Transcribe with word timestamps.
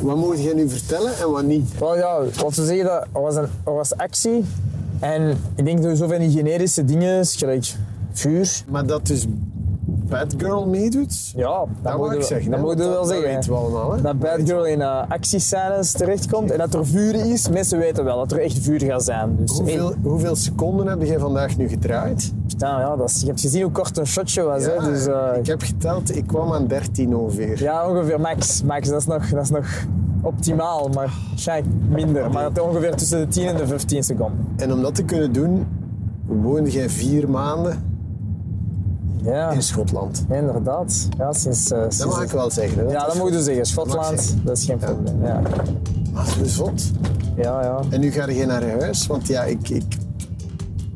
Wat 0.00 0.16
moet 0.16 0.42
je 0.42 0.54
nu 0.54 0.68
vertellen 0.68 1.16
en 1.16 1.30
wat 1.30 1.44
niet? 1.44 1.78
Wel 1.78 1.96
ja, 1.96 2.22
wat 2.36 2.54
ze 2.54 2.64
zeggen, 2.64 2.86
dat 2.86 3.06
er 3.12 3.20
was, 3.20 3.36
een, 3.36 3.48
er 3.64 3.74
was 3.74 3.96
actie. 3.96 4.44
En 5.00 5.38
ik 5.54 5.64
denk 5.64 5.82
dat 5.82 5.98
zoveel 5.98 6.30
generische 6.30 6.84
dingen, 6.84 7.26
gelijk 7.26 7.74
vuur. 8.12 8.62
Maar 8.68 8.86
dat 8.86 9.06
dus 9.06 9.26
Bad 10.10 10.34
Girl 10.38 10.66
meedoet? 10.66 11.32
Ja, 11.36 11.64
dat, 11.82 11.96
moet 11.98 12.12
ik 12.12 12.18
je- 12.18 12.24
zeggen. 12.24 12.50
Dat 12.50 12.60
moet 12.60 12.70
je 12.70 12.76
want 12.78 12.90
wel 12.94 13.04
zeggen. 13.04 13.24
Dat 13.24 13.34
weten 13.34 13.50
we 13.50 13.56
allemaal. 13.58 13.92
Hè? 13.94 14.02
Dat 14.02 14.18
Bad 14.18 14.40
Girl 14.44 14.64
in 14.66 14.78
uh, 14.78 15.02
actiescènes 15.08 15.92
terechtkomt 15.92 16.50
en 16.50 16.58
dat 16.58 16.74
er 16.74 16.86
vuur 16.86 17.14
is. 17.26 17.48
Mensen 17.48 17.78
weten 17.78 18.04
wel 18.04 18.16
dat 18.18 18.32
er 18.32 18.38
echt 18.38 18.58
vuur 18.58 18.80
gaat 18.80 19.04
zijn. 19.04 19.36
Dus 19.38 19.50
Hoeveel, 19.58 19.94
hoeveel 20.02 20.36
seconden 20.36 20.86
heb 20.86 21.02
jij 21.02 21.18
vandaag 21.18 21.56
nu 21.56 21.68
gedraaid? 21.68 22.32
Nou 22.58 22.80
ja, 22.80 22.96
dat 22.96 23.10
is, 23.10 23.20
je 23.20 23.26
hebt 23.26 23.40
gezien 23.40 23.62
hoe 23.62 23.72
kort 23.72 23.98
een 23.98 24.06
shotje 24.06 24.42
was. 24.42 24.64
hè? 24.64 24.90
Dus, 24.90 25.06
eh, 25.06 25.26
ik 25.38 25.46
heb 25.46 25.62
geteld, 25.62 26.16
ik 26.16 26.26
kwam 26.26 26.52
aan 26.52 26.66
13 26.66 27.16
ongeveer. 27.16 27.62
Ja, 27.62 27.88
ongeveer 27.88 28.20
max. 28.20 28.62
Max, 28.62 28.88
dat 28.88 29.00
is 29.00 29.06
nog, 29.06 29.28
dat 29.28 29.42
is 29.42 29.50
nog 29.50 29.66
optimaal, 30.22 30.88
maar 30.88 31.12
waarschijnlijk 31.28 31.74
minder. 31.88 32.30
Maar 32.30 32.50
ongeveer 32.62 32.94
tussen 32.96 33.18
de 33.20 33.28
10 33.28 33.46
en 33.46 33.56
de 33.56 33.66
15 33.66 34.02
seconden. 34.02 34.46
En 34.56 34.72
om 34.72 34.82
dat 34.82 34.94
te 34.94 35.02
kunnen 35.02 35.32
doen, 35.32 35.66
woonde 36.26 36.70
jij 36.70 36.88
vier 36.90 37.30
maanden 37.30 37.88
Ja, 39.22 39.50
in 39.50 39.62
Schotland. 39.62 40.24
inderdaad. 40.30 41.08
Ja, 41.18 41.32
sinds, 41.32 41.70
eh, 41.70 41.78
Dat 41.80 41.94
sinds 41.94 42.14
mag 42.14 42.24
ik 42.24 42.30
wel 42.30 42.50
zeggen. 42.50 42.86
Hè? 42.86 42.92
Ja, 42.92 43.06
dat 43.06 43.16
moet 43.18 43.32
je 43.32 43.42
zeggen. 43.42 43.66
Schotland, 43.66 44.20
zeggen. 44.20 44.44
dat 44.44 44.56
is 44.56 44.64
geen 44.64 44.78
probleem. 44.78 45.24
Ja, 45.24 45.42
Maar 46.12 46.26
zo 46.26 46.44
zot. 46.44 46.90
ja. 47.36 47.62
ja. 47.62 47.82
En 47.90 48.00
nu 48.00 48.10
ga 48.10 48.28
je 48.28 48.46
naar 48.46 48.68
huis, 48.80 49.06
want 49.06 49.26
ja, 49.26 49.42
ik, 49.44 49.68
ik, 49.68 49.84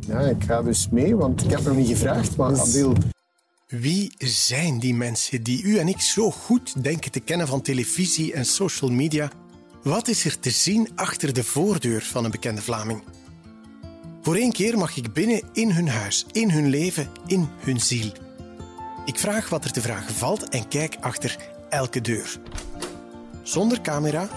ja, 0.00 0.20
ik 0.20 0.45
ga 0.45 0.62
dus 0.62 0.88
mee, 0.91 1.16
want 1.16 1.45
ik 1.45 1.50
heb 1.50 1.64
nog 1.64 1.77
niet 1.77 1.88
gevraagd, 1.88 2.37
maar 2.37 2.60
Adil... 2.60 2.92
Wie 3.66 4.14
zijn 4.19 4.78
die 4.78 4.95
mensen 4.95 5.42
die 5.42 5.62
u 5.62 5.78
en 5.78 5.88
ik 5.88 6.00
zo 6.00 6.30
goed 6.30 6.83
denken 6.83 7.11
te 7.11 7.20
kennen 7.20 7.47
van 7.48 7.61
televisie 7.61 8.33
en 8.33 8.45
social 8.45 8.91
media? 8.91 9.30
Wat 9.83 10.09
is 10.09 10.25
er 10.25 10.41
te 10.41 10.50
zien 10.50 10.88
achter 10.95 11.33
de 11.34 11.45
voordeur 11.45 12.02
van 12.02 12.25
een 12.25 12.30
bekende 12.30 12.62
Vlaming? 12.62 13.03
Voor 14.25 14.34
één 14.34 14.53
keer 14.53 14.78
mag 14.78 14.97
ik 14.97 15.12
binnen 15.12 15.42
in 15.53 15.70
hun 15.70 15.89
huis, 15.89 16.27
in 16.33 16.50
hun 16.50 16.69
leven, 16.69 17.06
in 17.27 17.48
hun 17.58 17.80
ziel. 17.80 18.12
Ik 19.05 19.19
vraag 19.19 19.48
wat 19.48 19.64
er 19.64 19.72
te 19.72 19.81
vragen 19.81 20.14
valt 20.14 20.48
en 20.48 20.69
kijk 20.69 20.97
achter 21.00 21.36
elke 21.69 22.00
deur. 22.00 22.39
Zonder 23.42 23.81
camera, 23.81 24.28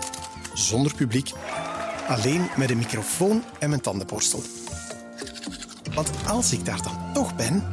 zonder 0.54 0.96
publiek, 0.96 1.32
alleen 2.08 2.48
met 2.58 2.70
een 2.70 2.78
microfoon 2.78 3.44
en 3.60 3.70
mijn 3.70 3.82
tandenborstel. 3.82 4.42
Want 5.94 6.12
als 6.28 6.52
ik 6.54 6.66
daar 6.66 6.82
dan 6.84 7.14
toch 7.14 7.36
ben... 7.36 7.64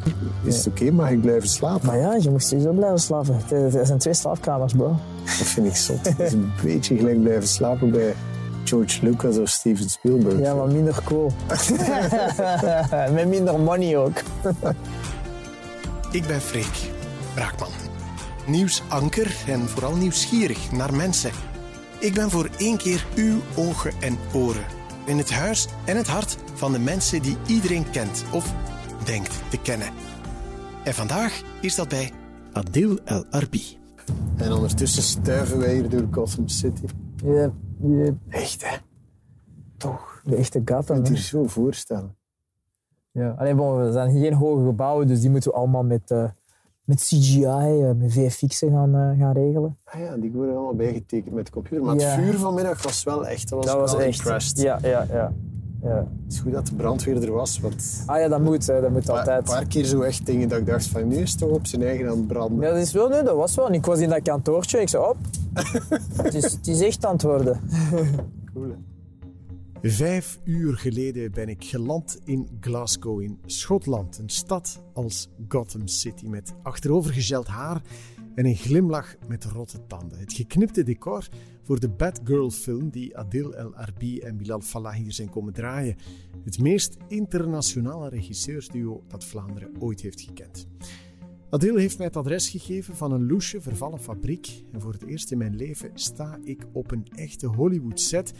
Is 0.44 0.56
het 0.56 0.66
oké? 0.66 0.90
Mag 0.90 1.10
ik 1.10 1.20
blijven 1.20 1.48
slapen? 1.48 1.86
Maar 1.86 1.98
ja, 1.98 2.14
je 2.14 2.30
moest 2.30 2.48
sowieso 2.48 2.72
blijven 2.72 3.00
slapen. 3.00 3.34
Het 3.34 3.74
er 3.74 3.86
zijn 3.86 3.98
twee 3.98 4.14
slaapkamers, 4.14 4.72
bro. 4.72 4.98
Dat 5.24 5.46
vind 5.46 5.66
ik 5.66 5.76
zot. 5.76 6.08
Het 6.08 6.20
is 6.20 6.32
een 6.32 6.52
beetje 6.62 6.96
gelijk 6.96 7.22
blijven 7.22 7.48
slapen 7.48 7.90
bij 7.90 8.14
George 8.74 9.04
Lucas 9.04 9.38
of 9.38 9.48
Steven 9.48 9.88
Spielberg. 9.88 10.38
Ja, 10.38 10.54
maar 10.54 10.66
minder 10.66 11.02
cool. 11.04 11.32
Met 13.14 13.28
minder 13.28 13.60
money 13.60 13.96
ook. 13.96 14.22
Ik 16.10 16.26
ben 16.26 16.40
Freek 16.40 16.90
Braakman. 17.34 17.68
Nieuwsanker 18.46 19.36
en 19.46 19.68
vooral 19.68 19.96
nieuwsgierig 19.96 20.72
naar 20.72 20.94
mensen. 20.94 21.30
Ik 21.98 22.14
ben 22.14 22.30
voor 22.30 22.48
één 22.58 22.76
keer 22.76 23.06
uw 23.14 23.40
ogen 23.56 23.92
en 24.00 24.18
oren. 24.32 24.64
In 25.06 25.18
het 25.18 25.30
huis 25.30 25.66
en 25.84 25.96
het 25.96 26.06
hart 26.06 26.36
van 26.54 26.72
de 26.72 26.78
mensen 26.78 27.22
die 27.22 27.36
iedereen 27.46 27.90
kent 27.90 28.24
of 28.32 28.52
denkt 29.04 29.32
te 29.50 29.58
kennen. 29.58 29.88
En 30.84 30.94
vandaag 30.94 31.42
is 31.60 31.74
dat 31.74 31.88
bij 31.88 32.12
Adil 32.52 32.98
El 33.04 33.24
Arbi. 33.30 33.78
En 34.36 34.52
ondertussen 34.52 35.02
stuiven 35.02 35.58
wij 35.58 35.74
hier 35.74 35.88
door 35.88 36.06
Gotham 36.10 36.48
City. 36.48 36.84
Je, 37.24 37.50
je, 37.80 38.14
Echt, 38.28 38.68
hè? 38.70 38.76
toch, 39.76 40.20
de 40.24 40.36
echte 40.36 40.62
Gotham. 40.64 40.96
moet 40.96 41.06
hè. 41.08 41.12
je 41.14 41.18
je 41.20 41.24
zo 41.26 41.46
voorstellen. 41.46 42.16
Ja. 43.10 43.34
Alleen, 43.38 43.56
bon, 43.56 43.78
er 43.80 43.92
zijn 43.92 44.10
geen 44.10 44.32
hoge 44.34 44.64
gebouwen, 44.64 45.06
dus 45.06 45.20
die 45.20 45.30
moeten 45.30 45.50
we 45.50 45.56
allemaal 45.56 45.84
met, 45.84 46.10
eh, 46.10 46.24
met 46.84 47.00
CGI, 47.00 47.44
eh, 47.44 47.90
met 47.96 48.12
VFX'en 48.12 48.70
gaan, 48.70 48.94
eh, 48.94 49.18
gaan 49.18 49.32
regelen. 49.32 49.78
Ah 49.84 50.00
ja, 50.00 50.16
die 50.16 50.32
worden 50.32 50.54
allemaal 50.54 50.74
bijgetekend 50.74 51.34
met 51.34 51.46
de 51.46 51.52
computer. 51.52 51.84
Maar 51.84 51.96
Ja. 51.96 52.06
het 52.08 52.24
vuur 52.24 52.38
vanmiddag 52.38 52.82
was 52.82 53.02
wel 53.04 53.26
echt... 53.26 53.48
Dat 53.48 53.64
was, 53.64 53.72
Dat 53.72 53.80
was 53.90 53.94
echt. 54.02 54.18
impressed. 54.18 54.58
Ja, 54.60 54.78
ja, 54.82 55.06
ja. 55.10 55.32
Ja. 55.84 55.96
Het 56.24 56.32
is 56.32 56.38
goed 56.40 56.52
dat 56.52 56.66
de 56.66 56.74
brandweer 56.74 57.22
er 57.22 57.32
was, 57.32 57.60
want... 57.60 58.02
Ah 58.06 58.18
ja, 58.18 58.28
dat 58.28 58.40
moet, 58.40 58.66
hè, 58.66 58.80
dat 58.80 58.90
moet 58.90 59.08
Een 59.08 59.14
altijd. 59.14 59.44
paar 59.44 59.66
keer 59.66 59.84
zo 59.84 60.00
echt 60.00 60.26
dingen 60.26 60.48
dat 60.48 60.58
ik 60.58 60.66
dacht 60.66 60.86
van 60.86 61.08
nu 61.08 61.16
is 61.16 61.30
het 61.30 61.38
toch 61.38 61.50
op 61.50 61.66
zijn 61.66 61.82
eigen 61.82 62.08
aan 62.08 62.16
het 62.16 62.26
branden. 62.26 62.60
Ja, 62.66 62.72
dat 62.72 62.82
is 62.82 62.92
wel, 62.92 63.08
nee, 63.08 63.22
dat 63.22 63.36
was 63.36 63.54
wel. 63.54 63.66
En 63.66 63.74
ik 63.74 63.84
was 63.84 63.98
in 63.98 64.08
dat 64.08 64.22
kantoortje, 64.22 64.80
ik 64.80 64.88
zei 64.88 65.04
op. 65.04 65.16
het, 66.22 66.34
is, 66.34 66.52
het 66.52 66.66
is 66.66 66.80
echt 66.80 67.06
aan 67.06 67.12
het 67.12 67.22
worden. 67.22 67.60
Cool, 68.52 68.68
hè? 68.68 68.76
Vijf 69.90 70.38
uur 70.44 70.76
geleden 70.76 71.32
ben 71.32 71.48
ik 71.48 71.64
geland 71.64 72.18
in 72.24 72.48
Glasgow 72.60 73.20
in 73.20 73.38
Schotland. 73.46 74.18
Een 74.18 74.28
stad 74.28 74.82
als 74.92 75.28
Gotham 75.48 75.86
City 75.86 76.26
met 76.26 76.54
achterovergezeld 76.62 77.46
haar 77.46 77.82
en 78.34 78.46
een 78.46 78.56
glimlach 78.56 79.16
met 79.28 79.44
rotte 79.44 79.86
tanden. 79.86 80.18
Het 80.18 80.32
geknipte 80.32 80.82
decor 80.82 81.28
voor 81.62 81.80
de 81.80 81.88
Bad 81.88 82.20
Girl 82.24 82.50
film 82.50 82.90
die 82.90 83.16
Adil 83.16 83.54
El 83.54 83.74
Arbi 83.74 84.20
en 84.20 84.36
Bilal 84.36 84.60
Fallah 84.60 84.94
hier 84.94 85.12
zijn 85.12 85.30
komen 85.30 85.52
draaien. 85.52 85.96
Het 86.44 86.58
meest 86.58 86.96
internationale 87.08 88.08
regisseursduo 88.08 89.02
dat 89.08 89.24
Vlaanderen 89.24 89.70
ooit 89.78 90.00
heeft 90.00 90.20
gekend. 90.20 90.68
Adil 91.50 91.76
heeft 91.76 91.98
mij 91.98 92.06
het 92.06 92.16
adres 92.16 92.48
gegeven 92.48 92.96
van 92.96 93.12
een 93.12 93.26
loesje, 93.26 93.60
vervallen 93.60 94.00
fabriek. 94.00 94.64
En 94.72 94.80
voor 94.80 94.92
het 94.92 95.06
eerst 95.06 95.30
in 95.30 95.38
mijn 95.38 95.56
leven 95.56 95.90
sta 95.94 96.38
ik 96.44 96.66
op 96.72 96.90
een 96.90 97.06
echte 97.14 97.46
Hollywood 97.46 98.00
set. 98.00 98.32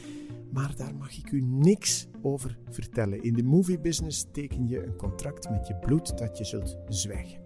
Maar 0.53 0.77
daar 0.77 0.95
mag 0.95 1.19
ik 1.19 1.31
u 1.31 1.41
niks 1.41 2.07
over 2.23 2.59
vertellen. 2.71 3.23
In 3.23 3.35
de 3.35 3.43
moviebusiness 3.43 4.27
teken 4.33 4.69
je 4.69 4.85
een 4.85 4.97
contract 4.97 5.51
met 5.51 5.67
je 5.67 5.75
bloed 5.75 6.19
dat 6.19 6.39
je 6.39 6.45
zult 6.45 6.77
zwijgen. 6.89 7.39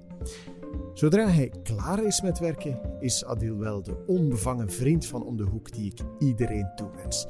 Zodra 0.95 1.29
hij 1.29 1.53
klaar 1.63 2.05
is 2.05 2.23
met 2.23 2.39
werken, 2.39 2.81
is 3.01 3.25
Adil 3.25 3.59
wel 3.59 3.83
de 3.83 4.05
onbevangen 4.07 4.71
vriend 4.71 5.07
van 5.07 5.25
om 5.25 5.37
de 5.37 5.43
hoek 5.43 5.73
die 5.73 5.87
ik 5.87 6.01
iedereen 6.19 6.71
toewens. 6.77 7.27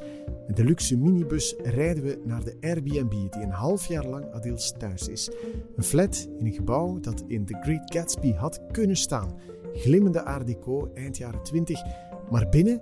Met 0.46 0.56
de 0.56 0.64
luxe 0.64 0.96
minibus 0.96 1.54
rijden 1.62 2.02
we 2.02 2.20
naar 2.24 2.44
de 2.44 2.56
Airbnb 2.60 3.10
die 3.10 3.42
een 3.42 3.50
half 3.50 3.86
jaar 3.86 4.06
lang 4.06 4.32
Adils 4.32 4.72
thuis 4.78 5.08
is. 5.08 5.30
Een 5.76 5.82
flat 5.82 6.28
in 6.38 6.46
een 6.46 6.52
gebouw 6.52 7.00
dat 7.00 7.24
in 7.26 7.44
The 7.44 7.58
Great 7.60 7.94
Gatsby 7.94 8.32
had 8.32 8.60
kunnen 8.70 8.96
staan. 8.96 9.34
Glimmende 9.72 10.24
art 10.24 10.46
deco 10.46 10.90
eind 10.94 11.16
jaren 11.16 11.42
20, 11.42 11.82
maar 12.30 12.48
binnen 12.48 12.80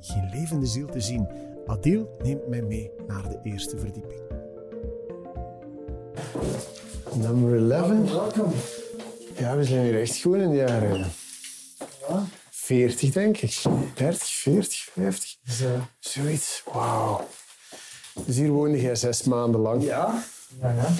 geen 0.00 0.30
levende 0.32 0.66
ziel 0.66 0.86
te 0.86 1.00
zien. 1.00 1.28
Adil 1.66 2.16
neemt 2.22 2.48
mij 2.48 2.62
mee 2.62 2.90
naar 3.06 3.28
de 3.28 3.38
eerste 3.42 3.78
verdieping. 3.78 4.22
Number 7.16 7.70
11. 7.70 8.12
Welkom. 8.12 8.52
Ja, 9.36 9.56
we 9.56 9.64
zijn 9.64 9.84
hier 9.84 10.00
echt 10.00 10.20
goed 10.20 10.36
in 10.36 10.50
de 10.50 10.56
jaren 10.56 11.12
40, 12.50 13.10
denk 13.12 13.36
ik. 13.36 13.62
30, 13.94 14.26
40, 14.28 14.88
50. 14.92 15.36
Zoiets. 15.98 16.62
Wauw. 16.72 17.28
Dus 18.26 18.36
hier 18.36 18.50
woonde 18.50 18.80
jij 18.80 18.94
zes 18.96 19.22
maanden 19.22 19.60
lang. 19.60 19.82
Ja? 19.84 20.24
Ja, 20.60 20.70
ja. 20.72 20.92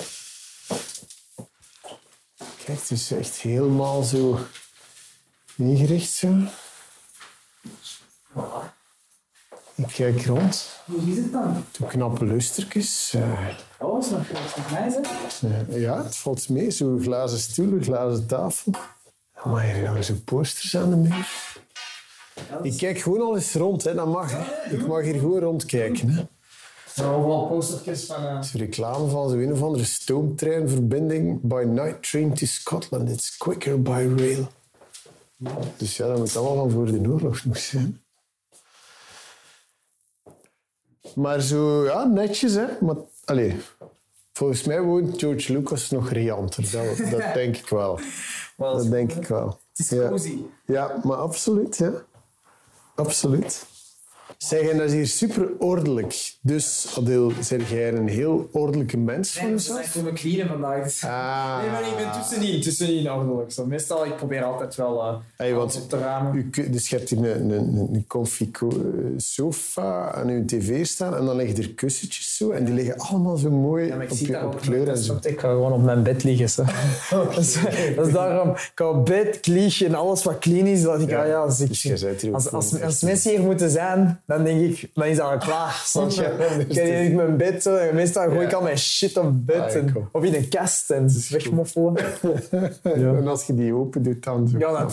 Kijk, 2.64 2.78
het 2.80 2.90
is 2.90 3.10
echt 3.10 3.36
helemaal 3.36 4.02
zo 4.02 4.38
ingericht 5.56 6.10
zo. 6.10 6.34
Ik 9.74 9.86
kijk 9.86 10.24
rond. 10.26 10.68
Hoe 10.84 11.10
is 11.10 11.16
het 11.16 11.32
dan? 11.32 11.64
Doe 11.78 11.88
knappe 11.88 12.24
lustertjes. 12.24 13.14
eh, 13.14 13.48
Is 14.04 14.10
nog 14.10 14.28
hè? 14.70 15.64
eh, 15.72 15.80
ja, 15.80 16.02
het 16.04 16.16
valt 16.16 16.48
mee. 16.48 16.70
Zo 16.70 16.98
glazen 17.00 17.38
stoelen, 17.38 17.82
glazen 17.82 18.26
tafel. 18.26 18.72
Maar 19.44 19.62
hier 19.62 19.86
hangen 19.86 20.04
zo 20.04 20.14
posters 20.24 20.76
aan 20.76 20.90
de 20.90 20.96
muur. 20.96 21.28
Ik 22.62 22.76
kijk 22.76 22.98
gewoon 22.98 23.20
al 23.20 23.34
eens 23.34 23.54
rond, 23.54 23.84
hè. 23.84 23.94
dat 23.94 24.06
mag. 24.06 24.32
Ik 24.70 24.86
mag 24.86 25.02
hier 25.02 25.18
gewoon 25.18 25.40
rondkijken. 25.40 26.08
Hè. 26.08 26.26
Zo, 26.94 27.46
postertjes 27.46 28.04
van... 28.04 28.22
Het 28.22 28.44
is 28.44 28.54
een 28.54 28.60
reclame 28.60 29.08
van 29.08 29.30
zo'n 29.30 29.38
een 29.38 29.52
of 29.52 29.62
andere 29.62 29.84
stoomtreinverbinding. 29.84 31.40
By 31.42 31.64
night 31.66 32.10
train 32.10 32.34
to 32.34 32.46
Scotland. 32.46 33.10
It's 33.10 33.36
quicker 33.36 33.82
by 33.82 34.08
rail. 34.16 34.48
Dus 35.76 35.96
ja, 35.96 36.06
dat 36.06 36.18
moet 36.18 36.36
allemaal 36.36 36.56
van 36.56 36.70
voor 36.70 36.86
de 36.86 37.08
oorlog 37.08 37.44
nog 37.44 37.58
zijn. 37.58 38.02
Maar 41.14 41.40
zo, 41.40 41.84
ja, 41.84 42.04
netjes, 42.04 42.54
hè. 42.54 42.66
Maar, 42.80 42.96
allee, 43.24 43.56
volgens 44.34 44.62
mij 44.64 44.80
woont 44.80 45.18
George 45.18 45.52
Lucas 45.52 45.90
nog 45.90 46.10
rianter. 46.10 46.70
Dat, 46.70 47.10
dat 47.10 47.34
denk 47.40 47.56
ik 47.56 47.68
wel. 47.68 48.00
wel 48.56 48.76
Dat 48.76 48.90
denk 48.90 49.12
ik 49.12 49.26
wel. 49.26 49.46
Het 49.70 49.78
is 49.78 49.88
Ja. 49.88 50.08
cozy. 50.08 50.38
Ja, 50.66 51.00
maar 51.02 51.16
absoluut, 51.16 51.76
ja. 51.76 51.92
Absoluut. 52.94 53.66
Zeggen, 54.38 54.76
dat 54.76 54.86
is 54.86 54.92
hier 54.92 55.06
super 55.06 55.48
ordelijk. 55.58 56.32
Dus, 56.40 56.94
Adil, 56.98 57.32
zeg 57.40 57.70
jij 57.70 57.92
een 57.92 58.08
heel 58.08 58.48
ordelijke 58.52 58.96
mens 58.96 59.32
van 59.32 59.50
jezelf? 59.50 59.92
komen 59.92 60.14
cleanen 60.14 60.48
vandaag. 60.48 60.84
Dus. 60.84 61.04
Ah. 61.04 61.60
Nee, 61.60 61.70
maar 61.70 61.82
ik 61.88 61.96
ben 61.96 62.12
tussenin, 62.12 62.60
tussenin 62.60 63.10
ordelijk. 63.10 63.52
Zo. 63.52 63.66
Meestal, 63.66 64.04
ik 64.06 64.16
probeer 64.16 64.42
altijd 64.44 64.74
wel 64.74 65.02
uh, 65.04 65.14
Hey, 65.36 65.54
want 65.54 65.62
alles 65.62 65.84
op 65.84 65.88
te 65.88 65.98
ramen. 65.98 66.50
U, 66.52 66.70
dus 66.70 66.88
je 66.88 66.96
hebt 66.96 67.10
hier 67.10 67.18
een, 67.18 67.50
een, 67.50 67.50
een, 67.50 67.88
een 67.92 68.04
comfy 68.06 68.50
co- 68.50 68.68
eh, 68.68 68.76
sofa 69.16 70.12
aan 70.12 70.28
uw 70.28 70.44
tv 70.44 70.86
staan 70.86 71.16
en 71.16 71.24
dan 71.24 71.36
liggen 71.36 71.62
er 71.62 71.70
kussentjes 71.70 72.36
zo 72.36 72.50
en 72.50 72.64
die 72.64 72.74
liggen 72.74 72.98
allemaal 72.98 73.36
zo 73.36 73.50
mooi 73.50 73.86
Ja, 73.86 73.94
maar 73.94 74.04
ik 74.04 74.10
op, 74.10 74.16
zie 74.16 74.30
je, 74.30 74.44
op 74.44 74.60
kleur 74.60 74.78
en 74.78 74.84
dat 74.84 74.98
zo. 74.98 75.18
Ik 75.22 75.40
ga 75.40 75.48
gewoon 75.48 75.72
op 75.72 75.82
mijn 75.82 76.02
bed 76.02 76.24
liggen. 76.24 76.50
Zo. 76.50 76.64
dat, 77.10 77.36
is, 77.38 77.56
dat 77.96 78.06
is 78.06 78.12
daarom, 78.12 78.50
ik 78.50 78.72
ga 78.74 78.88
op 78.88 79.06
bed, 79.06 79.40
klieg 79.40 79.82
en 79.82 79.94
alles 79.94 80.22
wat 80.22 80.38
clean 80.38 80.66
is. 80.66 80.82
Dat 80.82 81.00
ik, 81.00 81.08
Ja, 81.08 81.22
ah 81.22 81.28
ja, 81.28 81.38
als, 81.38 81.60
ik, 81.60 81.68
dus 81.68 82.04
als, 82.32 82.50
als, 82.52 82.82
als 82.82 83.02
mensen 83.02 83.30
hier 83.30 83.40
moeten 83.40 83.70
zijn, 83.70 84.20
dan 84.26 84.44
denk 84.44 84.60
ik, 84.60 84.90
dan 84.94 85.04
is 85.06 85.16
dat 85.16 85.30
al 85.30 85.38
klaar. 85.38 85.82
Snap 85.84 86.10
je? 86.10 86.22
Ja, 86.22 86.64
dus 86.64 86.76
Ik 87.08 87.14
mijn 87.14 87.36
bed 87.36 87.62
zo, 87.62 87.76
en 87.76 87.94
meestal 87.94 88.22
gooi 88.28 88.44
ik 88.44 88.50
Ja. 88.50 88.56
al 88.56 88.62
mijn 88.62 88.78
shit 88.78 89.16
op 89.16 89.46
bed. 89.46 89.56
Ah, 89.56 89.74
en- 89.74 89.86
ik 89.88 89.94
of 90.12 90.22
in 90.24 90.34
een 90.34 90.48
kast 90.48 90.90
en 90.90 91.10
wegmoffelen. 91.30 91.94
En 92.82 93.26
als 93.26 93.44
je 93.46 93.54
die 93.54 93.74
open 93.74 94.02
doet, 94.02 94.22
dan 94.24 94.48
zo. 94.48 94.58
Ja, 94.58 94.72
dan, 94.72 94.88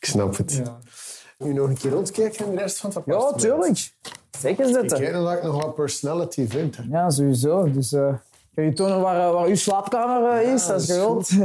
Ik 0.00 0.04
snap 0.06 0.36
het. 0.36 0.52
ja. 0.64 0.78
Nu 1.38 1.52
nog 1.52 1.68
een 1.68 1.76
keer 1.78 1.90
rondkijken 1.90 2.44
in 2.46 2.54
de 2.54 2.60
rest 2.60 2.78
van 2.78 2.90
het 2.94 3.02
ja, 3.06 3.14
appartement. 3.14 3.60
tuurlijk. 3.60 3.92
Zeker 4.38 4.68
Ik 4.68 4.74
zitten. 4.74 4.98
kijk 5.00 5.12
dat 5.12 5.32
ik 5.32 5.42
nog 5.42 5.62
wat 5.62 5.74
personality 5.74 6.46
vind. 6.48 6.76
hè. 6.76 6.82
Ja, 6.90 7.10
sowieso. 7.10 7.70
Dus 7.72 7.90
kan 8.54 8.64
je 8.64 8.72
tonen 8.72 9.00
waar, 9.00 9.26
eh, 9.28 9.32
waar 9.32 9.46
uw 9.46 9.54
slaapkamer 9.56 10.30
eh, 10.40 10.52
is, 10.52 10.66
Ja, 10.66 10.72
dat 10.72 10.80
is 10.80 10.86
wilt. 10.86 11.30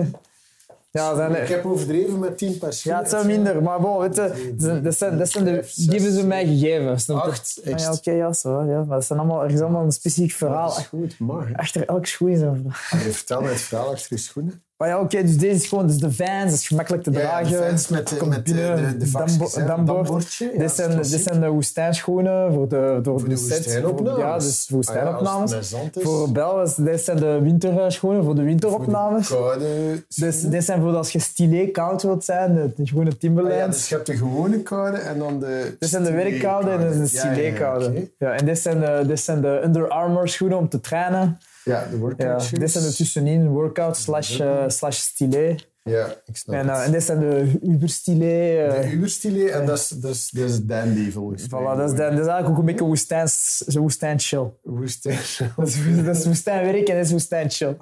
Ja, 0.98 1.14
dan, 1.16 1.36
Ik 1.36 1.48
heb 1.48 1.66
overdreven 1.66 2.20
met 2.20 2.38
tien 2.38 2.58
paar 2.58 2.74
ja, 2.84 3.00
het 3.00 3.10
zijn 3.10 3.26
minder. 3.26 3.64
Maar 3.64 3.82
bon, 3.82 4.00
weet 4.00 4.16
je, 4.16 4.54
dat- 4.82 4.96
zijn, 4.96 5.18
dat 5.18 5.30
zijn 5.30 5.44
de, 5.46 5.72
die 5.76 5.90
hebben 5.90 6.12
ze 6.12 6.26
mij 6.28 6.46
gegeven. 6.46 7.00
snap? 7.00 7.18
Acht, 7.24 7.62
Ah, 7.66 7.72
echt. 7.72 7.82
ja, 7.82 7.92
oké, 7.94 8.12
ja, 8.12 8.34
zo. 8.34 8.64
Ja. 8.64 8.78
Maar 8.84 8.98
dat 8.98 9.06
zijn 9.06 9.20
allemaal, 9.20 9.44
er 9.44 9.52
is 9.52 9.60
allemaal 9.62 9.84
een 9.84 9.92
specifiek 9.92 10.32
verhaal. 10.32 10.68
Dat 10.70 10.78
is 10.78 10.86
goed, 10.86 11.20
maar. 11.20 11.52
Achter 11.56 11.88
elk 11.88 12.06
schoen 12.06 12.30
is 12.30 12.42
een 12.42 12.62
verhaal. 12.72 13.06
Je 13.08 13.12
vertelt 13.14 13.42
mij 13.42 13.52
het 13.52 13.62
verhaal 13.62 13.92
achter 13.92 14.08
je 14.10 14.18
schoenen. 14.18 14.64
Maar 14.84 14.92
ja, 14.92 15.00
oké, 15.00 15.22
dus 15.22 15.38
deze 15.38 15.56
is 15.56 15.68
gewoon 15.68 15.88
dus 15.88 15.98
de 15.98 16.12
fans, 16.12 16.44
dat 16.44 16.54
is 16.60 16.68
gemakkelijk 16.68 17.04
te 17.04 17.12
dragen. 17.12 17.52
de 17.52 17.58
fans 17.58 17.88
met, 17.88 18.08
de- 18.10 18.16
Komt 18.18 18.30
met 18.30 18.46
de, 18.46 18.54
binnen, 18.54 18.76
de, 18.92 18.98
de 18.98 19.08
vakjes, 19.08 19.54
dambordje. 19.54 20.50
Ja, 20.54 20.60
dit, 20.60 20.72
zijn, 20.72 20.98
dit 20.98 21.06
zijn 21.24 21.40
de 21.42 21.48
woestijnschoenen 21.48 22.54
voor 22.54 22.68
de, 22.68 23.00
door 23.02 23.20
Voor 23.20 23.30
de 23.30 23.38
set. 23.38 23.58
woestijnopnames. 23.58 24.20
Ja, 24.22 24.38
dus 24.38 24.70
woestijnopnames. 24.70 25.54
Ah 25.54 25.62
ja, 25.62 25.78
met 25.94 26.04
voor 26.04 26.32
Bel, 26.32 26.62
is- 26.62 26.76
dit 26.76 27.02
zijn 27.02 27.18
de 27.18 27.40
winterschoenen 27.42 28.24
voor 28.24 28.36
de 28.36 28.42
winteropnames. 28.44 29.28
Koude 29.28 30.04
Dus, 30.16 30.42
dit 30.42 30.64
zijn 30.64 30.82
voor 30.82 30.96
als 30.96 31.12
je 31.12 31.20
stilet 31.20 31.72
koud 31.72 32.02
wilt 32.04 32.24
zijn, 32.26 32.54
de, 32.54 32.72
de 32.76 32.86
groene 32.86 33.06
Ah 33.06 33.12
ja, 33.12 33.18
Timberlands. 33.20 33.78
dus 33.78 33.90
je 33.90 33.96
hebt 33.96 34.08
de 34.08 34.18
gewone 34.18 34.62
koude 34.62 34.98
en 34.98 35.18
dan 35.20 35.40
de... 35.40 35.76
dit 35.80 35.90
zijn 35.90 36.04
de 36.04 36.12
werkkoude 36.12 36.72
en 36.72 36.78
de 36.78 36.84
Ja, 36.86 36.92
ja, 36.94 37.00
ja, 37.12 37.34
stilet 37.34 37.54
koude. 37.54 38.10
Ja, 38.18 38.32
en 38.32 38.46
dit 38.46 38.60
zijn, 38.60 38.80
de, 38.80 39.04
dit 39.08 39.20
zijn 39.20 39.42
de 39.42 39.62
Under 39.64 39.88
Armour 39.90 40.28
schoenen 40.30 40.58
om 40.58 40.70
te 40.70 40.80
trainen. 40.80 41.40
Ja, 41.64 41.88
de 41.92 41.98
workout 41.98 42.50
Ja, 42.50 42.58
dit 42.60 42.72
zijn 42.72 42.84
de 42.84 42.94
tussenin, 42.94 43.48
workout 43.48 43.98
slash, 43.98 44.40
eh, 44.40 44.64
slash 44.68 44.98
stilet. 44.98 45.72
Ja, 45.84 46.16
ik 46.26 46.38
snap 46.38 46.56
En, 46.56 46.70
het. 46.70 46.86
en 46.86 46.92
dit 46.92 47.04
zijn 47.04 47.20
de 47.20 47.60
Uber 47.62 47.90
stilet. 47.90 48.74
eh, 48.74 48.82
de 48.82 48.92
Uberstile 48.92 49.52
en 49.52 49.66
dat 49.66 49.78
is, 49.78 49.88
dat 49.88 50.12
is, 50.16 50.30
dat 50.30 50.50
is 50.50 50.62
dandy 50.64 51.12
volgens 51.12 51.48
mij. 51.50 51.62
Voilà, 51.62 51.78
dat 51.78 51.92
is, 51.92 51.98
dat 51.98 52.12
is 52.12 52.18
eigenlijk 52.18 52.50
ook 52.50 52.58
een 52.58 52.66
beetje 52.66 52.86
woestijns, 52.86 53.58
zo 53.58 53.80
woestijnchill. 53.82 54.52
Woestijn. 54.62 55.20
Dat 55.56 55.68
is, 55.68 55.78
dat 56.06 56.16
is 56.18 56.26
woestijnwerk 56.26 56.88
en 56.88 56.96
dat 56.96 57.06
is 57.06 57.12
woestijnchill. 57.12 57.76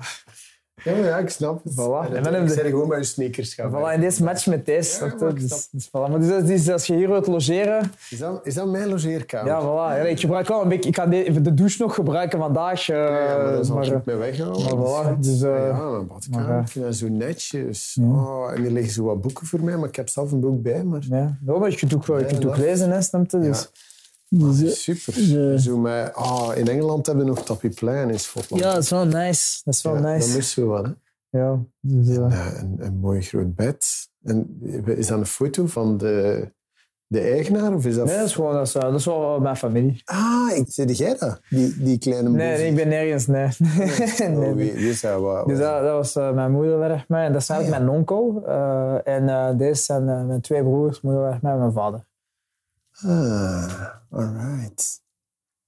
Ja, 0.83 0.95
ja, 0.95 1.17
ik 1.17 1.29
snap 1.29 1.63
het. 1.63 1.73
Voilà. 1.73 2.09
En 2.09 2.15
En 2.15 2.23
dan 2.23 2.33
heb 2.33 2.47
je 2.47 2.53
gewoon 2.69 2.87
bij 2.87 2.97
je 2.97 3.03
sneakers 3.03 3.53
gaan. 3.53 3.71
Voilà, 3.71 3.93
en 3.93 3.99
deze 3.99 4.23
match 4.23 4.45
met 4.47 4.65
deze. 4.65 5.05
Ja, 5.05 5.13
maar 5.19 5.29
ik 5.29 5.39
dus, 5.39 5.67
dus, 5.71 5.87
voilà. 5.87 5.91
Maar 5.91 6.19
dus, 6.19 6.49
is- 6.49 6.69
als 6.69 6.85
je 6.87 6.95
hier 6.95 7.07
wilt 7.09 7.27
logeren, 7.27 7.91
Is 8.09 8.17
dat, 8.17 8.39
is 8.43 8.53
dat 8.53 8.67
mijn 8.67 8.89
logeerkamer? 8.89 9.51
ja, 9.51 9.61
voilà. 10.05 10.07
Ik 10.09 10.19
gebruik 10.19 10.47
wel 10.47 10.61
een 10.61 10.67
beetje, 10.69 10.89
ik 10.89 10.95
ga 10.95 11.05
de, 11.05 11.41
de 11.41 11.53
douche 11.53 11.81
nog 11.81 11.95
gebruiken 11.95 12.39
vandaag. 12.39 12.89
eh, 12.89 12.95
Ja, 12.97 13.37
maar 13.37 13.51
dat 13.51 13.63
is 13.63 13.69
maar, 13.69 13.77
altijd 13.77 14.05
mee 14.05 14.15
maar 14.15 15.15
voilà, 15.15 15.19
dus, 15.19 15.41
eh, 15.41 15.67
ja, 15.67 15.89
mijn 15.89 16.07
badkamer. 16.07 16.47
maar, 16.47 16.71
ja, 16.73 16.91
zo 16.91 17.07
netjes. 17.09 17.97
Oh, 18.01 18.51
en 18.55 18.65
er 18.65 18.71
liggen 18.71 18.93
zo 18.93 19.03
wat 19.03 19.21
boeken 19.21 19.47
voor 19.47 19.63
mij, 19.63 19.77
maar 19.77 19.87
ik 19.89 19.95
heb 19.95 20.09
zelf 20.09 20.31
een 20.31 20.39
boek 20.39 20.61
bij. 20.61 20.83
Maar 20.83 21.01
ja, 21.09 21.37
maar 21.45 21.69
je 21.69 21.75
kunt 21.77 21.95
ook, 21.95 22.05
je 22.05 22.25
kunt 22.25 22.45
ook 22.45 22.57
lezen, 22.57 22.91
hè, 22.91 23.01
snap 23.01 23.31
je? 23.31 23.39
Dus. 23.39 23.69
Dus, 24.33 24.61
eh, 24.63 24.69
super. 24.95 25.21
Ja. 25.21 25.57
Zo 25.57 25.77
met, 25.77 26.15
oh, 26.15 26.51
in 26.55 26.67
Engeland 26.67 27.05
hebben 27.05 27.23
we 27.25 27.29
nog 27.31 27.43
tapis 27.45 27.73
plein 27.75 28.09
in 28.09 28.19
Schotland. 28.19 28.63
ja, 28.63 28.73
dat 28.73 28.83
is 28.83 28.89
wel 28.89 29.05
nice. 29.05 29.61
Dat 29.63 29.73
is 29.73 29.81
wel 29.81 29.95
Ja, 29.95 30.01
nice. 30.01 30.27
Dat 30.27 30.35
missen 30.35 30.63
we 30.63 30.69
wel. 30.69 30.83
Hè? 30.83 30.91
Ja, 31.39 31.59
dus, 31.79 32.07
eh, 32.17 32.25
Ja, 32.29 32.57
een, 32.59 32.75
een 32.79 32.97
mooi 32.99 33.21
groot 33.21 33.55
bed. 33.55 34.09
En 34.23 34.59
is 34.85 35.07
dat 35.07 35.19
een 35.19 35.25
foto 35.25 35.65
van 35.67 35.97
de, 35.97 36.49
de 37.07 37.19
eigenaar? 37.19 37.73
Of 37.75 37.85
is 37.85 37.95
dat... 37.95 38.05
nee, 38.05 38.17
dat 38.17 38.25
is 38.25 38.33
gewoon 38.33 38.53
dat 38.53 38.67
is, 38.67 38.75
eh, 38.75 38.81
dat 38.81 38.93
is 38.93 39.05
wel 39.05 39.39
mijn 39.39 39.55
familie. 39.55 40.01
Ah, 40.05 40.49
ik, 40.55 40.65
zeg 40.67 40.91
jij 40.97 41.15
dat? 41.19 41.39
Die, 41.49 41.75
die 41.83 41.97
kleine 41.97 42.29
Nee, 42.29 42.49
boven- 42.49 42.61
nee, 42.61 42.69
ik 42.69 42.75
ben 42.75 42.87
nergens, 42.87 43.27
nee. 43.27 43.47
nee, 44.19 44.29
Oh, 44.29 44.37
nee. 44.37 44.53
wie, 44.53 44.71
wie 44.73 44.89
is 44.89 45.01
dat? 45.01 45.21
Wat- 45.21 45.47
Dus 45.47 45.57
dat, 45.59 45.81
dat 45.83 45.91
was 45.93 46.15
eh, 46.15 46.31
mijn 46.33 46.51
moeder 46.51 46.77
weg 46.79 47.07
mij. 47.07 47.25
En 47.25 47.33
dat 47.33 47.41
is 47.41 47.49
eigenlijk 47.49 47.81
Ah, 47.81 47.85
ja. 47.87 47.91
mijn 47.91 47.99
onkel. 47.99 48.43
Eh, 48.47 49.13
en 49.15 49.29
eh, 49.29 49.57
deze 49.57 49.81
zijn 49.81 50.09
eh, 50.09 50.25
mijn 50.25 50.41
twee 50.41 50.61
broers, 50.63 51.01
moeder 51.01 51.21
weg 51.21 51.41
mij 51.41 51.51
en 51.51 51.59
mijn 51.59 51.71
vader. 51.71 52.09
Ah, 53.05 53.87
alright. 54.11 55.01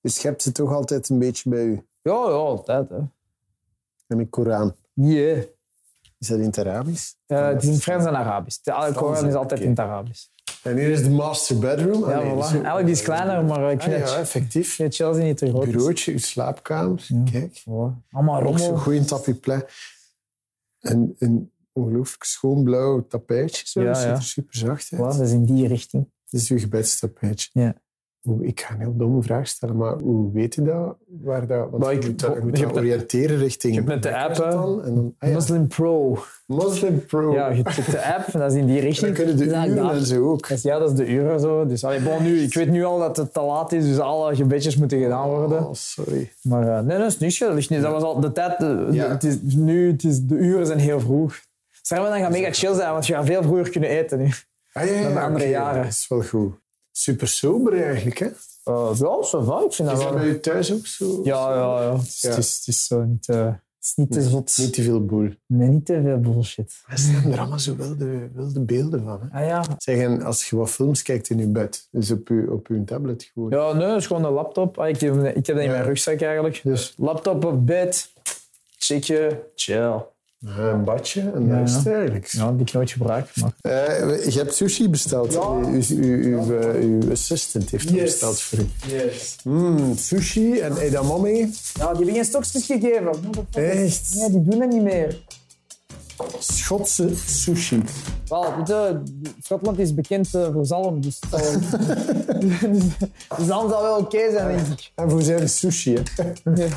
Dus 0.02 0.18
je 0.22 0.28
hebt 0.28 0.42
ze 0.42 0.52
toch 0.52 0.74
altijd 0.74 1.10
een 1.10 1.20
beetje 1.20 1.50
bij 1.50 1.64
u. 1.66 1.86
Ja, 2.02 2.12
ja, 2.12 2.16
altijd. 2.16 2.90
Hè. 2.90 2.96
En 4.08 4.20
een 4.20 4.30
Koran. 4.30 4.76
Yeah. 4.94 5.44
Is 6.20 6.28
dat 6.28 6.38
in 6.40 6.46
het 6.46 6.58
Arabisch? 6.58 7.14
Eh, 7.26 7.48
het 7.48 7.64
is 7.64 7.70
in 7.70 7.80
Frans 7.80 8.06
en 8.06 8.16
Arabisch. 8.16 8.62
De 8.62 8.92
Koran 8.96 9.28
is 9.28 9.34
altijd 9.34 9.60
in 9.60 9.70
het 9.70 9.80
Arabisch. 9.80 10.26
En 10.64 10.78
hier 10.78 10.90
is 10.90 11.04
de 11.04 11.10
master 11.10 11.60
bedroom. 11.60 12.10
Ja, 12.10 12.18
Ah, 12.18 12.24
nee, 12.24 12.34
voilà. 12.34 12.54
Eigenlijk 12.54 12.88
is 12.88 13.02
kleiner, 13.02 13.44
maar 13.46 13.72
ik 13.72 13.78
Ah, 13.82 13.84
vind 13.84 13.96
ja, 13.98 14.02
het 14.12 14.20
effectief. 14.20 14.76
vind 14.76 14.96
Chelsea 14.96 15.24
niet 15.24 15.38
te 15.38 15.48
groot. 15.50 15.66
Bureautje, 15.66 16.12
uw 16.12 16.18
slaapkamer. 16.18 17.08
Kijk. 17.32 17.64
Allemaal 18.12 18.42
Ook 18.42 18.58
zo'n 18.58 18.68
rommel. 18.68 18.78
goede 18.84 19.06
tapijt. 19.06 19.66
En 20.80 21.16
een 21.20 21.52
ongelooflijk 21.72 22.24
schoon 22.24 22.64
blauw 22.64 23.08
tapijtje. 23.08 23.68
Zo. 23.68 23.82
Ja, 23.82 23.88
dat 23.88 23.98
ziet 23.98 24.06
ja. 24.08 24.14
er 24.16 24.24
super 24.24 24.56
zacht 24.58 24.90
uit. 24.92 25.02
Voilà, 25.02 25.18
dat 25.18 25.28
is 25.28 25.32
in 25.32 25.46
die 25.46 25.68
richting. 25.68 26.12
Dit 26.34 26.42
is 26.42 26.50
uw 26.50 26.60
gebedstapijtje. 26.60 27.50
Ja. 27.54 27.74
Ik 28.40 28.62
ga 28.62 28.74
een 28.74 28.80
heel 28.80 28.96
domme 28.98 29.24
vraag 29.24 29.48
stellen, 29.48 29.76
maar 29.78 29.94
hoe 29.98 30.32
weet 30.32 30.56
je 30.56 30.62
dat? 30.62 30.96
Waar 31.22 31.48
dat 31.48 31.70
want 31.70 31.84
Maar 31.84 31.92
je 31.94 32.00
ik- 32.00 32.06
moet, 32.08 32.20
dat, 32.20 32.34
je 32.34 32.40
moet 32.42 32.58
je 32.58 32.66
dat 32.66 32.76
oriënteren 32.78 33.38
richting... 33.38 33.74
je 33.74 33.80
hebt 33.80 33.92
met 33.94 34.04
de 34.04 34.18
app, 34.18 34.36
en 34.40 34.52
dan, 34.52 35.16
ah, 35.20 35.30
ja. 35.30 35.36
Muslim 35.36 35.68
Pro. 35.68 36.18
Muslim 36.46 37.06
Pro. 37.06 37.34
Ja, 37.34 37.50
je 37.50 37.62
hebt 37.64 37.92
de 37.92 38.14
app 38.16 38.28
en 38.34 38.40
dat 38.40 38.52
is 38.52 38.58
in 38.58 38.66
die 38.66 38.76
en 38.78 38.82
richting. 38.84 39.16
dan 39.16 39.26
kunnen 39.26 39.38
de 39.38 39.46
uren 39.70 39.92
en 39.92 40.06
zo 40.06 40.30
ook. 40.32 40.48
Dus 40.48 40.62
ja, 40.62 40.80
dat 40.80 40.90
is 40.92 40.96
de 40.98 41.08
uren 41.08 41.40
zo. 41.40 41.66
Dus 41.66 41.84
allee, 41.84 42.02
bon, 42.02 42.24
nu, 42.24 42.40
ik 42.40 42.54
weet 42.54 42.70
nu 42.70 42.84
al 42.84 43.00
dat 43.00 43.18
het 43.18 43.34
te 43.34 43.42
laat 43.42 43.72
is, 43.72 43.86
dus 43.86 44.00
alle 44.00 44.36
gebedjes 44.36 44.78
moeten 44.78 45.02
gedaan 45.02 45.30
worden. 45.30 45.68
Oh, 45.68 45.74
sorry. 45.74 46.32
Maar 46.42 46.78
eh, 46.78 46.84
nee, 46.84 46.98
dat 46.98 47.08
is 47.08 47.18
niet 47.20 47.34
zo. 47.34 47.48
Dat, 47.48 47.58
is 47.58 47.68
niet, 47.70 47.82
dat 47.82 47.92
was 47.92 48.04
al 48.04 48.20
de 48.20 48.32
tijd. 48.32 48.60
de- 48.60 48.86
de- 48.90 48.94
Ja. 48.96 49.10
het 49.10 49.24
is, 49.24 49.38
nu, 49.42 49.92
het 49.92 50.04
is, 50.04 50.22
de 50.22 50.36
uren 50.36 50.66
zijn 50.66 50.80
heel 50.80 51.00
vroeg. 51.00 51.40
Zeg 51.82 52.00
maar, 52.00 52.10
dan 52.10 52.20
gaat 52.20 52.32
mega 52.32 52.52
chill 52.52 52.74
zijn, 52.74 52.92
want 52.92 53.08
je 53.08 53.14
gaat 53.14 53.26
veel 53.26 53.42
vroeger 53.44 53.70
kunnen 53.70 53.90
eten 53.90 54.18
nu. 54.18 54.30
Ah, 54.74 54.86
ja, 54.88 54.92
ja, 54.94 55.14
de 55.14 55.20
andere 55.20 55.48
jaren. 55.50 55.84
Dat 55.84 55.92
is 55.92 56.08
wel 56.08 56.22
goed. 56.24 56.54
Super 56.92 57.28
sober 57.28 57.82
eigenlijk, 57.84 58.18
hè? 58.20 58.26
Uh, 58.66 58.90
ja, 59.00 59.24
zo 59.24 59.42
va, 59.44 59.64
ik 59.66 59.74
vind 59.74 59.92
Is 59.92 59.96
dat 59.96 60.04
wel. 60.04 60.14
bij 60.14 60.28
je 60.28 60.40
thuis 60.40 60.74
ook 60.74 60.88
zo? 60.88 61.20
Ja, 61.24 61.54
ja, 61.56 61.82
ja. 61.82 61.98
Het 61.98 62.02
is, 62.08 62.22
Ja. 62.22 62.30
Het 62.30 62.38
is, 62.38 62.58
het 62.58 62.68
is 62.68 62.86
zo 62.86 63.04
niet, 63.04 63.30
eh, 63.30 63.46
het 63.46 63.58
is 63.82 63.94
niet 63.96 64.12
te 64.12 64.22
zot. 64.22 64.58
Niet 64.58 64.74
te 64.74 64.82
veel 64.82 65.06
boel. 65.06 65.30
Nee, 65.48 65.68
niet 65.70 65.86
te 65.86 66.02
veel 66.04 66.20
bullshit. 66.20 66.74
Er 66.88 66.98
staan 66.98 67.32
er 67.32 67.40
allemaal 67.40 67.60
zo 67.60 67.76
wilde, 67.76 68.30
wilde 68.34 68.60
beelden 68.60 69.04
van. 69.04 69.20
Hè? 69.32 69.40
Ah 69.40 69.48
ja. 69.48 69.64
Zeg, 69.78 69.98
en 69.98 70.22
als 70.22 70.50
je 70.50 70.56
wat 70.56 70.70
films 70.70 71.02
kijkt 71.02 71.30
in 71.30 71.38
je 71.38 71.48
bed, 71.48 71.88
dus 71.92 72.12
op 72.12 72.28
je, 72.28 72.48
op 72.52 72.68
je 72.68 72.84
tablet 72.84 73.24
gewoon. 73.34 73.50
Ja, 73.50 73.74
nee, 73.74 73.88
dat 73.88 73.98
is 73.98 74.08
gewoon 74.08 74.26
een 74.26 74.32
laptop. 74.32 74.78
Ah, 74.78 74.90
ik, 74.90 75.00
heb, 75.00 75.16
ik 75.16 75.46
heb 75.46 75.56
dat 75.56 75.66
in 75.66 75.72
mijn 75.72 75.84
rugzak 75.84 76.22
eigenlijk. 76.22 76.62
Dus 76.64 76.94
laptop 76.98 77.46
op 77.46 77.66
bed, 77.66 78.12
chillje, 78.78 79.44
chill. 79.56 80.02
Ja, 80.46 80.70
Een 80.70 80.84
badje 80.84 81.22
en 81.36 81.48
Ja, 81.48 81.60
dat 81.60 81.68
is 81.68 81.74
ja. 81.74 81.78
het 81.78 81.88
eigenlijk. 81.88 82.28
Ja, 82.28 82.40
die 82.48 82.58
heb 82.58 82.68
ik 82.68 82.74
nooit 82.74 82.92
gebruikt. 82.92 83.42
Maar... 83.42 83.54
Eh, 83.62 84.26
je 84.30 84.38
hebt 84.38 84.56
sushi 84.56 84.90
besteld. 84.90 85.34
Ja. 85.34 85.40
Uw, 85.50 85.82
uw, 85.90 86.18
uw, 86.24 86.60
eh, 86.60 86.82
uw 86.84 87.12
assistant 87.12 87.70
heeft 87.70 87.84
dat 87.88 87.94
Yes. 87.96 88.04
besteld 88.04 88.42
voor 88.42 88.60
u. 88.60 88.68
Yes. 88.88 89.36
Mm, 89.44 89.98
sushi 89.98 90.60
en 90.60 90.78
edamame. 90.78 91.30
Ja, 91.30 91.48
die 91.74 91.86
hebben 91.86 92.14
geen 92.14 92.26
stokjes 92.26 92.66
gegeven. 92.66 93.10
Echt? 93.52 94.16
Nee, 94.16 94.30
die 94.30 94.42
doen 94.44 94.60
dat 94.60 94.70
niet 94.70 94.82
meer. 94.84 95.22
Schotse 96.40 97.10
sushi. 97.28 97.82
Wel, 98.28 98.56
weet 98.58 98.68
je, 98.68 99.02
Schotland 99.42 99.80
is 99.80 99.94
bekend 99.94 100.34
eh, 100.36 100.48
voor 100.54 100.66
zalm, 100.66 101.02
dus 101.02 101.20
dus, 101.30 101.42
dus 103.38 103.48
zalm 103.48 103.70
zal 103.70 103.82
wel 103.82 103.98
oké 103.98 104.32
zijn, 104.32 104.56
denk 104.56 104.68
ik. 104.68 104.92
En 104.96 105.10
voor 105.10 105.22
zijn 105.22 105.50
sushi, 105.50 105.94
hè. 106.44 106.68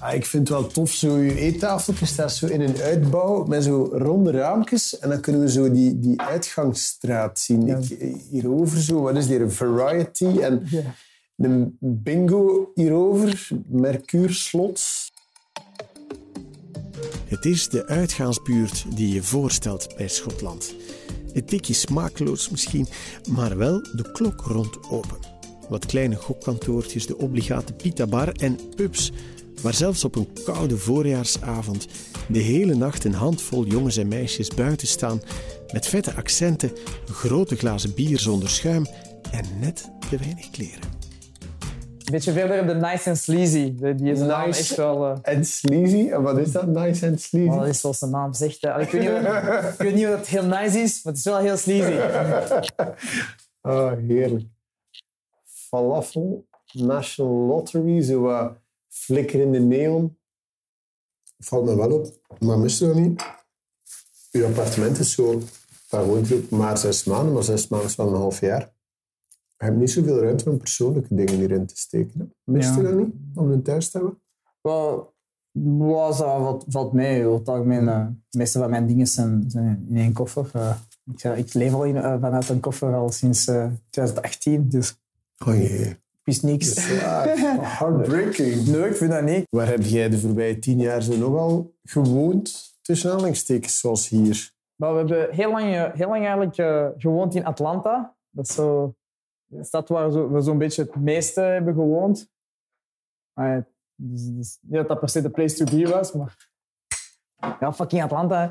Ja. 0.00 0.06
Ah, 0.06 0.14
ik 0.14 0.26
vind 0.26 0.48
het 0.48 0.58
wel 0.58 0.66
tof, 0.66 0.90
zo 0.90 1.16
je 1.18 1.38
eettafeltje 1.38 2.06
staat 2.06 2.32
zo 2.32 2.46
in 2.46 2.60
een 2.60 2.76
uitbouw 2.80 3.44
met 3.44 3.64
zo 3.64 3.90
ronde 3.92 4.30
raampjes 4.30 4.98
en 4.98 5.08
dan 5.08 5.20
kunnen 5.20 5.40
we 5.40 5.50
zo 5.50 5.70
die, 5.72 5.98
die 5.98 6.20
uitgangsstraat 6.20 7.38
zien. 7.38 7.68
Ik, 7.68 7.98
hierover 8.30 8.80
zo, 8.82 9.00
wat 9.00 9.16
is 9.16 9.26
hier, 9.26 9.40
een 9.40 9.52
variety 9.52 10.24
en 10.40 10.62
Ja. 10.70 10.94
een 11.36 11.76
bingo 11.80 12.70
hierover, 12.74 13.48
Mercuurslot. 13.66 14.82
Het 17.24 17.44
is 17.44 17.68
de 17.68 17.86
uitgaansbuurt 17.86 18.84
die 18.96 19.14
je 19.14 19.22
voorstelt 19.22 19.96
bij 19.96 20.08
Schotland. 20.08 20.74
Het 21.32 21.46
beetje 21.46 21.74
smakeloos 21.74 22.48
misschien, 22.50 22.86
maar 23.28 23.56
wel 23.56 23.80
de 23.80 24.10
klok 24.12 24.40
rond 24.40 24.90
open. 24.90 25.18
wat 25.68 25.86
kleine 25.86 26.16
gokkantoortjes, 26.16 27.06
de 27.06 27.18
obligate 27.18 27.72
pita 27.72 28.06
bar 28.06 28.28
en 28.28 28.58
pubs, 28.76 29.12
waar 29.62 29.74
zelfs 29.74 30.04
op 30.04 30.16
een 30.16 30.28
koude 30.44 30.76
voorjaarsavond 30.76 31.86
de 32.28 32.38
hele 32.38 32.74
nacht 32.74 33.04
een 33.04 33.14
handvol 33.14 33.64
jongens 33.64 33.96
en 33.96 34.08
meisjes 34.08 34.48
buiten 34.48 34.86
staan 34.86 35.20
met 35.72 35.86
vette 35.86 36.14
accenten, 36.14 36.70
grote 37.10 37.56
glazen 37.56 37.94
bier 37.94 38.18
zonder 38.18 38.50
schuim 38.50 38.86
en 39.30 39.44
net 39.60 39.90
te 40.10 40.16
weinig 40.16 40.50
kleren. 40.50 40.98
Een 42.04 42.16
beetje 42.16 42.32
verder 42.32 42.66
de 42.66 42.74
nice 42.74 43.08
and 43.08 43.18
sleazy. 43.18 43.74
Die 43.96 44.10
is 44.12 44.18
de 44.18 44.24
naam 44.24 44.46
Nice. 44.46 44.60
echt 44.60 44.76
wel... 44.76 45.06
eh, 45.06 45.18
En 45.34 45.44
sleazy? 45.44 46.08
En 46.10 46.22
wat 46.22 46.38
is 46.38 46.52
dat? 46.52 46.66
Nice 46.66 47.06
and 47.08 47.20
sleazy? 47.20 47.48
Oh, 47.48 47.58
dat 47.58 47.68
is 47.68 47.80
zoals 47.80 47.98
de 47.98 48.06
naam 48.06 48.32
zegt. 48.34 48.64
Ik 48.64 48.90
weet, 48.90 49.00
niet, 49.00 49.10
of- 49.10 49.70
ik 49.72 49.78
weet 49.78 49.94
niet 49.94 50.06
of 50.06 50.16
het 50.16 50.26
heel 50.28 50.44
nice 50.44 50.78
is, 50.78 51.02
maar 51.02 51.12
het 51.12 51.16
is 51.16 51.24
wel 51.24 51.38
heel 51.38 51.56
sleazy. 51.56 51.92
Ah, 53.62 53.92
heerlijk. 54.08 54.44
Falafel, 55.44 56.46
National 56.72 57.32
Lottery, 57.46 58.02
zo 58.02 58.20
wat 58.20 58.52
flikkerende 58.90 59.58
neon. 59.60 60.18
Valt 61.38 61.64
me 61.64 61.76
wel 61.76 61.92
op, 61.92 62.20
maar 62.40 62.58
mis 62.58 62.78
je 62.78 62.86
dat 62.86 62.94
niet? 62.94 63.22
Uw 64.32 64.46
appartement 64.46 64.98
is 64.98 65.12
zo, 65.12 65.40
daar 65.88 66.04
woont 66.06 66.32
ook 66.32 66.50
maar 66.50 66.78
zes 66.78 67.04
maanden, 67.04 67.34
maar 67.34 67.42
zes 67.42 67.68
maanden 67.68 67.88
is 67.88 67.96
wel 67.96 68.08
een 68.08 68.14
half 68.14 68.40
jaar. 68.40 68.72
Je 69.58 69.64
hebt 69.66 69.76
niet 69.78 69.90
zoveel 69.90 70.20
ruimte 70.20 70.50
om 70.50 70.58
persoonlijke 70.58 71.14
dingen 71.14 71.34
hierin 71.34 71.66
te 71.66 71.76
steken. 71.76 72.34
Mist 72.44 72.68
Ja. 72.68 72.76
je 72.76 72.82
dat 72.82 72.94
niet, 72.94 73.14
om 73.34 73.50
een 73.50 73.62
thuis 73.62 73.90
te 73.90 73.96
hebben? 73.98 74.20
Wel, 74.60 75.14
was 75.78 76.18
dat 76.18 76.40
wat 76.40 76.64
valt 76.68 76.92
mee. 76.92 77.24
Over 77.26 77.38
het 77.38 77.48
algemeen, 77.48 77.88
eh, 77.88 78.06
de 78.30 78.38
meeste 78.38 78.58
van 78.58 78.70
mijn 78.70 78.86
dingen 78.86 79.06
zijn, 79.06 79.44
zijn 79.50 79.86
in 79.88 79.96
één 79.96 80.12
koffer. 80.12 80.50
Eh, 80.52 80.76
ik, 81.12 81.22
ik 81.46 81.54
leef 81.54 81.72
al 81.72 81.84
in, 81.84 81.96
eh, 81.96 82.20
vanuit 82.20 82.48
een 82.48 82.60
koffer 82.60 82.94
al 82.94 83.10
sinds 83.10 83.46
eh, 83.46 83.70
2018, 83.90 84.68
dus 84.68 84.98
Oh 85.46 85.54
jee, 85.54 85.96
wist 86.30 86.42
niks. 86.42 86.74
Heartbreaking. 87.78 88.66
Nee, 88.66 88.88
ik 88.88 88.96
vind 88.96 89.10
dat 89.10 89.22
niet. 89.22 89.46
Waar 89.50 89.66
heb 89.66 89.82
jij 89.82 90.08
de 90.08 90.18
voorbije 90.18 90.58
tien 90.58 90.78
jaar 90.78 91.02
zo 91.02 91.16
nogal 91.16 91.74
gewoond, 91.82 92.74
tussen 92.82 93.10
aanhalingstekens, 93.10 93.78
zoals 93.80 94.08
hier? 94.08 94.50
Maar 94.76 94.92
we 94.92 94.98
hebben 94.98 95.34
heel 95.34 95.50
lang, 95.50 95.74
eh, 95.74 95.92
heel 95.92 96.08
lang 96.08 96.22
eigenlijk 96.24 96.56
eh, 96.56 96.86
gewoond 96.96 97.34
in 97.34 97.44
Atlanta. 97.44 98.16
Dat 98.30 98.48
is 98.48 98.54
zo 98.54 98.94
de 99.44 99.64
stad 99.64 99.88
waar 99.88 100.06
we 100.06 100.12
zo- 100.12 100.30
we 100.30 100.40
zo'n 100.40 100.58
beetje 100.58 100.82
het 100.82 100.96
meeste 100.96 101.40
hebben 101.40 101.74
gewoond. 101.74 102.28
Maar, 103.32 103.68
dus, 103.94 104.22
dus, 104.24 104.58
niet 104.60 104.74
dat 104.74 104.88
dat 104.88 104.98
per 105.00 105.08
se 105.08 105.22
de 105.22 105.30
place 105.30 105.64
to 105.64 105.76
be 105.76 105.88
was, 105.88 106.12
maar... 106.12 106.48
Ja, 107.60 107.72
fucking 107.72 108.02
Atlanta. 108.02 108.50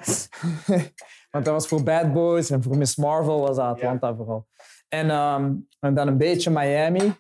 Want 1.32 1.46
dat 1.46 1.54
was 1.54 1.68
voor 1.68 1.84
Bad 1.84 2.14
Boys 2.14 2.50
en 2.50 2.64
voor 2.64 2.78
Miss 2.78 2.96
Marvel 2.96 3.40
was 3.40 3.56
dat 3.56 3.66
Atlanta 3.66 4.16
vooral. 4.16 4.48
En, 4.88 5.10
ehm, 5.10 5.54
en 5.80 5.94
dan 5.94 6.08
een 6.08 6.18
beetje 6.18 6.50
Miami. 6.50 7.14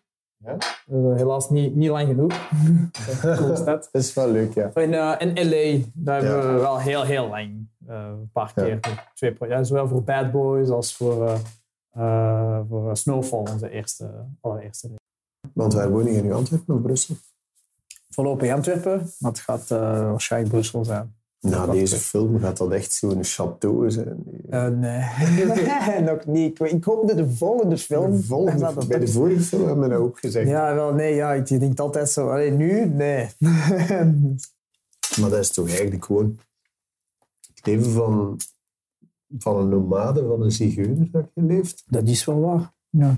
Ja. 0.45 0.57
Eh, 0.87 1.15
helaas 1.15 1.49
niet, 1.49 1.75
niet 1.75 1.89
lang 1.89 2.07
genoeg. 2.07 2.33
Dat 3.21 3.49
is 3.51 3.59
stad. 3.59 4.13
Wel 4.13 4.31
leuk, 4.31 4.53
ja. 4.53 4.71
En, 4.73 4.93
eh, 4.93 5.21
en 5.21 5.33
LA, 5.49 5.85
daar 5.93 6.23
Ja. 6.23 6.29
hebben 6.29 6.53
we 6.53 6.59
wel 6.59 6.79
heel, 6.79 7.03
heel 7.03 7.27
lang. 7.27 7.67
eh, 7.87 7.95
een 7.95 8.29
paar 8.33 8.51
Ja. 8.55 8.63
keer. 8.63 9.07
Twee, 9.13 9.35
ja, 9.39 9.63
zowel 9.63 9.87
voor 9.87 10.03
Bad 10.03 10.31
Boys 10.31 10.69
als 10.69 10.95
voor, 10.95 11.27
eh, 11.27 11.39
eh, 11.91 12.59
voor 12.69 12.97
Snowfall, 12.97 13.39
onze 13.39 13.69
eerste, 13.69 14.25
allereerste. 14.41 14.89
Want 15.53 15.73
waar 15.73 15.89
woon 15.91 16.03
je 16.03 16.11
in 16.11 16.31
Antwerpen 16.33 16.75
of 16.75 16.81
Brussel? 16.81 17.15
Voorlopig 18.09 18.51
Antwerpen, 18.53 19.11
maar 19.19 19.31
het 19.31 19.39
gaat 19.39 19.71
eh, 19.71 19.79
waarschijnlijk 20.09 20.51
Brussel 20.53 20.85
zijn. 20.85 21.15
Na 21.41 21.67
deze 21.67 21.95
film 21.95 22.39
gaat 22.39 22.57
dat 22.57 22.71
echt 22.71 22.93
zo'n 22.93 23.23
château 23.23 23.87
zijn. 23.87 24.23
Eh, 24.49 24.67
nee, 24.67 26.01
nog 26.11 26.25
niet. 26.25 26.59
Ik- 26.59 26.83
hoop 26.83 27.07
dat 27.07 27.17
de 27.17 27.29
volgende 27.29 27.77
film... 27.77 28.11
De 28.11 28.23
volgende- 28.23 28.59
dat 28.59 28.75
dat 28.75 28.87
bij 28.87 28.99
de 28.99 29.07
vorige 29.07 29.41
film 29.41 29.65
hebben 29.65 29.83
we 29.83 29.89
dat 29.89 29.99
ook 29.99 30.19
gezegd. 30.19 30.47
Ja, 30.49 30.75
wel, 30.75 30.93
nee, 30.93 31.15
ja, 31.15 31.33
ik 31.33 31.47
denk 31.59 31.79
altijd 31.79 32.09
zo. 32.09 32.29
Allee, 32.29 32.51
nu? 32.51 32.85
Nee. 32.85 33.29
Maar 35.19 35.29
dat 35.29 35.39
is 35.39 35.51
toch 35.51 35.67
eigenlijk 35.69 36.05
gewoon 36.05 36.39
het 37.55 37.65
leven 37.65 37.91
van, 37.91 38.37
van 39.37 39.57
een 39.57 39.69
nomade, 39.69 40.27
van 40.27 40.41
een 40.41 40.51
zigeuner 40.51 41.07
dat 41.11 41.25
je 41.33 41.41
leeft. 41.41 41.83
Dat 41.87 42.07
is 42.07 42.25
wel 42.25 42.39
waar. 42.39 42.73
Ja. 42.89 43.15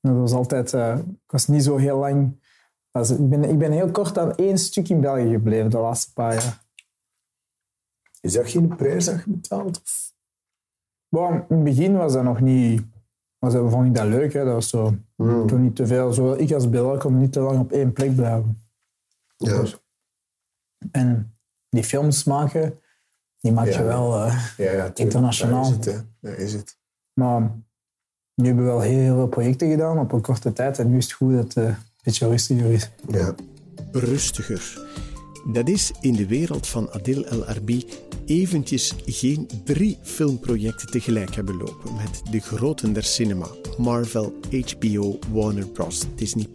Dat 0.00 0.14
was 0.16 0.32
altijd... 0.32 0.74
eh, 0.74 0.98
ik 0.98 1.30
was 1.30 1.46
niet 1.46 1.64
zo 1.64 1.76
heel 1.76 1.98
lang... 1.98 2.40
ik, 2.92 3.28
ben, 3.28 3.44
ik 3.44 3.58
ben 3.58 3.72
heel 3.72 3.90
kort 3.90 4.18
aan 4.18 4.34
één 4.34 4.58
stuk 4.58 4.88
in 4.88 5.00
België 5.00 5.30
gebleven 5.30 5.70
de 5.70 5.78
laatste 5.78 6.12
paar 6.12 6.34
jaar. 6.34 6.66
Is 8.20 8.32
dat 8.32 8.50
geen 8.50 8.76
prijs 8.76 9.04
dat 9.04 9.22
je 9.24 9.30
betaalt? 9.30 9.80
Of? 9.82 10.12
In 11.48 11.54
het 11.56 11.64
begin 11.64 11.96
was 11.96 12.12
dat 12.12 12.22
nog 12.24 12.40
niet... 12.40 12.82
Was 13.38 13.52
dat, 13.52 13.70
vond 13.70 13.86
ik 13.86 13.94
dat 13.94 14.06
leuk. 14.06 14.32
Hè. 14.32 14.44
Dat 14.44 14.52
was 14.54 14.68
zo... 14.68 14.94
Hmm. 15.16 15.46
Toen 15.46 15.62
niet 15.62 15.76
te 15.76 15.86
veel... 15.86 16.12
Zo, 16.12 16.32
ik 16.32 16.52
als 16.52 16.68
Belg 16.70 16.98
kon 17.00 17.18
niet 17.18 17.32
te 17.32 17.40
lang 17.40 17.58
op 17.60 17.72
één 17.72 17.92
plek 17.92 18.14
blijven. 18.14 18.62
Ja. 19.36 19.64
En 20.90 21.38
die 21.68 21.84
films 21.84 22.24
maken, 22.24 22.80
die 23.40 23.52
maak 23.52 23.64
je 23.66 23.70
Ja. 23.72 23.82
wel... 23.84 24.24
eh, 24.24 24.46
Ja, 24.56 24.72
ja. 24.72 24.90
Internationaal. 24.94 25.62
Dat 25.62 25.70
is 25.70 25.76
het. 25.76 25.84
Hè. 25.84 26.00
Dat 26.30 26.38
is 26.38 26.52
het. 26.52 26.78
maar 27.12 27.40
nu 28.34 28.46
hebben 28.46 28.64
we 28.64 28.70
wel 28.70 28.80
heel 28.80 29.14
veel 29.14 29.28
projecten 29.28 29.70
gedaan 29.70 29.98
op 29.98 30.12
een 30.12 30.20
korte 30.20 30.52
tijd. 30.52 30.78
En 30.78 30.90
nu 30.90 30.96
is 30.96 31.04
het 31.04 31.12
goed 31.12 31.32
dat 31.32 31.42
het 31.54 31.56
eh, 31.56 31.64
een 31.64 31.76
beetje 32.02 32.28
rustiger 32.28 32.72
is. 32.72 32.90
Ja. 33.08 33.34
rustiger. 33.92 34.86
Dat 35.46 35.68
is 35.68 35.90
in 36.00 36.12
de 36.12 36.26
wereld 36.26 36.66
van 36.66 36.90
Adil 36.90 37.24
El 37.24 37.44
Arbi 37.44 37.84
eventjes 38.26 38.94
geen 39.06 39.48
drie 39.64 39.98
filmprojecten 40.02 40.90
tegelijk 40.90 41.34
hebben 41.34 41.56
lopen 41.56 41.94
met 41.94 42.22
de 42.30 42.40
groten 42.40 42.92
der 42.92 43.02
cinema, 43.02 43.48
Marvel, 43.78 44.34
HBO, 44.50 45.18
Warner 45.32 45.68
Bros, 45.68 46.02
Disney+, 46.14 46.46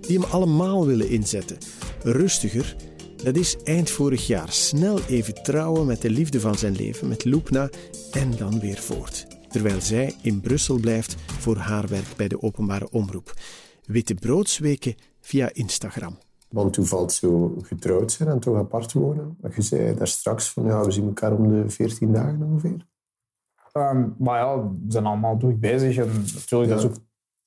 die 0.00 0.18
hem 0.18 0.30
allemaal 0.30 0.86
willen 0.86 1.08
inzetten. 1.08 1.58
Rustiger, 2.02 2.76
dat 3.22 3.36
is 3.36 3.56
eind 3.64 3.90
vorig 3.90 4.26
jaar 4.26 4.52
snel 4.52 5.00
even 5.08 5.42
trouwen 5.42 5.86
met 5.86 6.02
de 6.02 6.10
liefde 6.10 6.40
van 6.40 6.58
zijn 6.58 6.76
leven, 6.76 7.08
met 7.08 7.24
Loepna, 7.24 7.70
en 8.10 8.36
dan 8.36 8.60
weer 8.60 8.78
voort. 8.78 9.26
Terwijl 9.48 9.80
zij 9.80 10.14
in 10.22 10.40
Brussel 10.40 10.78
blijft 10.78 11.14
voor 11.40 11.56
haar 11.56 11.88
werk 11.88 12.16
bij 12.16 12.28
de 12.28 12.42
openbare 12.42 12.90
omroep. 12.90 13.34
Witte 13.86 14.14
broodsweken 14.14 14.94
via 15.20 15.50
Instagram. 15.52 16.18
Want 16.52 16.76
hoe 16.76 16.84
valt 16.86 17.12
zo 17.12 17.56
getrouwd 17.62 18.12
zijn 18.12 18.28
en 18.28 18.38
toch 18.40 18.56
apart 18.56 18.92
wonen? 18.92 19.36
Want 19.40 19.54
je 19.54 19.62
zei 19.62 19.94
daar 19.94 20.06
straks 20.08 20.50
van, 20.50 20.64
ja, 20.64 20.84
we 20.84 20.90
zien 20.90 21.06
elkaar 21.06 21.32
om 21.32 21.48
de 21.48 21.68
14 21.70 22.12
dagen 22.12 22.42
ongeveer. 22.42 22.86
Ehm, 23.72 24.04
maar 24.18 24.38
ja, 24.38 24.58
we 24.62 24.74
zijn 24.88 25.06
allemaal 25.06 25.36
druk 25.36 25.60
bezig. 25.60 25.96
En 25.96 26.08
natuurlijk, 26.34 26.70
dat, 26.70 26.78
is 26.78 26.84
ook, 26.84 26.96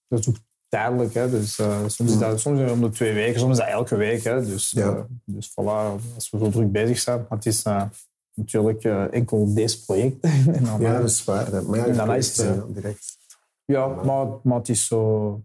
dat 0.07 0.19
is 0.19 0.29
ook 0.29 0.35
tijdelijk. 0.67 1.13
Hè. 1.13 1.29
Dus, 1.29 1.59
eh, 1.59 1.79
soms, 1.87 2.11
is 2.11 2.17
dat, 2.17 2.39
soms 2.39 2.59
is 2.59 2.65
dat 2.65 2.75
om 2.75 2.81
de 2.81 2.89
twee 2.89 3.13
weken, 3.13 3.39
soms 3.39 3.51
is 3.51 3.57
dat 3.57 3.67
elke 3.73 3.95
week. 3.95 4.23
Hè. 4.23 4.45
Dus, 4.45 4.71
Ja. 4.71 4.95
eh, 4.95 5.01
dus 5.25 5.51
voilà, 5.51 6.03
als 6.15 6.29
we 6.29 6.37
zo 6.37 6.49
druk 6.49 6.71
bezig 6.71 6.99
zijn. 6.99 7.17
Maar 7.19 7.37
het 7.37 7.45
is 7.45 7.63
eh, 7.63 7.83
natuurlijk 8.33 8.83
enkel 9.11 9.53
deze 9.53 9.83
project. 9.85 10.19
en 10.57 10.63
dan, 10.63 10.81
Ja, 10.81 10.97
dat 10.99 11.09
is 11.09 11.23
waar. 11.23 11.51
Dat- 11.51 11.67
Maar 11.67 11.87
ja, 11.87 11.93
dan 12.05 12.15
is 12.15 12.37
het, 12.37 12.73
direct. 12.75 13.17
Ja, 13.65 13.87
maar, 13.87 14.27
maar 14.43 14.57
het 14.57 14.69
is 14.69 14.85
zo... 14.87 15.41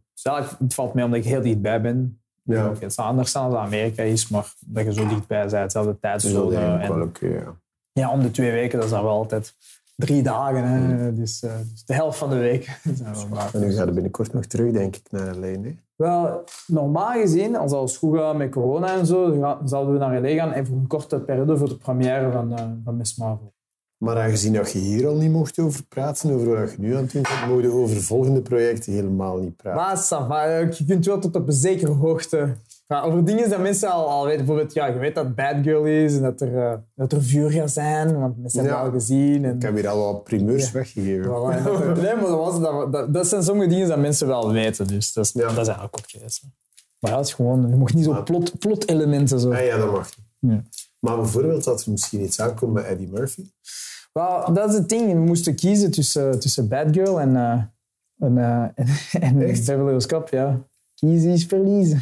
Het 0.58 0.74
valt 0.74 0.94
mee 0.94 1.04
omdat 1.04 1.18
ik 1.18 1.24
heel 1.24 1.40
dichtbij 1.42 1.80
ben. 1.80 2.19
Ja. 2.56 2.88
Zou 2.88 3.08
anders 3.08 3.30
zijn 3.30 3.44
als 3.44 3.54
Amerika 3.54 4.02
is, 4.02 4.28
maar 4.28 4.52
dat 4.66 4.84
je 4.84 4.92
zo 4.92 5.08
dichtbij 5.08 5.46
bent, 5.46 5.74
is 5.74 5.84
tijdzone. 6.00 6.56
eigenlijk 6.56 7.18
En 7.20 7.30
ja. 7.30 7.54
ja, 7.92 8.10
om 8.10 8.22
de 8.22 8.30
twee 8.30 8.50
weken, 8.50 8.76
dat 8.76 8.84
is 8.86 8.94
dan 8.94 9.02
wel 9.02 9.12
altijd 9.12 9.54
drie 9.96 10.22
dagen. 10.22 10.64
Hè. 10.64 11.14
Dus, 11.14 11.42
eh, 11.42 11.52
dus 11.72 11.84
de 11.84 11.94
helft 11.94 12.18
van 12.18 12.30
de 12.30 12.36
week. 12.36 12.68
En 13.52 13.60
nu 13.60 13.72
gaat 13.72 13.84
het 13.84 13.94
binnenkort 13.94 14.32
nog 14.32 14.44
terug, 14.44 14.72
denk 14.72 14.96
ik, 14.96 15.02
naar 15.10 15.36
LA. 15.36 15.46
hè? 15.46 15.76
Wel, 15.96 16.44
normaal 16.66 17.12
gezien, 17.12 17.56
als 17.56 17.72
alles 17.72 17.96
goed 17.96 18.18
gaat 18.18 18.36
met 18.36 18.50
corona 18.50 18.94
en 18.98 19.06
zo, 19.06 19.56
zouden 19.64 19.92
we 19.92 19.98
naar 19.98 20.20
LA 20.20 20.28
gaan 20.28 20.52
en 20.52 20.66
voor 20.66 20.76
een 20.76 20.86
korte 20.86 21.20
periode 21.20 21.56
voor 21.56 21.68
de 21.68 21.76
première 21.76 22.32
van, 22.32 22.56
eh, 22.56 22.64
van 22.84 22.96
Miss 22.96 23.16
Marvel. 23.16 23.52
Maar 24.00 24.16
aangezien 24.18 24.52
dat 24.52 24.72
je 24.72 24.78
hier 24.78 25.06
al 25.06 25.14
niet 25.14 25.30
mocht 25.30 25.58
over 25.58 25.84
praten, 25.88 26.30
over 26.34 26.60
wat 26.60 26.70
je 26.70 26.76
nu 26.78 26.94
aan 26.96 27.02
het 27.02 27.12
doen 27.12 27.22
bent, 27.22 27.46
mogen 27.48 27.62
we 27.62 27.72
over 27.72 28.02
volgende 28.02 28.40
projecten 28.42 28.92
helemaal 28.92 29.36
niet 29.38 29.56
praten. 29.56 30.16
Maar 30.18 30.28
va, 30.28 30.56
je 30.58 30.84
kunt 30.86 31.06
wel 31.06 31.18
tot 31.18 31.36
op 31.36 31.46
een 31.46 31.52
zekere 31.52 31.92
hoogte. 31.92 32.48
Ja, 32.86 33.02
over 33.02 33.24
dingen 33.24 33.50
dat 33.50 33.60
mensen 33.60 33.90
al, 33.90 34.08
al 34.08 34.24
weten. 34.24 34.38
Bijvoorbeeld, 34.38 34.74
ja, 34.74 34.86
je 34.86 34.98
weet 34.98 35.14
dat 35.14 35.34
Bad 35.34 35.54
Girl 35.62 35.84
is 35.84 36.16
en 36.16 36.22
dat 36.22 36.40
er, 36.40 36.58
eh, 36.58 36.74
dat 36.94 37.12
er 37.12 37.22
vuur 37.22 37.50
gaat 37.50 37.70
zijn, 37.70 38.18
want 38.20 38.38
mensen 38.38 38.60
hebben 38.60 38.78
Ja. 38.78 38.84
het 38.84 38.92
al 38.92 38.98
gezien. 38.98 39.44
En, 39.44 39.56
Ik 39.56 39.62
heb 39.62 39.74
hier 39.74 39.88
al 39.88 40.12
wat 40.12 40.24
primeurs 40.24 40.64
Ja. 40.66 40.72
weggegeven. 40.72 41.24
Voilà, 41.24 41.64
dat, 41.64 41.84
nee, 42.02 42.14
maar 42.14 42.20
dat, 42.26 42.38
was, 42.38 42.60
dat, 42.60 42.92
dat, 42.92 43.14
dat 43.14 43.26
zijn 43.26 43.42
sommige 43.42 43.68
dingen 43.68 43.88
dat 43.88 43.98
mensen 43.98 44.26
wel 44.26 44.52
weten. 44.52 44.86
Dus 44.86 45.12
dat 45.12 45.24
is, 45.24 45.32
Ja. 45.32 45.40
dat 45.40 45.50
is 45.50 45.56
eigenlijk 45.56 45.96
ook 45.98 46.10
geweest. 46.10 46.42
Maar 46.98 47.10
ja, 47.10 47.16
het 47.16 47.26
is 47.26 47.32
gewoon, 47.34 47.68
je 47.70 47.76
mag 47.76 47.94
niet 47.94 48.04
zo 48.04 48.12
Maar- 48.12 48.22
plot, 48.22 48.58
plot-elementen 48.58 49.40
zo. 49.40 49.52
Ah 49.52 49.64
ja, 49.64 49.76
dat 49.76 49.90
mag. 49.92 50.08
Ja. 50.38 50.62
Maar 51.00 51.16
bijvoorbeeld 51.16 51.64
dat 51.64 51.84
er 51.84 51.90
misschien 51.90 52.20
iets 52.22 52.40
aankomt 52.40 52.72
met 52.72 52.84
Eddie 52.84 53.08
Murphy. 53.08 53.50
Wel, 54.12 54.52
dat 54.54 54.68
is 54.68 54.74
het 54.74 54.88
ding. 54.88 55.12
We 55.12 55.18
moesten 55.18 55.54
kiezen 55.54 55.90
tussen, 55.90 56.40
tussen 56.40 56.68
Bad 56.68 56.86
Girl 56.90 57.20
en, 57.20 57.36
eh 57.36 57.62
en, 58.18 58.38
eh, 58.38 59.22
en? 59.28 59.38
Beverly 59.38 59.90
Hills. 59.90 60.06
Ja. 60.30 60.60
Kiezen 60.94 61.30
is 61.30 61.44
verliezen. 61.46 62.00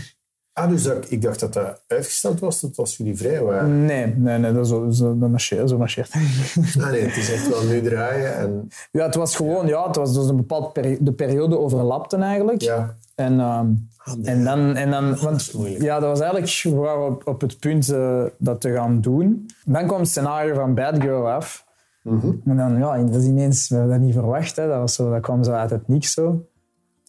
Ah, 0.53 0.69
dus 0.69 0.83
dat, 0.83 1.11
ik 1.11 1.23
dacht 1.23 1.41
dat 1.41 1.53
dat 1.53 1.83
uitgesteld 1.87 2.41
was 2.41 2.61
tot 2.61 2.79
als 2.79 2.97
jullie 2.97 3.17
vrij 3.17 3.43
waren. 3.43 3.85
Nee, 3.85 4.07
nee, 4.07 4.39
nee 4.39 4.53
dat, 4.53 4.69
zo, 4.69 4.91
zo, 4.91 5.19
dat 5.19 5.29
marcheert. 5.31 5.69
Zo 5.69 5.79
marcheert. 5.79 6.13
Ah 6.81 6.91
nee, 6.91 7.03
het 7.03 7.17
is 7.17 7.33
echt 7.33 7.49
wel 7.49 7.65
nu 7.65 7.83
draaien 7.83 8.37
en 8.37 8.69
Ja, 8.93 9.05
het 9.07 9.15
was 9.15 9.37
gewoon, 9.37 9.67
ja, 9.67 9.87
het 9.87 9.97
was 9.97 10.15
dus 10.15 10.29
een 10.29 10.37
bepaalde 10.37 10.69
peri- 10.69 10.99
de 11.01 11.13
periode 11.13 11.59
overlapte 11.59 12.17
eigenlijk. 12.17 12.61
ja. 12.63 12.97
En, 13.19 13.41
Ah, 13.41 14.15
nee. 14.17 14.25
en 14.35 14.45
dan, 14.45 14.77
en 14.77 14.91
dan 14.91 15.13
is 15.13 15.21
want 15.21 15.53
moeilijk. 15.55 15.83
ja, 15.83 16.01
dat 16.01 16.09
was 16.09 16.21
eigenlijk 16.21 16.51
we 16.63 16.71
waren 16.71 17.07
op, 17.07 17.27
op 17.27 17.41
het 17.41 17.59
punt 17.59 17.89
eh, 17.93 18.25
dat 18.39 18.61
te 18.61 18.73
gaan 18.73 19.01
doen. 19.01 19.47
Dan 19.65 19.87
kwam 19.87 20.01
het 20.01 20.09
scenario 20.09 20.55
van 20.55 20.75
Bad 20.75 21.03
Girl 21.03 21.31
af. 21.31 21.67
Mhm. 22.03 22.31
En 22.45 22.57
dan, 22.57 22.79
ja, 22.79 23.03
dat 23.03 23.15
is 23.15 23.27
ineens, 23.27 23.69
we 23.69 23.77
hadden 23.77 23.95
dat 23.97 24.05
niet 24.07 24.15
verwacht. 24.15 24.57
Hè. 24.57 24.67
Dat, 24.69 24.79
was 24.79 24.95
zo, 24.95 25.11
dat 25.11 25.21
kwam 25.21 25.45
zo 25.45 25.53
uit 25.53 25.71
het 25.71 25.89
niks 25.89 26.13
zo. 26.13 26.47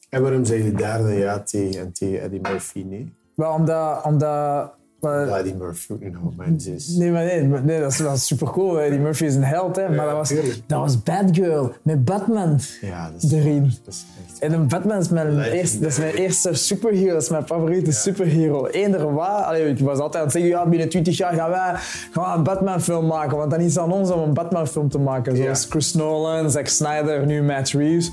En 0.09 0.21
waarom 0.21 0.45
zei 0.45 0.63
je 0.63 0.71
daar 0.71 0.97
dan 1.01 1.13
ja 1.13 1.39
tegen 1.39 1.79
en 1.81 1.93
tegen 1.93 2.21
Eddie 2.21 2.41
Murphy 2.41 2.85
nee? 2.89 3.13
Maar 3.35 3.53
omdat, 3.53 4.03
omdat 4.03 4.71
maar- 5.01 5.27
Ja, 5.27 5.37
Eddie 5.37 5.55
Murphy 5.55 5.91
ook 5.93 5.99
nog 6.37 6.45
is. 6.65 6.87
Nee, 6.87 7.11
maar 7.11 7.23
nee, 7.25 7.41
nee 7.43 7.79
dat, 7.79 7.91
is, 7.91 7.97
dat 7.97 8.15
is 8.15 8.25
super 8.27 8.49
cool. 8.49 8.75
Hè. 8.75 8.89
Die 8.89 8.99
Murphy 8.99 9.23
is 9.25 9.35
een 9.35 9.43
held, 9.43 9.75
hè. 9.75 9.89
maar 9.89 10.05
dat 10.05 10.15
was, 10.15 10.27
tuurlijk. 10.27 10.59
dat 10.65 10.79
was 10.79 11.03
Bad 11.03 11.23
Girl 11.31 11.71
met 11.81 12.05
Batman. 12.05 12.59
Ja, 12.81 13.11
dat 13.13 13.23
is, 13.23 13.31
Erin. 13.31 13.63
dat 13.83 13.93
is 13.93 14.05
echt... 14.27 14.39
En 14.39 14.53
een 14.53 14.67
Batman 14.67 14.97
is 14.97 15.09
mijn, 15.09 15.25
Legendary. 15.25 15.57
eerste, 15.57 15.79
dat 15.79 15.89
is 15.91 15.97
mijn 15.97 16.13
eerste 16.13 16.53
superhero, 16.53 17.13
dat 17.13 17.21
is 17.21 17.29
mijn 17.29 17.45
favoriete 17.45 17.91
superhero. 17.91 18.65
Eender. 18.67 19.19
Allee, 19.19 19.67
ik 19.69 19.79
was 19.79 19.97
altijd 19.99 20.15
aan 20.15 20.21
het 20.23 20.31
zeggen, 20.31 20.49
ja, 20.51 20.65
binnen 20.67 20.89
20 20.89 21.17
jaar 21.17 21.33
gaan 21.33 21.49
wij, 21.49 21.73
gaan 22.11 22.23
wij 22.23 22.33
een 22.35 22.43
Batman-film 22.43 23.05
maken. 23.05 23.37
Want 23.37 23.51
dan 23.51 23.59
is 23.59 23.73
het 23.75 23.83
aan 23.83 23.91
ons 23.91 24.11
om 24.11 24.19
een 24.19 24.33
Batman-film 24.33 24.89
te 24.89 24.99
maken. 24.99 25.35
Zoals 25.35 25.63
Ja. 25.63 25.69
Chris 25.69 25.93
Nolan, 25.93 26.51
Zack 26.51 26.67
Snyder, 26.67 27.25
nu 27.25 27.43
Matt 27.43 27.69
Reeves. 27.69 28.11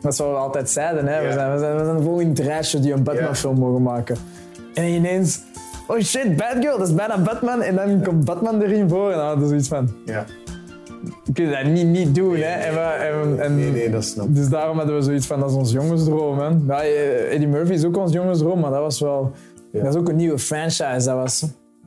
Dat 0.00 0.12
is 0.12 0.18
wat 0.18 0.28
we 0.28 0.34
altijd 0.34 0.70
zeiden. 0.70 1.06
Hè. 1.06 1.20
We, 1.20 1.26
Ja. 1.26 1.32
zijn, 1.32 1.52
we, 1.52 1.58
zijn, 1.58 1.76
we 1.96 2.24
zijn 2.24 2.34
rijtje 2.34 2.80
die 2.80 2.92
een 2.92 3.02
Batman-film 3.02 3.58
mogen 3.58 3.82
maken. 3.82 4.16
En 4.74 4.84
ineens, 4.84 5.40
oh 5.86 6.00
shit, 6.00 6.36
Bad 6.36 6.56
Girl, 6.60 6.78
dat 6.78 6.88
is 6.88 6.94
bijna 6.94 7.18
Batman. 7.22 7.62
En 7.62 7.74
dan 7.76 8.02
komt 8.02 8.24
Batman 8.24 8.60
erin 8.62 8.88
voor. 8.88 9.10
En 9.10 9.16
dan 9.16 9.26
hadden 9.26 9.42
we 9.42 9.48
zoiets 9.48 9.68
van, 9.68 9.88
Ja. 10.04 10.24
we 11.24 11.32
kunnen 11.32 11.52
dat 11.64 11.72
niet, 11.72 11.86
niet 11.86 12.14
doen. 12.14 12.34
Hè. 12.36 12.42
En, 12.42 12.74
we- 12.74 12.80
en, 12.80 13.40
en, 13.40 13.54
Nee, 13.56 13.70
nee, 13.70 13.90
dat 13.90 14.04
snap 14.04 14.26
ik. 14.28 14.34
dus 14.34 14.48
daarom 14.48 14.76
hadden 14.76 14.96
we 14.96 15.02
zoiets 15.02 15.26
van, 15.26 15.40
dat 15.40 15.50
is 15.50 15.56
ons 15.56 15.72
jongensdroom. 15.72 16.38
Hè. 16.38 16.48
Ja, 16.74 16.82
eh, 16.82 17.32
Eddie 17.34 17.48
Murphy 17.48 17.72
is 17.72 17.84
ook 17.84 17.96
ons 17.96 18.12
jongensdroom, 18.12 18.60
maar 18.60 18.70
dat 18.70 18.80
was 18.80 19.00
wel... 19.00 19.32
Ja. 19.72 19.82
Dat 19.82 19.94
is 19.94 20.00
ook 20.00 20.08
een 20.08 20.16
nieuwe 20.16 20.38
franchise. 20.38 21.04
Dat 21.06 21.14
was, 21.16 21.44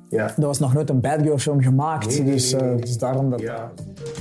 Ja. 0.10 0.34
er 0.38 0.46
was 0.46 0.60
nog 0.60 0.74
nooit 0.74 0.90
een 0.90 1.00
Bad 1.02 1.22
Girl 1.22 1.38
film 1.38 1.62
gemaakt. 1.62 2.08
Nee, 2.08 2.22
nee, 2.24 2.34
dus, 2.34 2.52
nee, 2.52 2.62
eh, 2.62 2.68
nee. 2.68 2.76
dus 2.82 2.98
daarom 2.98 3.30
dat... 3.30 3.40
Ja. 3.42 3.72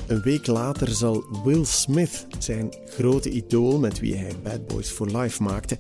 Een 0.07 0.21
week 0.23 0.47
later 0.47 0.89
zal 0.89 1.25
Will 1.45 1.65
Smith, 1.65 2.27
zijn 2.39 2.69
grote 2.87 3.31
idool 3.31 3.79
met 3.79 4.01
wie 4.01 4.17
hij 4.17 4.31
Bad 4.43 4.67
Boys 4.67 4.89
for 4.91 5.07
Life 5.19 5.43
maakte 5.43 5.77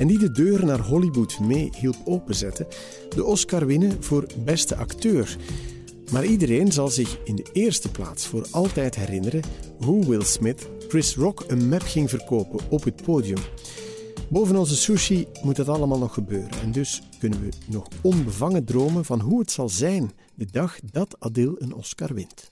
en 0.00 0.06
die 0.06 0.18
de 0.18 0.30
deur 0.30 0.64
naar 0.64 0.80
Hollywood 0.80 1.40
mee 1.40 1.70
hielp 1.76 1.96
openzetten, 2.04 2.66
de 3.14 3.24
Oscar 3.24 3.66
winnen 3.66 4.02
voor 4.02 4.26
beste 4.44 4.76
acteur. 4.76 5.36
Maar 6.12 6.24
iedereen 6.24 6.72
zal 6.72 6.88
zich 6.88 7.18
in 7.24 7.36
de 7.36 7.46
eerste 7.52 7.90
plaats 7.90 8.26
voor 8.26 8.46
altijd 8.50 8.94
herinneren 8.94 9.42
hoe 9.78 10.06
Will 10.06 10.24
Smith 10.24 10.68
Chris 10.88 11.16
Rock 11.16 11.44
een 11.46 11.68
map 11.68 11.82
ging 11.82 12.10
verkopen 12.10 12.60
op 12.70 12.84
het 12.84 13.02
podium. 13.02 13.40
Boven 14.28 14.56
onze 14.56 14.76
sushi 14.76 15.26
moet 15.42 15.56
dat 15.56 15.68
allemaal 15.68 15.98
nog 15.98 16.14
gebeuren 16.14 16.60
en 16.62 16.72
dus 16.72 17.02
kunnen 17.18 17.40
we 17.40 17.48
nog 17.66 17.88
onbevangen 18.02 18.64
dromen 18.64 19.04
van 19.04 19.20
hoe 19.20 19.38
het 19.38 19.50
zal 19.50 19.68
zijn 19.68 20.10
de 20.34 20.46
dag 20.50 20.78
dat 20.92 21.16
Adil 21.18 21.54
een 21.58 21.74
Oscar 21.74 22.14
wint. 22.14 22.48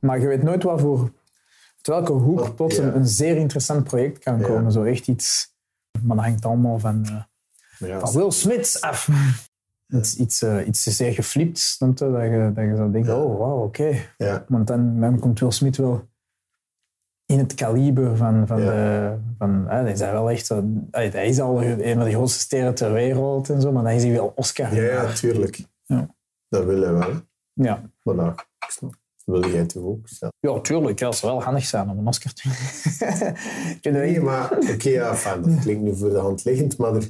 Maar 0.00 0.20
je 0.20 0.26
weet 0.26 0.42
nooit 0.42 0.62
wat 0.62 0.80
voor... 0.80 0.98
uit 1.00 1.86
welke 1.86 2.12
hoek 2.12 2.54
plots 2.54 2.76
een, 2.76 2.96
een 2.96 3.06
zeer 3.06 3.36
interessant 3.36 3.84
project 3.84 4.18
kan 4.18 4.40
komen. 4.40 4.72
Zo 4.72 4.82
echt 4.82 5.08
iets... 5.08 5.56
Maar 6.02 6.16
dat 6.16 6.24
hangt 6.24 6.44
allemaal 6.44 6.78
van, 6.78 7.04
eh, 7.04 7.12
Maar 7.78 7.88
ja, 7.88 8.00
van 8.00 8.12
Will 8.12 8.30
Smith 8.30 8.78
af. 8.80 9.08
Iets, 9.96 10.16
iets, 10.16 10.42
eh, 10.42 10.66
iets 10.66 10.82
zeer 10.82 11.12
geflipt, 11.12 11.58
snap 11.58 11.98
je? 11.98 12.10
Dat 12.10 12.22
je, 12.22 12.50
dat 12.54 12.64
je 12.64 12.76
zo 12.76 12.90
denkt, 12.90 13.08
oh, 13.08 13.38
wauw, 13.38 13.62
oké. 13.62 14.10
ja. 14.16 14.44
Want 14.48 14.66
dan, 14.66 15.00
dan 15.00 15.18
komt 15.18 15.40
Will 15.40 15.50
Smith 15.50 15.76
wel 15.76 16.08
in 17.26 17.38
het 17.38 17.54
kaliber 17.54 18.16
van... 18.16 18.46
van, 18.46 18.60
Ja. 18.60 18.70
de, 18.70 19.16
van 19.38 19.64
hij 19.68 19.92
is 19.92 20.00
wel 20.00 20.30
echt... 20.30 20.48
hij 20.48 21.08
hij 21.08 21.28
is 21.28 21.40
al 21.40 21.62
een 21.62 21.94
van 21.94 22.04
de 22.04 22.10
grootste 22.10 22.38
sterren 22.40 22.74
ter 22.74 22.92
wereld 22.92 23.50
en 23.50 23.60
zo, 23.60 23.72
maar 23.72 23.82
dan 23.82 23.92
is 23.92 24.02
hij 24.02 24.12
wel 24.12 24.32
Oscar. 24.36 24.74
ja, 24.74 24.82
ja, 24.82 25.12
tuurlijk. 25.12 25.64
Ja. 25.84 26.14
Dat 26.48 26.64
willen 26.64 26.92
we 26.92 26.98
wel. 26.98 27.10
hè. 27.10 27.18
ja. 27.52 27.82
Maar 28.02 28.14
nou, 28.14 28.32
ik 28.32 28.70
snap. 28.70 28.94
Wil 29.28 29.50
jij 29.50 29.66
toch 29.66 29.82
ook? 29.84 30.06
Ja. 30.20 30.32
Ja, 30.40 30.60
tuurlijk. 30.60 30.98
Het 30.98 31.14
zou 31.14 31.32
wel 31.32 31.42
handig 31.42 31.64
zijn 31.64 31.90
om 31.90 31.98
een 31.98 32.06
Oscar 32.06 32.32
te 32.32 32.42
winnen. 33.82 34.02
Nee, 34.02 34.20
maar 34.20 34.58
oké, 34.72 34.88
ja, 34.88 35.14
fijn, 35.16 35.42
dat 35.42 35.58
klinkt 35.60 35.82
nu 35.82 35.96
voor 35.96 36.10
de 36.10 36.18
hand 36.18 36.44
liggend, 36.44 36.76
maar 36.76 36.94
er, 36.94 37.08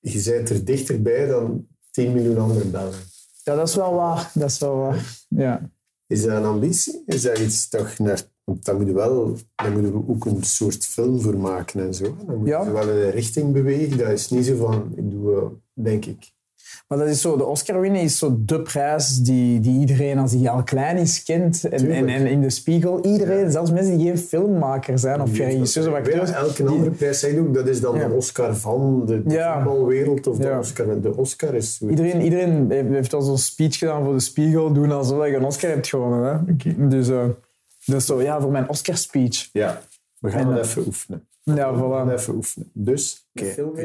je 0.00 0.22
bent 0.24 0.50
er 0.50 0.64
dichterbij 0.64 1.26
dan 1.26 1.66
10 1.90 2.12
miljoen 2.12 2.38
andere 2.38 2.64
Belgen. 2.64 3.02
Ja, 3.42 3.54
dat 3.54 3.68
is 3.68 3.74
wel 3.74 3.94
waar. 3.94 4.30
Dat 4.34 4.50
is 4.50 4.58
wel 4.58 4.76
waar. 4.76 5.18
Ja. 5.28 5.70
Is 6.06 6.22
dat 6.22 6.36
een 6.36 6.44
ambitie? 6.44 7.02
Is 7.06 7.22
dat 7.22 7.38
iets 7.38 7.68
toch 7.68 7.98
naar... 7.98 8.22
Want 8.44 8.64
daar 8.64 8.76
moeten 8.76 8.94
we 8.94 9.00
wel, 9.00 9.36
daar 9.54 9.72
moeten 9.72 9.92
we 9.92 10.12
ook 10.12 10.24
een 10.24 10.42
soort 10.44 10.86
film 10.86 11.20
voor 11.20 11.36
maken 11.38 11.80
en 11.80 11.94
zo. 11.94 12.04
Dan 12.04 12.36
moeten 12.36 12.46
Ja. 12.46 12.64
we 12.64 12.70
wel 12.70 12.88
in 12.88 12.96
een 13.04 13.10
richting 13.10 13.52
bewegen. 13.52 13.98
Dat 13.98 14.08
is 14.08 14.28
niet 14.30 14.46
zo 14.46 14.56
van, 14.56 14.92
ik 14.96 15.10
doe, 15.10 15.40
eh, 15.40 15.46
denk 15.84 16.04
ik. 16.04 16.32
Maar 16.88 16.98
dat 16.98 17.08
is 17.08 17.20
zo, 17.20 17.36
de 17.36 17.44
Oscar 17.44 17.80
winnen 17.80 18.00
is 18.00 18.18
zo 18.18 18.36
de 18.38 18.62
prijs 18.62 19.16
die, 19.16 19.60
die 19.60 19.78
iedereen 19.80 20.18
als 20.18 20.32
hij 20.32 20.48
al 20.50 20.62
klein 20.62 20.96
is 20.96 21.22
kent. 21.22 21.64
En, 21.68 21.90
en, 22.08 22.26
in 22.26 22.40
de 22.40 22.50
spiegel, 22.50 23.04
iedereen, 23.04 23.50
zelfs 23.50 23.70
mensen 23.70 23.96
die 23.98 24.06
geen 24.06 24.18
filmmaker 24.18 24.98
zijn 24.98 25.20
of 25.20 25.36
regisseurs 25.36 25.86
of 25.86 25.94
acteurs. 25.94 26.30
Ja, 26.30 26.36
elke 26.36 26.62
die- 26.62 26.66
andere 26.66 26.90
prijs 26.90 27.20
je 27.20 27.40
ook, 27.40 27.54
dat 27.54 27.68
is 27.68 27.80
dan 27.80 27.96
Ja. 27.98 28.08
de 28.08 28.14
Oscar 28.14 28.56
van 28.56 29.02
de, 29.06 29.22
de 29.22 29.52
voetbalwereld 29.54 30.26
of 30.26 30.36
de. 30.38 30.56
Oscar. 30.58 31.00
De 31.00 31.16
Oscar 31.16 31.54
is. 31.54 31.80
Iedereen, 31.88 32.20
iedereen 32.22 32.70
heeft- 32.70 33.14
al 33.14 33.22
zo'n 33.22 33.38
speech 33.38 33.78
gedaan 33.78 34.04
voor 34.04 34.12
de 34.14 34.20
spiegel, 34.20 34.72
doen 34.72 34.92
alsof 34.92 35.26
je 35.26 35.34
een 35.36 35.44
Oscar 35.44 35.70
hebt 35.70 35.86
gewonnen. 35.88 36.44
Hè? 36.56 36.86
Dus, 36.88 37.08
eh, 37.08 37.24
dus 37.84 38.06
zo, 38.06 38.22
ja, 38.22 38.40
voor 38.40 38.50
mijn 38.50 38.68
Oscar-speech. 38.68 39.48
Ja, 39.52 39.80
we 40.18 40.30
gaan 40.30 40.40
En, 40.40 40.46
het 40.48 40.64
eh, 40.64 40.70
even 40.70 40.82
oefenen. 40.86 41.28
Ja, 41.42 41.74
voilà. 41.74 42.12
even 42.12 42.34
oefenen. 42.34 42.70
Dus. 42.72 43.28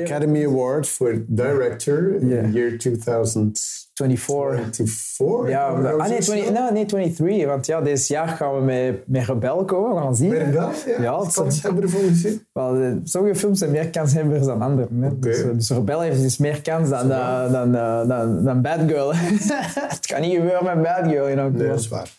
Academy 0.04 0.46
Award 0.46 0.88
for 0.88 1.24
Director 1.28 2.16
in 2.16 2.30
the 2.30 2.50
year 2.52 2.78
2024. 2.78 4.60
24. 4.72 5.50
Ja, 5.50 5.68
ah, 5.68 6.08
nee, 6.08 6.18
is 6.18 6.26
20, 6.26 6.46
dat? 6.52 6.54
nee, 6.64 6.72
nee, 6.72 6.86
23. 6.86 7.46
Want 7.46 7.66
ja, 7.66 7.82
dit 7.82 8.08
jaar 8.08 8.28
gaan 8.28 8.56
we 8.56 8.62
met, 8.62 9.08
met 9.08 9.26
Rebel 9.26 9.66
komen. 9.66 9.96
We 9.96 10.02
gaan 10.02 10.16
zien. 10.16 10.30
Ben 10.30 10.46
je 10.46 10.52
wel? 10.52 10.70
Ja, 10.86 11.02
Ja, 11.02 11.20
het- 11.24 11.34
kanshebber 11.34 11.90
volgens 11.90 12.22
je? 12.22 12.40
Wel, 12.54 12.76
eh, 12.76 12.92
sommige 13.04 13.36
films 13.36 13.60
zijn 13.60 13.72
meer 13.72 13.90
kanshebbers 13.90 14.46
dan 14.46 14.62
andere. 14.62 14.88
Hè. 15.00 15.08
Oké. 15.08 15.20
Dus, 15.20 15.42
eh, 15.42 15.50
dus 15.54 15.70
Rebel 15.70 16.00
heeft 16.02 16.22
dus 16.22 16.38
meer 16.38 16.62
kans 16.62 16.90
dan, 16.90 17.08
dan, 17.08 17.52
dan, 17.52 17.76
eh, 17.76 18.08
dan, 18.08 18.44
dan 18.44 18.62
Bad 18.62 18.80
Girl. 18.88 19.12
het 19.96 20.06
kan 20.06 20.22
niet 20.22 20.36
gebeuren 20.36 20.64
met 20.64 20.82
Bad 20.84 21.08
Girl. 21.12 21.28
in 21.28 21.40
elk 21.40 21.52
Nee, 21.54 21.60
geval. 21.60 21.68
dat 21.76 21.80
is 21.80 21.88
waar. 21.88 22.12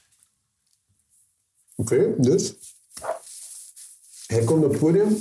Oké, 1.77 2.15
dus. 2.19 2.57
Hij 4.27 4.45
komt 4.45 4.65
op 4.65 4.71
het 4.71 4.81
podium. 4.81 5.17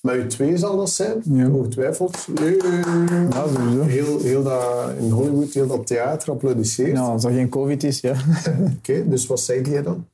Met 0.00 0.14
u 0.16 0.26
twee 0.26 0.56
zal 0.56 0.76
dat 0.76 0.90
zijn, 0.90 1.22
Ja. 1.24 1.48
ongetwijfeld. 1.50 2.26
Ja, 2.34 3.46
sowieso. 3.54 3.82
heel, 3.82 4.20
heel 4.20 4.42
dat, 4.42 4.90
in 5.00 5.10
Hollywood, 5.10 5.52
heel 5.52 5.66
dat 5.66 5.86
theater 5.86 6.30
applaudisseert. 6.30 6.96
Ja, 6.96 7.00
als 7.00 7.24
er 7.24 7.30
geen 7.32 7.48
covid 7.48 7.82
is, 7.84 8.00
ja. 8.00 8.14
Oké, 8.78 9.08
dus 9.08 9.26
wat 9.26 9.40
zei 9.40 9.62
jij 9.70 9.82
dan? 9.82 10.06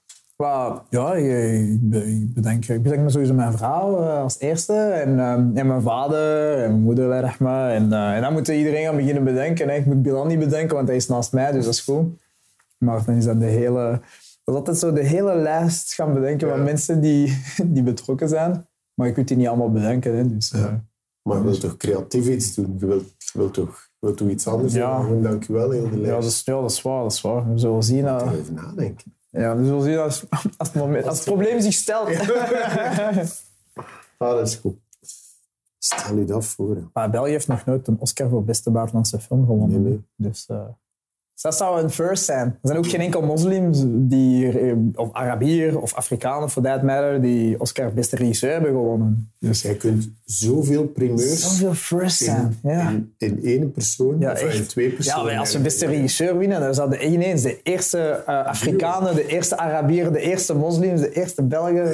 Ja, 0.91 1.15
ik, 1.15 1.25
ik 1.71 1.89
be- 1.91 2.07
ik 2.07 2.35
bedenk, 2.35 2.65
ik 2.69 2.83
bedenk 2.83 3.03
me 3.03 3.11
sowieso 3.11 3.35
mijn 3.35 3.53
vrouw 3.53 4.03
eh, 4.03 4.23
als 4.23 4.37
eerste. 4.39 4.73
En, 4.75 5.19
eh, 5.19 5.33
en 5.33 5.67
mijn 5.67 5.83
vader 5.83 6.53
en 6.55 6.71
mijn 6.71 6.81
moeder, 6.83 7.37
maar. 7.39 7.71
En, 7.71 7.93
eh, 7.93 8.15
en 8.17 8.23
dan 8.23 8.33
moet 8.33 8.49
iedereen 8.49 8.85
gaan 8.85 8.97
beginnen 8.97 9.25
bedenken. 9.25 9.69
Hè. 9.69 9.75
Ik 9.77 9.87
moet 9.87 10.03
Bilal 10.03 10.27
niet 10.27 10.39
bedenken, 10.39 10.77
want 10.77 10.89
hij 10.89 10.97
is 10.97 11.09
naast 11.09 11.33
mij, 11.33 11.53
dus 11.53 11.65
dat 11.65 11.75
is 11.75 11.81
goed. 11.81 12.07
Maar 12.79 13.05
dan 13.05 13.15
is 13.15 13.25
dat 13.25 13.41
de 13.41 13.47
hele... 13.47 14.01
Is 14.45 14.55
altijd 14.55 14.79
zo 14.79 14.93
de 14.93 15.03
hele 15.03 15.35
lijst 15.37 15.95
gaan 15.95 16.15
bedenken 16.15 16.49
van 16.49 16.59
Ja. 16.59 16.65
mensen 16.65 17.01
die, 17.01 17.43
die 17.75 17.83
betrokken 17.83 18.29
zijn. 18.29 18.67
Maar 18.95 19.07
je 19.07 19.13
kunt 19.13 19.29
die 19.29 19.37
niet 19.37 19.47
allemaal 19.49 19.71
bedenken. 19.73 20.17
Hè. 20.17 20.29
Dus, 20.35 20.53
eh, 20.53 20.73
Maar 21.23 21.37
je 21.37 21.43
wilt 21.43 21.61
toch 21.61 21.77
creatief 21.77 22.29
iets 22.29 22.55
doen? 22.55 22.77
Je 22.79 22.87
wilt, 22.87 23.05
je 23.19 23.39
wilt, 23.39 23.55
toch, 23.55 23.89
je 23.99 24.07
wilt 24.07 24.17
toch 24.17 24.29
iets 24.29 24.47
anders 24.47 24.73
Ja. 24.73 25.03
doen? 25.03 25.23
Dankjewel, 25.23 25.71
heel 25.71 25.91
de 25.91 25.97
ja, 25.97 26.03
lijst. 26.03 26.15
dat 26.23 26.25
is, 26.25 26.43
ja, 26.45 26.61
dat 26.61 26.71
is 26.71 26.83
waar, 26.83 27.03
dat 27.03 27.13
is 27.13 27.21
waar. 27.21 27.53
We 27.53 27.59
zullen 27.59 27.83
zien, 27.83 28.07
eh, 28.07 28.33
Even 28.33 28.55
nadenken. 28.55 29.15
ja, 29.31 29.57
we 29.57 29.65
zullen 29.65 29.83
zien 29.83 29.99
als, 29.99 30.25
als, 30.57 30.69
het, 30.69 30.75
moment, 30.75 31.07
als 31.07 31.17
het 31.17 31.27
probleem 31.27 31.61
zich 31.61 31.73
stelt. 31.73 32.09
Ah, 34.19 34.31
dat 34.31 34.49
is 34.49 34.55
goed. 34.55 34.77
Stel 35.79 36.17
je 36.17 36.25
dat 36.25 36.45
voor. 36.45 36.77
Maar 36.93 37.11
België 37.11 37.31
heeft 37.31 37.49
nog 37.49 37.65
nooit 37.65 37.89
een 37.89 37.97
Oscar 38.01 38.29
voor 38.29 38.45
beste 38.45 38.71
buitenlandse 38.71 39.21
film 39.21 39.47
gewonnen. 39.47 39.83
Nee, 39.83 39.91
nee. 39.93 40.05
Dus, 40.31 40.47
eh, 40.47 40.65
dus 41.35 41.43
dat 41.43 41.57
zou 41.57 41.83
een 41.83 41.91
first 41.91 42.25
zijn. 42.25 42.47
Er 42.47 42.57
zijn 42.63 42.79
ook 42.79 42.87
geen 42.89 43.01
enkel 43.01 43.23
moslims, 43.23 43.83
die, 43.87 44.59
eh, 44.59 44.73
of 44.95 45.13
Arabier 45.13 45.81
of 45.81 45.95
Afrikanen, 45.95 46.51
for 46.51 46.63
that 46.63 46.83
matter, 46.83 47.21
die 47.23 47.61
Oscar 47.61 47.93
beste 47.93 48.17
regisseur 48.17 48.53
hebben 48.53 48.71
gewonnen. 48.71 49.31
Dus 49.39 49.63
jij 49.63 49.75
kunt 49.75 50.09
zoveel 50.25 50.85
primeurs 50.87 51.41
Zoveel 51.41 51.75
first 51.75 52.17
zijn. 52.17 52.59
in, 52.63 52.71
Ja. 52.71 52.91
in, 52.91 53.13
in 53.19 53.41
één 53.45 53.73
persoon, 53.73 54.17
Ja, 54.19 54.33
of 54.33 54.41
in 54.55 54.67
twee 54.67 54.89
Ja, 54.89 54.95
personen. 54.95 55.25
maar 55.25 55.39
als 55.39 55.53
we 55.53 55.59
beste 55.61 55.87
regisseur 55.87 56.39
winnen, 56.39 56.61
dan 56.61 56.75
zouden 56.75 57.13
ineens 57.13 57.43
de 57.43 57.63
eerste 57.63 57.99
eh, 58.27 58.45
Afrikanen, 58.47 59.15
de 59.15 59.27
eerste 59.27 59.57
Arabieren, 59.57 60.13
de 60.13 60.21
eerste 60.21 60.55
moslims, 60.55 61.01
de 61.01 61.13
eerste 61.13 61.43
Belgen. 61.43 61.85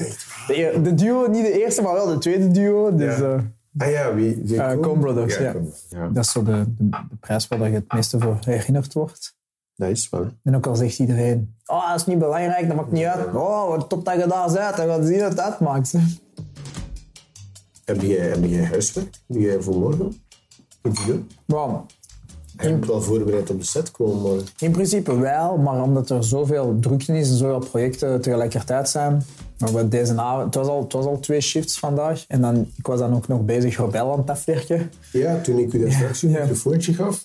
De, 0.47 0.57
eer- 0.57 0.83
de 0.83 0.95
duo, 0.95 1.27
niet 1.31 1.45
de 1.45 1.63
eerste, 1.63 1.83
maar 1.83 1.93
wel 1.95 2.07
de 2.07 2.19
tweede 2.19 2.51
duo. 2.51 2.95
Dus, 2.95 3.19
Ja. 3.19 3.23
eh, 3.25 3.39
Ah 3.79 3.91
ja, 3.91 4.15
wie? 4.15 4.59
Eh, 4.59 4.73
Coen? 4.73 4.81
Coen 4.81 5.01
Brothers, 5.01 5.37
ja. 5.37 5.53
Coen. 5.53 5.73
ja. 5.89 6.09
dat 6.09 6.25
is 6.25 6.31
zo 6.31 6.43
de, 6.43 6.65
de, 6.79 6.89
de 6.89 7.17
prijs 7.21 7.49
waar 7.49 7.69
je 7.69 7.75
het 7.75 7.93
meeste 7.93 8.19
voor 8.19 8.39
herinnerd 8.41 8.93
wordt. 8.93 9.39
Dat 9.75 9.91
is 9.91 10.09
wel. 10.09 10.27
En 10.43 10.57
ook 10.57 10.67
al 10.67 10.77
zegt 10.77 10.99
iedereen, 10.99 11.57
oh, 11.67 11.89
dat 11.91 12.01
is 12.01 12.07
niet 12.07 12.19
belangrijk, 12.19 12.67
dat 12.67 12.77
maakt 12.77 12.93
niet 12.93 13.05
uit. 13.05 13.35
Oh, 13.35 13.69
wat 13.69 13.89
top 13.89 14.05
dat 14.05 14.15
je 14.15 14.27
daar 14.27 14.53
bent, 14.53 14.77
dan 14.77 14.87
gaat 14.87 15.07
zien 15.07 15.19
dat 15.19 15.31
het 15.31 15.41
uitmaakt. 15.41 15.93
Heb 17.85 18.01
jij, 18.01 18.27
heb 18.29 18.45
jij 18.45 18.65
huiswerk? 18.65 19.19
Heb 19.27 19.41
jij 19.41 19.63
voor 19.63 19.79
morgen? 19.79 20.23
Moet 20.83 20.99
je 20.99 21.07
doen? 21.07 21.31
Wow. 21.45 21.87
Hij 22.57 22.77
moet 22.77 22.87
wel 22.87 23.03
voorbereid 23.03 23.51
op 23.51 23.59
de 23.59 23.65
set 23.65 23.91
komen 23.91 24.21
morgen. 24.21 24.47
In 24.59 24.71
principe 24.73 25.19
wel, 25.19 25.57
maar 25.57 25.83
omdat 25.83 26.11
er 26.11 26.25
zoveel 26.25 26.77
drukte 26.81 27.19
is 27.19 27.31
en 27.31 27.37
zoveel 27.37 27.69
projecten 27.69 28.21
tegelijkertijd 28.21 28.89
zijn. 28.89 29.23
Maar 29.61 29.71
wat 29.73 29.91
deze 29.91 30.15
avond, 30.21 30.45
het, 30.45 30.55
was 30.55 30.67
al, 30.69 30.83
het 30.83 30.93
was 30.93 31.05
al 31.05 31.21
twee 31.21 31.41
shifts 31.41 31.79
vandaag 31.79 32.25
en 32.29 32.41
dan, 32.41 32.67
ik 32.77 32.87
was 32.87 32.99
dan 32.99 33.15
ook 33.15 33.29
nog 33.29 33.45
bezig 33.45 33.77
rebel 33.77 34.13
aan 34.13 34.19
het 34.19 34.31
afwerken. 34.31 34.91
Ja, 35.13 35.41
toen 35.41 35.59
ik 35.59 35.73
u 35.73 35.79
daar 35.79 35.93
straks 35.93 36.23
een 36.23 36.31
Ja. 36.31 36.41
microfoontje 36.41 36.95
gaf, 36.95 37.25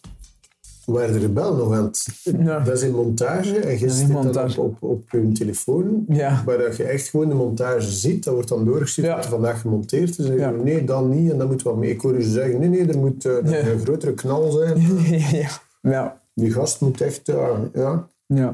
waren 0.86 1.14
de 1.14 1.20
rebel 1.20 1.56
nog 1.56 1.74
aan 1.74 1.84
het... 1.84 2.06
Ja. 2.24 2.60
Dat 2.60 2.74
is 2.78 2.82
in 2.82 2.92
montage 2.92 3.60
en 3.60 3.80
je 3.80 3.90
zit 3.90 4.08
dan 4.12 4.58
op, 4.58 4.78
op, 4.84 5.10
je 5.12 5.32
telefoon, 5.32 6.06
Ja. 6.08 6.42
waar 6.46 6.58
dat 6.58 6.78
je 6.78 6.84
echt 6.84 7.08
gewoon 7.08 7.30
de 7.30 7.36
montage 7.36 7.92
ziet. 7.92 8.24
Dat 8.24 8.34
wordt 8.34 8.50
dan 8.50 8.66
doorgestuurd, 8.66 9.08
Ja. 9.08 9.16
wat 9.16 9.24
er 9.24 9.30
vandaag 9.30 9.62
gemonteerd 9.62 10.20
is. 10.20 10.26
En 10.30 10.38
Ja. 10.38 10.50
je, 10.50 10.58
nee, 10.58 10.84
dan 10.84 11.10
niet 11.10 11.32
en 11.32 11.38
dan 11.38 11.48
moet 11.48 11.62
wat 11.62 11.78
mee. 11.78 11.90
Ik 11.90 12.02
hoor 12.02 12.18
je 12.18 12.24
zeggen, 12.30 12.60
nee, 12.60 12.70
nee, 12.70 12.88
er 12.88 12.98
moet 13.00 13.26
eh, 13.26 13.34
een 13.72 13.80
grotere 13.80 14.14
knal 14.14 14.52
zijn. 14.52 14.82
ja. 15.42 15.50
ja. 15.82 16.22
Die 16.34 16.52
gast 16.52 16.82
moet 16.82 17.02
echt, 17.02 17.22
ja, 17.24 17.50
ja, 17.74 18.08
Ja. 18.26 18.54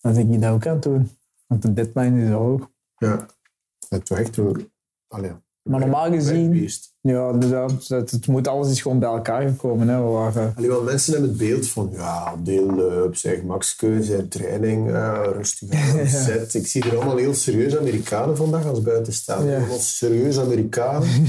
Dan 0.00 0.14
denk 0.14 0.32
ik 0.32 0.40
dat 0.40 0.50
ook 0.52 0.66
aan 0.66 0.74
het 0.74 0.82
doen. 0.82 1.10
Want 1.46 1.62
de 1.62 1.72
deadline 1.72 2.22
is 2.22 2.28
er 2.28 2.36
ook. 2.36 2.70
Ja. 3.06 3.26
Het 3.88 4.10
is 4.10 4.16
echt 4.16 4.36
een... 4.36 4.70
Allee, 5.08 5.30
ja. 5.30 5.42
Maar 5.62 5.80
normaal 5.80 6.10
gezien, 6.10 6.70
ja, 7.00 7.32
dat, 7.32 7.88
het, 7.88 8.10
het 8.10 8.26
moet 8.26 8.48
alles 8.48 8.70
is 8.70 8.82
gewoon 8.82 8.98
bij 8.98 9.08
elkaar 9.08 9.48
gekomen. 9.48 9.88
Hè. 9.88 9.96
We 9.96 10.08
waren, 10.08 10.52
Allee, 10.56 10.70
want 10.70 10.84
mensen 10.84 11.12
hebben 11.12 11.30
het 11.30 11.38
beeld 11.38 11.68
van, 11.68 11.90
ja, 11.92 12.36
deel 12.36 12.90
eh, 12.90 13.02
op 13.02 13.16
zijn 13.16 13.38
gemakske, 13.38 14.02
zijn 14.02 14.28
training, 14.28 14.92
eh, 14.92 15.20
rustig 15.32 15.70
aan 16.00 16.06
set. 16.06 16.54
Ik 16.54 16.66
zie 16.66 16.84
er 16.84 16.96
allemaal 16.96 17.16
heel 17.16 17.34
serieus 17.34 17.76
Amerikanen 17.76 18.36
vandaag 18.36 18.66
als 18.66 18.82
buitenstaande. 18.82 19.50
Ja. 19.50 19.58
Allemaal 19.58 19.78
serieus 19.78 20.38
Amerikanen. 20.38 21.08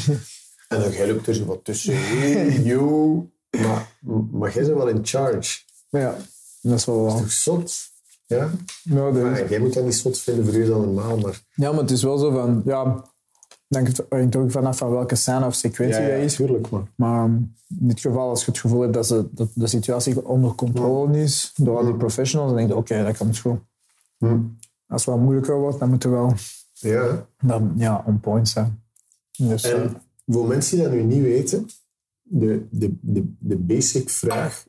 en 0.67 0.79
dan 0.79 0.91
jij 0.91 1.11
loopt 1.11 1.27
er 1.27 1.35
zo 1.35 1.45
wat 1.45 1.63
tussen. 1.63 1.93
Hey, 1.95 2.61
yo. 2.61 3.27
Maar, 3.49 3.87
maar 4.31 4.53
jij 4.53 4.63
bent 4.63 4.77
wel 4.77 4.87
in 4.87 5.05
charge. 5.05 5.59
ja, 5.89 6.17
dat 6.61 6.79
is 6.79 6.85
wel 6.85 7.03
wel. 7.03 7.17
Toch 7.17 7.31
zot? 7.31 7.92
Ja? 8.25 8.49
Ja, 8.83 9.11
dat 9.11 9.37
is- 9.37 9.49
jij 9.49 9.59
moet 9.59 9.73
dat 9.73 9.83
niet 9.83 9.95
zot 9.95 10.17
vinden, 10.19 10.45
voor 10.45 10.53
u 10.53 10.61
is 10.61 10.67
dat 10.67 10.85
normaal. 10.85 11.17
Maar 11.17 11.41
ja, 11.55 11.71
maar 11.71 11.81
het 11.81 11.91
is 11.91 12.03
wel 12.03 12.17
zo 12.17 12.31
van, 12.31 12.61
ja, 12.65 13.05
denk 13.67 13.87
het 13.87 14.05
hangt 14.09 14.35
ook 14.35 14.51
vanaf 14.51 14.77
van 14.77 14.89
welke 14.91 15.15
scène 15.15 15.45
of 15.45 15.53
sequentie 15.55 16.01
dat 16.07 16.19
is. 16.19 16.35
tuurlijk. 16.35 16.69
Maar. 16.69 16.81
Maar 16.95 17.25
in 17.25 17.53
dit 17.67 17.99
geval, 17.99 18.29
als 18.29 18.45
je 18.45 18.51
het 18.51 18.59
gevoel 18.59 18.81
hebt 18.81 18.93
dat, 18.93 19.07
ze, 19.07 19.27
dat 19.31 19.49
de 19.53 19.67
situatie 19.67 20.25
onder 20.25 20.55
controle 20.55 21.21
is 21.21 21.51
door 21.55 21.77
al 21.77 21.85
die 21.85 21.95
professionals, 21.95 22.49
dan 22.49 22.57
denk 22.57 22.69
je, 22.69 22.75
oké, 22.75 23.03
dat 23.03 23.17
komt 23.17 23.39
goed. 23.39 23.59
Als 24.87 25.05
het 25.05 25.13
wat 25.15 25.19
moeilijker 25.23 25.59
wordt, 25.59 25.79
dan 25.79 25.89
moeten 25.89 26.09
we 26.09 26.15
wel 26.15 26.33
Ja. 26.73 27.25
dan, 27.41 27.73
ja, 27.75 28.03
on 28.05 28.19
point 28.19 28.49
zijn. 28.49 28.83
Dus, 29.37 29.63
eh, 29.63 29.71
En 29.81 30.01
voor 30.27 30.47
mensen 30.47 30.75
die 30.77 30.85
dat 30.85 30.93
nu 30.95 31.03
niet 31.03 31.21
weten, 31.21 31.67
de, 32.21 32.67
de, 32.71 32.93
de, 33.01 33.33
de 33.39 33.57
basic 33.57 34.09
vraag, 34.09 34.65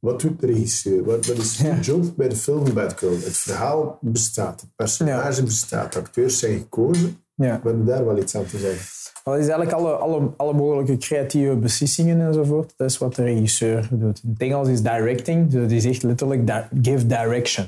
wat 0.00 0.20
doet 0.20 0.40
de 0.40 0.46
regisseur? 0.46 1.04
Wat, 1.04 1.26
wat 1.26 1.36
is 1.36 1.56
de 1.56 1.78
job 1.80 2.16
bij 2.16 2.28
de 2.28 2.36
film 2.36 2.74
Bad 2.74 2.98
Girl? 2.98 3.12
Het 3.12 3.36
verhaal 3.36 3.98
bestaat, 4.00 4.60
het 4.60 4.70
personage 4.76 5.42
bestaat, 5.42 5.92
de 5.92 5.98
acteurs 5.98 6.38
zijn 6.38 6.58
gekozen. 6.58 7.22
ja. 7.34 7.60
We 7.62 7.68
hebben 7.68 7.86
daar 7.86 8.04
wel 8.04 8.18
iets 8.18 8.34
aan 8.34 8.46
te 8.46 8.58
zeggen. 8.58 8.86
Dat 9.24 9.38
is 9.38 9.48
eigenlijk 9.48 9.72
alle, 9.72 9.92
alle, 9.92 10.30
alle 10.36 10.52
mogelijke 10.52 10.96
creatieve 10.96 11.56
beslissingen 11.56 12.20
enzovoort. 12.20 12.72
Dat 12.76 12.90
is 12.90 12.98
wat 12.98 13.14
de 13.14 13.22
regisseur 13.22 13.88
doet. 13.90 14.20
In 14.22 14.30
het 14.30 14.40
Engels 14.40 14.68
is 14.68 14.82
directing, 14.82 15.50
dus 15.50 15.68
die 15.68 15.80
zegt 15.80 16.02
letterlijk 16.02 16.66
give 16.82 17.06
direction. 17.06 17.66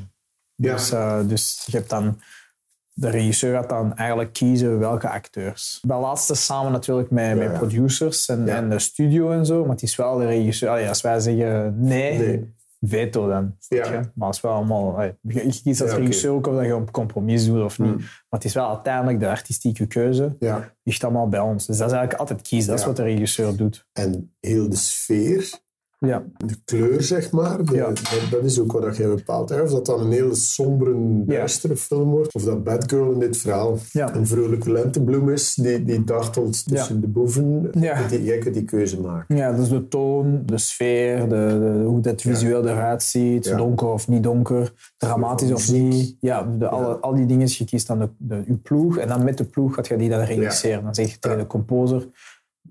Ja. 0.54 0.72
Dus, 0.72 0.92
eh, 0.92 1.20
dus 1.28 1.62
je 1.66 1.76
hebt 1.76 1.90
dan, 1.90 2.20
de 3.00 3.10
regisseur 3.10 3.54
gaat 3.54 3.68
dan 3.68 3.96
eigenlijk 3.96 4.32
kiezen 4.32 4.78
welke 4.78 5.08
acteurs. 5.08 5.78
Dat 5.86 6.00
laatste 6.00 6.34
samen 6.34 6.72
natuurlijk 6.72 7.10
met, 7.10 7.36
met 7.36 7.50
ja. 7.50 7.58
producers 7.58 8.28
en, 8.28 8.46
Ja. 8.46 8.56
en 8.56 8.68
de 8.68 8.78
studio 8.78 9.30
en 9.30 9.46
zo, 9.46 9.60
maar 9.60 9.70
het 9.70 9.82
is 9.82 9.96
wel 9.96 10.16
de 10.16 10.26
regisseur. 10.26 10.68
Allee, 10.68 10.88
als 10.88 11.00
wij 11.00 11.20
zeggen 11.20 11.74
nee, 11.80 12.18
Nee. 12.18 12.54
veto 12.80 13.28
dan. 13.28 13.56
Ja. 13.68 14.10
Maar 14.14 14.26
als 14.26 14.40
wel 14.40 14.52
allemaal, 14.52 14.94
allee, 14.94 15.14
je 15.22 15.60
kiest 15.62 15.80
als 15.80 15.92
regisseur 15.92 16.30
ook 16.32 16.46
of 16.46 16.54
dat 16.54 16.64
je 16.64 16.72
een 16.72 16.90
compromis 16.90 17.46
doet 17.46 17.62
of 17.64 17.78
niet. 17.78 17.88
Hmm. 17.88 17.98
Maar 17.98 18.40
het 18.40 18.44
is 18.44 18.54
wel 18.54 18.68
uiteindelijk 18.68 19.20
de 19.20 19.28
artistieke 19.28 19.86
keuze 19.86 20.36
ligt 20.82 21.04
allemaal 21.04 21.28
bij 21.28 21.40
ons. 21.40 21.66
Dus 21.66 21.76
dat 21.76 21.86
is 21.86 21.92
eigenlijk 21.92 22.20
altijd 22.20 22.48
kies. 22.48 22.66
Dat 22.66 22.78
is 22.78 22.84
wat 22.84 22.96
de 22.96 23.02
regisseur 23.02 23.56
doet. 23.56 23.86
En 23.92 24.34
heel 24.40 24.68
de 24.68 24.76
sfeer, 24.76 25.58
Ja, 26.06 26.24
de 26.36 26.54
kleur 26.64 27.02
zeg 27.02 27.30
maar, 27.30 27.64
de- 27.64 27.74
Ja. 27.74 27.86
dat, 27.86 28.00
dat 28.30 28.44
is 28.44 28.60
ook 28.60 28.72
wat 28.72 28.96
jij 28.96 29.08
bepaalt. 29.08 29.48
Hè? 29.48 29.60
Of 29.60 29.70
dat 29.70 29.86
dan 29.86 30.00
een 30.00 30.12
hele 30.12 30.34
sombere, 30.34 30.94
duistere 31.26 31.76
film 31.76 32.10
wordt, 32.10 32.34
of 32.34 32.42
dat 32.44 32.64
Bad 32.64 32.90
Girl 32.90 33.12
in 33.12 33.18
dit 33.18 33.36
verhaal 33.36 33.78
een 33.92 34.26
vrolijke 34.26 34.72
lentebloem 34.72 35.28
is 35.30 35.54
die, 35.54 35.84
die 35.84 36.04
dartelt 36.04 36.66
tussen 36.68 37.00
de 37.00 37.06
boeven. 37.08 37.70
Die, 38.08 38.22
jij 38.24 38.38
kunt 38.38 38.54
die 38.54 38.64
keuze 38.64 39.00
maken. 39.00 39.36
ja 39.36 39.52
dus 39.52 39.68
de 39.68 39.88
toon, 39.88 40.42
de 40.46 40.58
sfeer, 40.58 41.18
de, 41.18 41.26
de- 41.28 41.82
hoe 41.86 42.00
dat 42.00 42.20
visueel 42.22 42.68
eruit 42.68 43.02
ziet. 43.02 43.56
Donker 43.56 43.86
of 43.88 44.08
niet 44.08 44.22
donker, 44.22 44.72
dramatisch 44.96 45.52
of 45.52 45.72
niet. 45.72 46.16
Ja, 46.20 46.42
de, 46.58 46.68
alle, 46.68 46.94
al 46.96 47.14
die 47.14 47.26
dingen. 47.26 47.46
Je 47.50 47.64
kiest 47.64 47.86
dan 47.86 47.98
de, 47.98 48.08
de, 48.18 48.42
je 48.46 48.54
ploeg 48.56 48.98
en 48.98 49.08
dan 49.08 49.24
met 49.24 49.38
de 49.38 49.44
ploeg 49.44 49.74
gaat 49.74 49.86
je 49.88 49.96
die 49.96 50.08
dan 50.08 50.20
regisseren. 50.20 50.82
Dan 50.84 50.94
zeg 50.94 51.10
je 51.10 51.18
tegen 51.18 51.38
de 51.38 51.46
composer, 51.46 52.06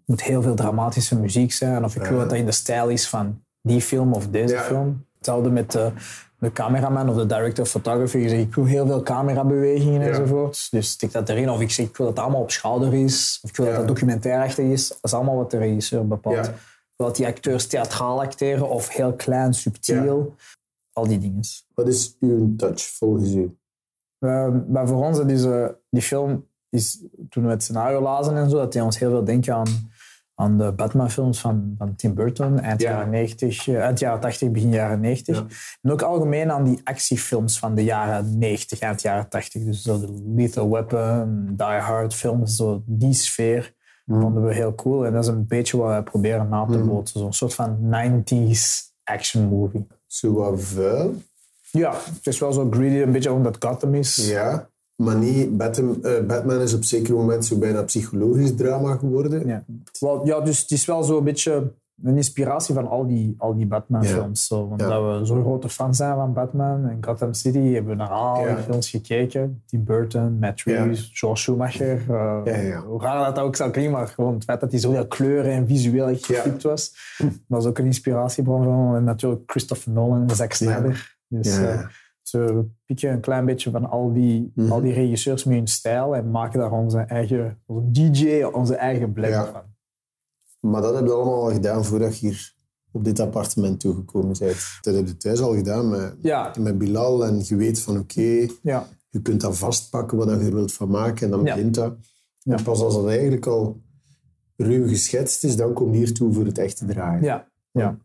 moet 0.10 0.24
heel 0.24 0.42
veel 0.42 0.56
dramatische 0.56 1.20
muziek 1.20 1.52
zijn. 1.52 1.84
Of 1.84 1.96
ik 1.96 2.04
wil 2.04 2.18
dat 2.18 2.30
dat 2.30 2.38
in 2.38 2.46
de 2.46 2.52
stijl 2.52 2.88
is 2.90 3.10
van 3.10 3.42
die 3.62 3.82
film 3.82 4.14
of 4.14 4.28
deze 4.28 4.54
Ja. 4.54 4.62
film. 4.62 5.06
Hetzelfde 5.18 5.50
met 5.50 5.72
de, 5.72 5.92
de 6.40 6.52
cameraman 6.52 7.10
of 7.10 7.16
de 7.16 7.26
director 7.26 7.64
of 7.64 7.70
photography. 7.70 8.18
Je 8.18 8.30
zegt, 8.30 8.42
ik 8.42 8.56
wil 8.56 8.66
heel 8.66 8.86
veel 8.86 9.04
camerabewegingen 9.04 10.02
Ja. 10.02 10.08
enzovoort. 10.08 10.68
Dus 10.72 10.90
stik 10.90 11.12
dat 11.12 11.30
erin. 11.30 11.50
Of 11.50 11.62
ik 11.62 11.72
zeg, 11.72 11.86
ik 11.86 11.98
wil 11.98 12.06
dat 12.06 12.16
het 12.16 12.24
allemaal 12.26 12.42
op 12.44 12.52
schouder 12.52 12.94
is. 12.94 13.40
Of 13.44 13.50
ik 13.50 13.56
wil 13.56 13.66
Ja. 13.66 13.72
dat 13.72 13.80
het 13.80 13.90
documentairachtig 13.90 14.66
is. 14.66 14.88
Dat 14.88 14.98
is 15.02 15.14
allemaal 15.14 15.36
wat 15.36 15.52
de 15.52 15.58
regisseur 15.58 16.08
bepaalt. 16.08 16.46
Ja. 16.46 16.54
Wil 16.96 17.08
dat 17.08 17.16
die 17.16 17.28
acteurs 17.28 17.68
theatraal 17.68 18.22
acteren 18.22 18.70
of 18.70 18.90
heel 18.90 19.14
klein, 19.14 19.54
subtiel. 19.54 20.36
Al 20.94 21.08
die 21.08 21.18
dingen. 21.20 21.42
Wat 21.74 21.88
is 21.88 22.16
uw 22.20 22.56
touch 22.56 22.82
volgens 22.82 23.34
u? 23.34 23.58
Uh, 24.20 24.48
maar 24.68 24.88
voor 24.88 25.06
ons, 25.06 25.18
dat 25.18 25.30
is, 25.30 25.44
eh, 25.44 25.66
die 25.90 26.02
film 26.02 26.46
is, 26.70 27.04
toen 27.30 27.44
we 27.44 27.50
het 27.50 27.64
scenario 27.64 28.02
lazen 28.02 28.36
en 28.38 28.50
zo, 28.50 28.58
dat 28.58 28.74
deed 28.74 28.82
ons 28.82 29.00
heel 29.00 29.10
veel 29.10 29.24
denken 29.24 29.54
aan, 29.56 29.92
aan 30.40 30.58
de 30.58 30.72
Batman-films 30.72 31.40
van, 31.40 31.76
van 31.78 31.96
Tim 31.96 32.14
Burton, 32.14 32.60
eind 32.60 32.82
Ja. 32.82 32.90
jaren 32.92 33.10
90, 33.10 33.68
eh, 33.68 33.80
eind 33.84 34.00
jaren 34.00 34.20
80, 34.20 34.52
begin 34.52 34.70
jaren 34.70 35.00
90. 35.00 35.36
Ja. 35.38 35.46
En 35.82 35.92
ook 35.92 36.02
algemeen 36.02 36.52
aan 36.52 36.64
die 36.64 36.82
actiefilms 36.84 37.60
van 37.60 37.76
de 37.76 37.84
jaren 37.84 38.38
90, 38.38 38.80
eind 38.80 39.02
jaren 39.02 39.30
80. 39.30 39.64
Dus 39.64 39.82
zo 39.82 40.00
de 40.00 40.24
Lethal 40.36 40.70
Weapon, 40.70 41.46
Die 41.56 41.66
Hard 41.66 42.14
films, 42.16 42.56
zo 42.56 42.84
die 42.86 43.14
sfeer 43.14 43.74
vonden 44.06 44.46
we 44.46 44.54
heel 44.54 44.76
cool. 44.76 45.06
En 45.06 45.14
dat 45.14 45.24
is 45.24 45.30
een 45.30 45.48
beetje 45.48 45.78
wat 45.78 45.88
wij 45.88 46.04
proberen 46.04 46.50
na 46.50 46.66
te 46.66 46.78
Mhm. 46.78 46.88
bootsen. 46.88 47.20
Zo'n 47.20 47.34
soort 47.34 47.54
van 47.54 47.78
90s 47.90 48.94
action 49.04 49.44
movie. 49.46 49.88
Zo 50.08 50.34
wat 50.34 50.62
vuil, 50.62 51.14
Ja, 51.72 51.92
het 52.16 52.28
is 52.28 52.40
wel 52.40 52.54
zo 52.54 52.68
greedy, 52.72 52.96
een 53.02 53.12
beetje 53.12 53.32
omdat 53.34 53.56
Gotham 53.66 53.96
is. 53.96 54.16
ja. 54.30 54.70
Maar 55.00 55.16
niet, 55.18 55.58
Batman, 55.58 56.04
eh, 56.04 56.26
Batman 56.28 56.60
is 56.62 56.74
op 56.74 56.84
zeker 56.84 57.14
moment 57.16 57.46
zo 57.46 57.58
bijna 57.58 57.84
psychologisch 57.84 58.56
drama 58.56 58.96
geworden. 58.96 59.48
Ja. 59.48 59.64
Wel, 60.00 60.26
ja, 60.26 60.40
dus 60.42 60.62
het 60.62 60.72
is 60.72 60.86
wel 60.86 61.04
zo'n 61.04 61.24
beetje 61.24 61.72
een 62.04 62.16
inspiratie 62.16 62.76
van 62.76 62.88
al 62.88 63.08
die, 63.08 63.36
al 63.38 63.56
die 63.56 63.66
Batman-films. 63.66 64.48
zo. 64.48 64.68
Want 64.68 64.82
Ja. 64.82 64.88
dat 64.88 65.20
we 65.20 65.26
zo'n 65.26 65.42
grote 65.42 65.70
fan 65.70 65.96
zijn 65.96 66.16
van 66.16 66.34
Batman 66.34 66.86
en 66.88 66.98
Gotham 67.02 67.34
City, 67.34 67.60
hebben 67.74 67.92
we 67.92 67.98
naar 67.98 68.08
al 68.10 68.44
die 68.46 68.56
films 68.64 68.90
gekeken. 68.90 69.62
Tim 69.66 69.84
Burton, 69.84 70.38
Matt 70.40 70.62
Reeves, 70.64 71.10
George 71.14 71.42
Schumacher. 71.42 71.98
eh, 72.10 72.42
Ja, 72.46 72.56
ja. 72.56 72.82
Hoe 72.82 73.02
raar 73.02 73.34
dat 73.34 73.44
ook 73.44 73.56
zou 73.56 73.72
klinken, 73.72 73.94
maar 73.94 74.08
gewoon 74.08 74.34
het 74.34 74.44
feit 74.44 74.60
dat 74.60 74.72
hij 74.72 74.80
zoveel 74.80 75.08
kleuren 75.08 75.52
en 75.52 75.68
visueel 75.68 76.16
gefikt 76.16 76.64
was. 76.64 76.94
Was 77.48 77.66
ook 77.66 77.78
een 77.78 77.86
inspiratiebron 77.86 78.64
van. 78.64 78.96
En 78.96 79.04
natuurlijk 79.04 79.42
Christopher 79.46 79.92
Nolan 79.92 80.30
en 80.30 80.36
Zack 80.36 80.54
Snyder. 80.54 81.18
Dus, 81.28 81.58
Ja. 81.58 81.90
Eh, 82.34 82.46
ze 82.46 82.66
pikken 82.86 83.12
een 83.12 83.20
klein 83.22 83.46
beetje 83.46 83.72
van 83.72 83.90
al 83.90 84.14
die, 84.14 84.52
Mhm. 84.56 84.72
al 84.72 84.82
die 84.82 84.94
regisseurs 84.94 85.44
met 85.44 85.56
hun 85.58 85.68
stijl 85.68 86.16
en 86.16 86.32
maken 86.32 86.60
daar 86.60 86.72
onze 86.72 86.98
eigen, 87.00 87.62
onze 87.66 87.92
DJ, 87.92 88.44
onze 88.44 88.76
eigen 88.76 89.14
blend 89.14 89.34
Ja. 89.34 89.46
van. 89.52 89.62
Maar 90.72 90.82
dat 90.82 90.96
heb 90.96 91.06
je 91.06 91.12
allemaal 91.12 91.44
al 91.44 91.52
gedaan 91.52 91.86
voordat 91.86 92.20
je 92.20 92.28
hier 92.28 92.54
op 92.92 93.04
dit 93.04 93.20
appartement 93.20 93.80
toegekomen 93.80 94.36
bent. 94.40 94.58
Dat 94.82 94.96
heb 94.96 95.08
je 95.08 95.18
thuis 95.18 95.40
al 95.42 95.56
gedaan 95.56 95.90
met, 95.90 96.16
Ja, 96.22 96.54
met 96.60 96.78
Bilal 96.78 97.26
en 97.26 97.42
je 97.46 97.56
weet 97.56 97.82
van 97.82 98.00
oké, 98.00 98.48
ja, 98.62 98.88
je 99.10 99.22
kunt 99.22 99.42
dat 99.42 99.58
vastpakken 99.58 100.18
wat 100.18 100.28
je 100.30 100.36
er 100.46 100.54
wilt 100.54 100.74
van 100.74 100.90
maken 100.90 101.26
en 101.26 101.30
dan 101.32 101.44
begint 101.44 101.76
dat. 101.76 101.96
Ja. 102.40 102.56
En 102.56 102.64
pas 102.64 102.82
als 102.82 102.94
dat 102.94 103.08
eigenlijk 103.08 103.46
al 103.46 103.82
ruw 104.56 104.88
geschetst 104.88 105.44
is, 105.44 105.56
dan 105.56 105.74
kom 105.74 105.92
je 105.92 105.98
hiertoe 105.98 106.34
voor 106.34 106.46
het 106.46 106.58
echte 106.58 106.86
draaien. 106.86 107.24
ja, 107.24 107.48
ja. 107.72 107.98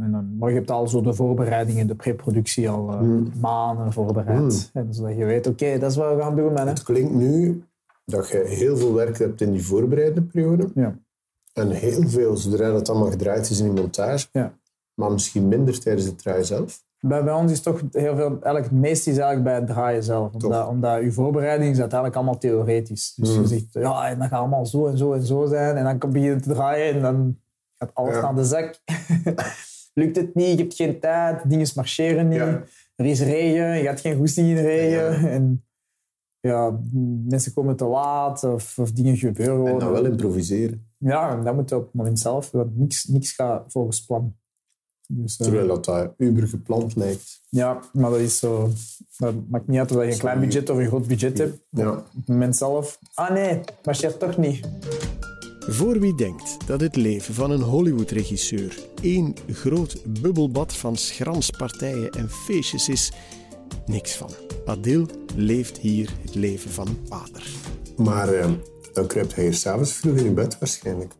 En 0.00 0.12
dan, 0.12 0.36
maar 0.38 0.48
je 0.50 0.54
hebt 0.56 0.70
al 0.70 0.88
zo 0.88 1.00
de 1.00 1.14
voorbereidingen, 1.14 1.86
de 1.86 1.94
preproductie 1.94 2.70
al 2.70 2.92
eh, 2.92 3.00
Mm. 3.00 3.32
maanden 3.40 3.92
voorbereid. 3.92 4.70
En 4.72 4.94
zodat 4.94 5.16
je 5.16 5.24
weet, 5.24 5.46
oké, 5.46 5.78
dat 5.78 5.90
is 5.90 5.96
wat 5.96 6.14
we 6.16 6.22
gaan 6.22 6.36
doen, 6.36 6.52
man. 6.52 6.62
hè. 6.62 6.68
Het 6.68 6.82
klinkt 6.82 7.14
nu 7.14 7.62
dat 8.04 8.28
je 8.28 8.38
heel 8.46 8.76
veel 8.76 8.94
werk 8.94 9.18
hebt 9.18 9.40
in 9.40 9.52
die 9.52 9.64
voorbereidende 9.66 10.22
periode. 10.22 10.68
Ja. 10.74 10.98
En 11.52 11.70
heel 11.70 12.08
veel 12.08 12.36
zodra 12.36 12.70
dat 12.72 12.88
allemaal 12.88 13.10
gedraaid 13.10 13.50
is 13.50 13.60
in 13.60 13.64
die 13.74 13.80
montage. 13.82 14.26
Ja. 14.32 14.52
Maar 14.94 15.12
misschien 15.12 15.48
minder 15.48 15.80
tijdens 15.80 16.04
de 16.06 16.14
draai 16.14 16.44
zelf. 16.44 16.82
Bij, 17.00 17.24
bij 17.24 17.32
ons 17.34 17.52
is 17.52 17.60
toch 17.60 17.80
heel 17.92 18.16
veel, 18.16 18.28
eigenlijk 18.30 18.64
het 18.64 18.72
meeste 18.80 19.10
is 19.10 19.16
eigenlijk 19.16 19.44
bij 19.44 19.54
het 19.54 19.66
draaien 19.66 20.02
zelf. 20.02 20.32
Omdat, 20.34 20.68
omdat 20.68 21.02
je 21.02 21.12
voorbereiding 21.12 21.70
is 21.70 21.78
uiteindelijk 21.80 22.18
allemaal 22.18 22.38
theoretisch. 22.38 23.14
Dus 23.16 23.34
Mm. 23.36 23.40
je 23.42 23.46
zegt, 23.48 23.66
ja, 23.72 24.08
en 24.08 24.18
dat 24.18 24.28
gaat 24.28 24.38
allemaal 24.38 24.66
zo 24.66 24.86
en 24.86 24.98
zo 24.98 25.12
en 25.12 25.22
zo 25.22 25.46
zijn. 25.46 25.76
En 25.76 25.84
dan 25.98 26.10
begin 26.12 26.22
je 26.34 26.40
te 26.40 26.48
draaien 26.52 26.94
en 26.94 27.02
dan 27.02 27.36
gaat 27.78 27.94
alles 27.94 28.14
Ja. 28.14 28.20
naar 28.20 28.34
de 28.34 28.44
zak. 28.44 28.80
Lukt 29.94 30.16
het 30.16 30.34
niet, 30.34 30.56
je 30.58 30.62
hebt 30.62 30.74
geen 30.74 31.00
tijd, 31.00 31.50
dingen 31.50 31.68
marcheren 31.74 32.28
niet. 32.28 32.38
Ja. 32.38 32.62
Er 32.96 33.06
is 33.06 33.20
regen, 33.20 33.78
je 33.78 33.86
hebt 33.86 34.00
geen 34.00 34.16
goesting 34.16 34.48
in 34.48 34.56
regen. 34.56 35.20
Ja. 35.22 35.28
En 35.28 35.64
ja, 36.40 36.78
mensen 37.26 37.52
komen 37.54 37.76
te 37.76 37.84
laat 37.84 38.44
of, 38.44 38.78
of 38.78 38.92
dingen 38.92 39.16
gebeuren. 39.16 39.66
En 39.72 39.78
dan 39.78 39.92
wel 39.92 40.04
improviseren. 40.04 40.86
Ja, 40.98 41.30
en 41.38 41.44
dat 41.44 41.54
moet 41.54 41.68
je 41.68 41.76
op 41.76 41.84
het 41.84 41.94
moment 41.94 42.18
zelf, 42.18 42.50
want 42.50 42.76
niks, 42.76 43.04
niks 43.04 43.32
gaat 43.32 43.72
volgens 43.72 44.04
plan. 44.04 44.36
Dus, 45.06 45.36
eh, 45.38 45.46
Terwijl 45.46 45.66
dat 45.66 45.84
daar 45.84 46.14
uber 46.16 46.48
gepland 46.48 46.96
lijkt. 46.96 47.40
ja, 47.48 47.80
maar 47.92 48.10
dat 48.10 48.20
is 48.20 48.38
zo. 48.38 48.70
Dat 49.16 49.34
maakt 49.48 49.66
niet 49.66 49.78
uit 49.78 49.90
of 49.96 50.04
je 50.04 50.12
een 50.12 50.18
klein 50.18 50.40
budget 50.40 50.70
of 50.70 50.78
een 50.78 50.86
groot 50.86 51.06
budget 51.06 51.38
hebt. 51.38 51.58
Ja. 51.70 51.90
Op 51.90 52.06
het 52.16 52.28
moment 52.28 52.56
zelf. 52.56 52.98
Ah 53.14 53.30
nee, 53.30 53.60
marcheert 53.84 54.18
toch 54.18 54.36
niet. 54.36 54.68
Voor 55.70 56.00
wie 56.00 56.14
denkt 56.14 56.66
dat 56.66 56.80
het 56.80 56.96
leven 56.96 57.34
van 57.34 57.50
een 57.50 57.60
Hollywood-regisseur 57.60 58.78
één 59.02 59.34
groot 59.46 60.20
bubbelbad 60.20 60.74
van 60.76 60.96
schranspartijen 60.96 62.10
en 62.10 62.30
feestjes 62.30 62.88
is, 62.88 63.12
niks 63.86 64.16
van. 64.16 64.30
Adil 64.66 65.06
leeft 65.34 65.78
hier 65.78 66.12
het 66.22 66.34
leven 66.34 66.70
van 66.70 66.86
een 66.86 67.02
pater. 67.08 67.46
Maar 67.96 68.28
eh, 68.28 68.52
dan 68.92 69.06
kruipt 69.06 69.34
hij 69.34 69.44
hier 69.44 69.54
s'avonds 69.54 69.92
vroeg 69.92 70.16
in 70.16 70.34
bed 70.34 70.58
waarschijnlijk. 70.58 71.14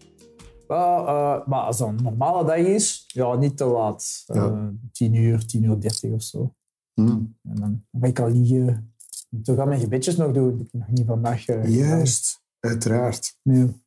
Ja, 0.68 0.98
eh, 0.98 1.46
maar 1.46 1.60
als 1.60 1.78
dat 1.78 1.88
een 1.88 2.02
normale 2.02 2.44
dag 2.44 2.56
is, 2.56 3.04
ja, 3.06 3.36
niet 3.36 3.56
te 3.56 3.64
laat. 3.64 4.22
Ja. 4.26 4.46
Eh, 4.46 4.68
10 4.92 5.14
uur, 5.14 5.46
10 5.46 5.62
uur 5.62 5.80
30 5.80 6.10
of 6.10 6.22
zo. 6.22 6.54
Hm. 6.94 7.08
En 7.08 7.34
dan 7.42 7.84
ben 7.90 8.10
ik 8.10 8.20
al 8.20 8.30
liggen. 8.30 8.94
Toen 9.42 9.56
ga 9.56 9.62
ik 9.62 9.68
mijn 9.68 9.80
gebedjes 9.80 10.16
nog 10.16 10.32
doen. 10.32 10.50
Dat 10.50 10.58
heb 10.58 10.66
ik 10.66 10.72
nog 10.72 10.88
niet 10.88 11.06
vandaag 11.06 11.46
eh, 11.46 11.56
gedaan. 11.56 11.72
Juist, 11.72 12.42
uiteraard. 12.60 13.38
Nee. 13.42 13.86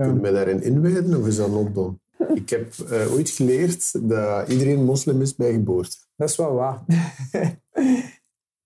Ja. 0.00 0.06
Kun 0.06 0.14
je 0.14 0.20
mij 0.20 0.30
daarin 0.30 0.62
inwijden 0.62 1.18
of 1.20 1.26
is 1.26 1.36
dat 1.36 1.50
not 1.50 1.74
done? 1.74 1.94
Ik 2.34 2.50
heb 2.50 2.72
eh, 2.78 3.12
ooit 3.12 3.30
geleerd 3.30 4.08
dat 4.08 4.48
iedereen 4.48 4.84
moslim 4.84 5.20
is 5.20 5.34
bij 5.36 5.52
geboorte. 5.52 5.96
Dat 6.16 6.28
is 6.28 6.36
wel 6.36 6.52
waar. 6.54 6.82
je 7.30 7.56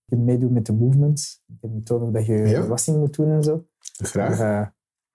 kunt 0.05 0.21
meedoen 0.25 0.53
met 0.53 0.65
de 0.65 0.73
movements. 0.73 1.41
Ik 1.47 1.55
heb 1.61 1.71
niet 1.71 1.85
tonen 1.85 2.13
dat 2.13 2.25
je 2.25 2.33
Ja? 2.33 2.67
wassing 2.67 2.97
moet 2.97 3.15
doen 3.15 3.31
en 3.31 3.43
zo. 3.43 3.65
Graag. 3.97 4.37
Maar, 4.39 4.61
eh, 4.61 4.67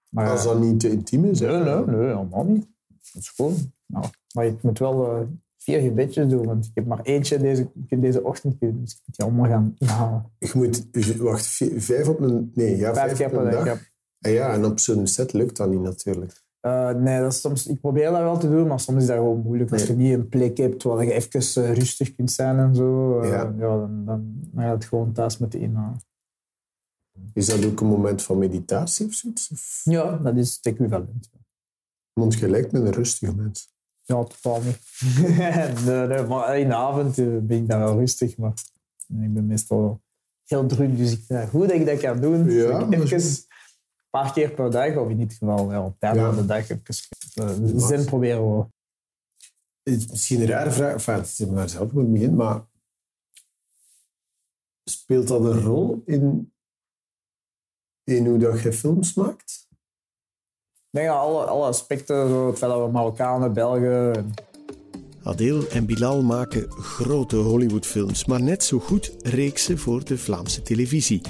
maar, 0.09 0.29
Als 0.29 0.43
dat 0.43 0.59
niet 0.59 0.79
te 0.79 0.89
intiem 0.89 1.25
is. 1.25 1.39
hè. 1.39 1.47
nee, 1.63 1.75
nee, 1.85 1.95
nee, 1.95 2.07
helemaal 2.07 2.43
niet. 2.43 2.67
Dat 3.13 3.21
is 3.21 3.29
gewoon. 3.29 3.55
Nou, 3.85 4.05
maar 4.33 4.45
je 4.45 4.55
moet 4.61 4.79
wel 4.79 5.13
eh, 5.15 5.21
vier 5.57 5.79
gebedjes 5.79 6.29
doen, 6.29 6.45
want 6.45 6.65
ik 6.65 6.71
heb 6.73 6.85
maar 6.85 7.01
eentje 7.01 7.37
deze, 7.37 7.67
deze 7.89 8.23
ochtend 8.23 8.55
gedaan, 8.59 8.81
dus 8.81 8.93
ik 8.93 8.99
moet 9.05 9.15
die 9.17 9.25
allemaal 9.25 9.49
gaan 9.49 9.75
inhalen. 9.77 10.31
Je 10.39 10.51
moet, 10.53 10.85
wacht, 11.17 11.45
vi- 11.45 11.81
vijf 11.81 12.07
op 12.07 12.19
een... 12.19 12.51
Nee, 12.53 12.77
ja, 12.77 12.93
Vijf 12.93 13.05
vijf, 13.17 13.17
keer 13.17 13.29
per 13.41 13.51
dag. 13.51 13.79
Ja. 14.21 14.29
Ah 14.29 14.33
ja, 14.33 14.53
en 14.53 14.65
op 14.65 14.79
zo'n 14.79 15.07
set 15.07 15.33
lukt 15.33 15.57
dat 15.57 15.69
niet 15.69 15.81
natuurlijk. 15.81 16.41
Eh, 16.61 16.89
nee, 16.89 17.19
dat 17.19 17.31
is 17.31 17.41
soms, 17.41 17.67
ik 17.67 17.79
probeer 17.81 18.11
dat 18.11 18.21
wel 18.21 18.37
te 18.37 18.49
doen, 18.49 18.67
maar 18.67 18.79
soms 18.79 19.01
is 19.01 19.07
dat 19.07 19.17
gewoon 19.17 19.41
moeilijk. 19.41 19.71
Als 19.71 19.83
je 19.83 19.93
niet 19.93 20.13
een 20.13 20.29
plek 20.29 20.57
hebt 20.57 20.83
waar 20.83 21.05
je 21.05 21.11
even 21.11 21.63
eh, 21.63 21.73
rustig 21.73 22.15
kunt 22.15 22.31
zijn 22.31 22.57
en 22.59 22.75
zo, 22.75 23.19
eh, 23.19 23.29
Ja. 23.29 23.53
ja. 23.57 23.77
dan, 23.77 24.05
dan, 24.05 24.05
dan 24.05 24.63
ga 24.63 24.65
je 24.65 24.73
het 24.73 24.85
gewoon 24.85 25.11
thuis 25.11 25.37
moeten 25.37 25.59
inhalen. 25.59 26.01
Is 27.33 27.45
dat 27.45 27.65
ook 27.65 27.81
een 27.81 27.87
moment 27.87 28.21
van 28.21 28.37
meditatie 28.37 29.05
of 29.05 29.13
zoiets? 29.13 29.81
Ja, 29.83 30.17
dat 30.17 30.35
is 30.35 30.55
het 30.55 30.65
equivalent. 30.65 31.29
want 32.13 32.33
je 32.33 32.49
lijkt 32.49 32.71
me 32.71 32.79
een 32.79 32.91
rustige 32.91 33.35
mens. 33.35 33.73
Ja, 34.01 34.23
totaal 34.23 34.61
niet. 34.61 34.79
nee, 35.85 36.07
nee, 36.07 36.23
maar 36.23 36.59
in 36.59 36.67
de 36.67 36.75
avond 36.75 37.15
ben 37.15 37.51
ik 37.57 37.67
dan 37.67 37.79
wel 37.79 37.97
rustig, 37.97 38.37
maar 38.37 38.53
ik 39.07 39.33
ben 39.33 39.45
meestal 39.45 40.01
heel 40.45 40.65
druk, 40.65 40.97
dus 40.97 41.11
ik 41.11 41.23
vind 41.27 41.39
het 41.39 41.49
goed 41.49 41.67
dat 41.67 41.77
ik 41.77 41.85
dat 41.85 41.99
kan 41.99 42.21
doen. 42.21 42.51
Ja, 42.51 42.79
ik 42.79 42.93
even 42.93 43.19
paar 44.11 44.33
keer 44.33 44.51
per 44.51 44.71
dag, 44.71 44.95
of 44.95 45.09
in 45.09 45.17
dit 45.17 45.33
geval 45.33 45.71
ja, 45.71 45.85
op 45.85 45.99
tijd 45.99 46.15
Ja. 46.15 46.25
van 46.25 46.35
de 46.35 46.45
dag, 46.45 46.69
even 46.69 46.81
uh, 47.35 47.87
zin 47.87 48.05
proberen 48.05 48.57
we. 48.57 48.65
Het 49.83 49.93
is 49.99 50.07
misschien 50.07 50.41
een 50.41 50.47
rare 50.47 50.71
vraag, 50.71 50.93
enfin, 50.93 51.13
het 51.13 51.27
is 51.39 51.45
maar 51.45 51.69
zelf 51.69 51.91
moet 51.91 52.11
beginnen, 52.11 52.37
maar 52.37 52.65
speelt 54.83 55.27
dat 55.27 55.41
een 55.43 55.61
rol 55.61 56.01
in, 56.05 56.53
in 58.03 58.25
hoe 58.25 58.37
dat 58.37 58.61
je 58.61 58.73
films 58.73 59.13
maakt? 59.13 59.67
Ik 60.91 60.97
denk 60.99 61.07
dat 61.07 61.17
alle, 61.17 61.45
alle 61.45 61.65
aspecten, 61.65 62.27
zo, 62.27 62.47
het 62.47 62.57
feit 62.57 62.71
dat 62.71 62.85
we 62.85 62.91
Marokkanen, 62.91 63.53
Belgen, 63.53 64.15
en 64.15 64.33
Adil 65.23 65.67
en 65.69 65.85
Bilal 65.85 66.21
maken 66.23 66.71
grote 66.71 67.35
Hollywoodfilms, 67.35 68.25
maar 68.25 68.41
net 68.41 68.63
zo 68.63 68.79
goed 68.79 69.13
reeksen 69.23 69.77
voor 69.77 70.05
de 70.05 70.17
Vlaamse 70.17 70.61
televisie. 70.61 71.21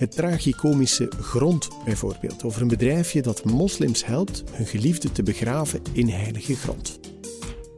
Het 0.00 0.10
tragicomische 0.16 1.08
Grond 1.20 1.68
bijvoorbeeld, 1.84 2.44
over 2.44 2.62
een 2.62 2.68
bedrijfje 2.68 3.22
dat 3.22 3.44
moslims 3.44 4.04
helpt 4.06 4.42
hun 4.52 4.66
geliefden 4.66 5.12
te 5.12 5.22
begraven 5.22 5.80
in 5.92 6.08
heilige 6.08 6.54
grond. 6.54 7.00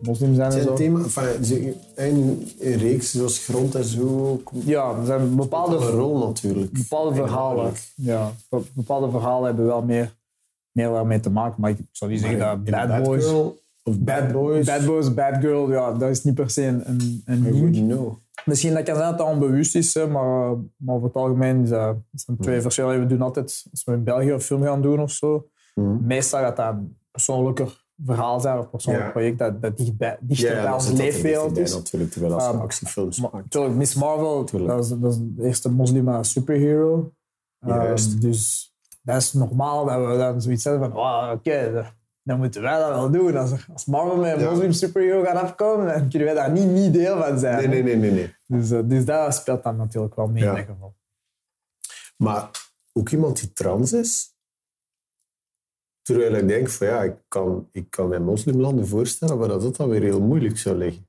moslims 0.02 0.36
zijn 0.36 0.52
Zijn 0.52 0.64
zo. 0.64 0.74
thema, 0.74 1.00
enfin, 1.02 1.74
en 1.94 2.42
een 2.60 2.76
reeks 2.76 3.10
zoals 3.10 3.44
Grond 3.44 3.74
en 3.74 3.84
zo, 3.84 4.40
komt 4.44 4.64
Ja, 4.64 4.96
er 4.98 5.06
zijn 5.06 5.36
bepaalde, 5.36 5.76
een 5.76 5.90
rol 5.90 6.18
natuurlijk. 6.18 6.72
bepaalde 6.72 7.14
verhalen. 7.14 7.72
Ja, 7.94 8.32
be- 8.48 8.62
bepaalde 8.74 9.10
verhalen 9.10 9.46
hebben 9.46 9.66
wel 9.66 9.82
meer, 9.82 10.14
meer 10.72 10.88
daarmee 10.88 11.20
te 11.20 11.30
maken, 11.30 11.60
maar 11.60 11.70
ik 11.70 11.78
zou 11.92 12.10
niet 12.10 12.20
zeggen 12.20 12.38
dat 12.38 12.58
In 12.64 12.70
Bad 12.70 13.02
Boys... 13.02 13.24
Girl 13.24 13.60
of 13.84 13.98
Bad, 13.98 14.32
Boys, 14.32 14.66
Bad 14.66 14.86
Boys, 14.86 15.14
Bad 15.14 15.34
Girl, 15.40 15.70
ja, 15.70 15.92
dat 15.92 16.10
is 16.10 16.24
niet 16.24 16.34
per 16.34 16.50
se 16.50 16.62
een, 16.66 16.82
een, 16.86 17.22
een 17.24 18.21
Misschien 18.44 18.74
dat 18.74 18.82
kan 18.82 18.96
zijn 18.96 19.08
dat 19.08 19.18
dat 19.18 19.26
onbewust 19.28 19.74
is, 19.74 19.94
hè, 19.94 20.06
maar, 20.06 20.56
maar 20.76 20.94
over 20.94 21.06
het 21.06 21.16
algemeen 21.16 21.66
zijn 21.66 22.04
twee 22.40 22.60
verschillen. 22.60 23.00
We 23.00 23.06
doen 23.06 23.22
altijd, 23.22 23.66
als 23.70 23.84
we 23.84 23.92
in 23.92 24.04
België 24.04 24.30
een 24.30 24.40
film 24.40 24.62
gaan 24.62 24.82
doen 24.82 25.00
of 25.00 25.10
zo, 25.10 25.46
Mhm. 25.74 26.06
meestal 26.06 26.40
gaat 26.40 26.56
dat 26.56 26.68
een 26.74 26.96
persoonlijker 27.10 27.84
verhaal 28.04 28.40
zijn 28.40 28.58
of 28.58 28.70
persoonlijk 28.70 29.04
Ja. 29.06 29.10
project 29.10 29.38
dat, 29.38 29.62
dat 29.62 29.76
dichter 30.20 30.54
bij 30.54 30.66
altijd 30.66 30.98
leefwereld 30.98 31.56
is. 31.58 31.74
natuurlijk, 31.74 32.12
terwijl 32.12 32.34
als 32.34 32.54
Um, 32.54 32.60
actiefilms 32.60 33.20
natuurlijk, 33.32 33.74
Miss 33.74 33.94
Marvel, 33.94 34.44
dat 34.66 34.84
is, 34.84 34.88
dat 34.88 35.12
is 35.12 35.18
de 35.20 35.44
eerste 35.44 35.70
moslima 35.70 36.22
superhero. 36.22 37.12
Um, 37.66 37.94
dus 38.20 38.72
dat 39.02 39.16
is 39.16 39.32
normaal 39.32 39.84
dat 39.86 40.06
we 40.10 40.16
dan 40.16 40.40
zoiets 40.42 40.64
hebben 40.64 40.90
van, 40.90 40.98
oh, 40.98 41.30
oké, 41.34 41.86
dan 42.22 42.38
moeten 42.38 42.62
wij 42.62 42.78
dat 42.78 42.88
wel 42.88 43.10
doen. 43.10 43.36
Als, 43.36 43.68
als 43.72 43.86
Marvel 43.86 44.16
met 44.16 44.32
een 44.34 44.40
Ja. 44.40 44.50
moslim 44.50 44.72
superhero 44.72 45.22
gaat 45.22 45.42
afkomen, 45.42 45.86
dan 45.86 46.08
kunnen 46.08 46.28
wij 46.28 46.36
daar 46.36 46.50
niet, 46.52 46.66
niet 46.68 46.92
deel 46.92 47.22
van 47.22 47.38
zijn. 47.38 47.56
Nee, 47.56 47.82
nee, 47.82 47.82
nee, 47.82 47.96
nee, 47.96 48.10
nee. 48.10 48.36
Dus, 48.46 48.70
eh, 48.70 48.80
dus 48.84 49.04
dat 49.04 49.34
speelt 49.34 49.62
dan 49.62 49.76
natuurlijk 49.76 50.14
wel 50.14 50.28
mee 50.28 50.42
Ja. 50.42 50.50
in 50.50 50.56
dat 50.56 50.64
geval. 50.66 50.94
Maar 52.16 52.50
ook 52.92 53.08
iemand 53.10 53.40
die 53.40 53.52
trans 53.52 53.92
is, 53.92 54.36
terwijl 56.02 56.34
ik 56.34 56.48
denk 56.48 56.68
van 56.68 56.86
ja, 56.86 57.02
ik 57.02 57.16
kan, 57.28 57.68
ik 57.72 57.90
kan 57.90 58.08
mij 58.08 58.18
moslimlanden 58.20 58.86
voorstellen 58.86 59.38
waar 59.38 59.48
dat 59.48 59.76
dan 59.76 59.88
weer 59.88 60.02
heel 60.02 60.20
moeilijk 60.20 60.58
zou 60.58 60.76
liggen. 60.76 61.06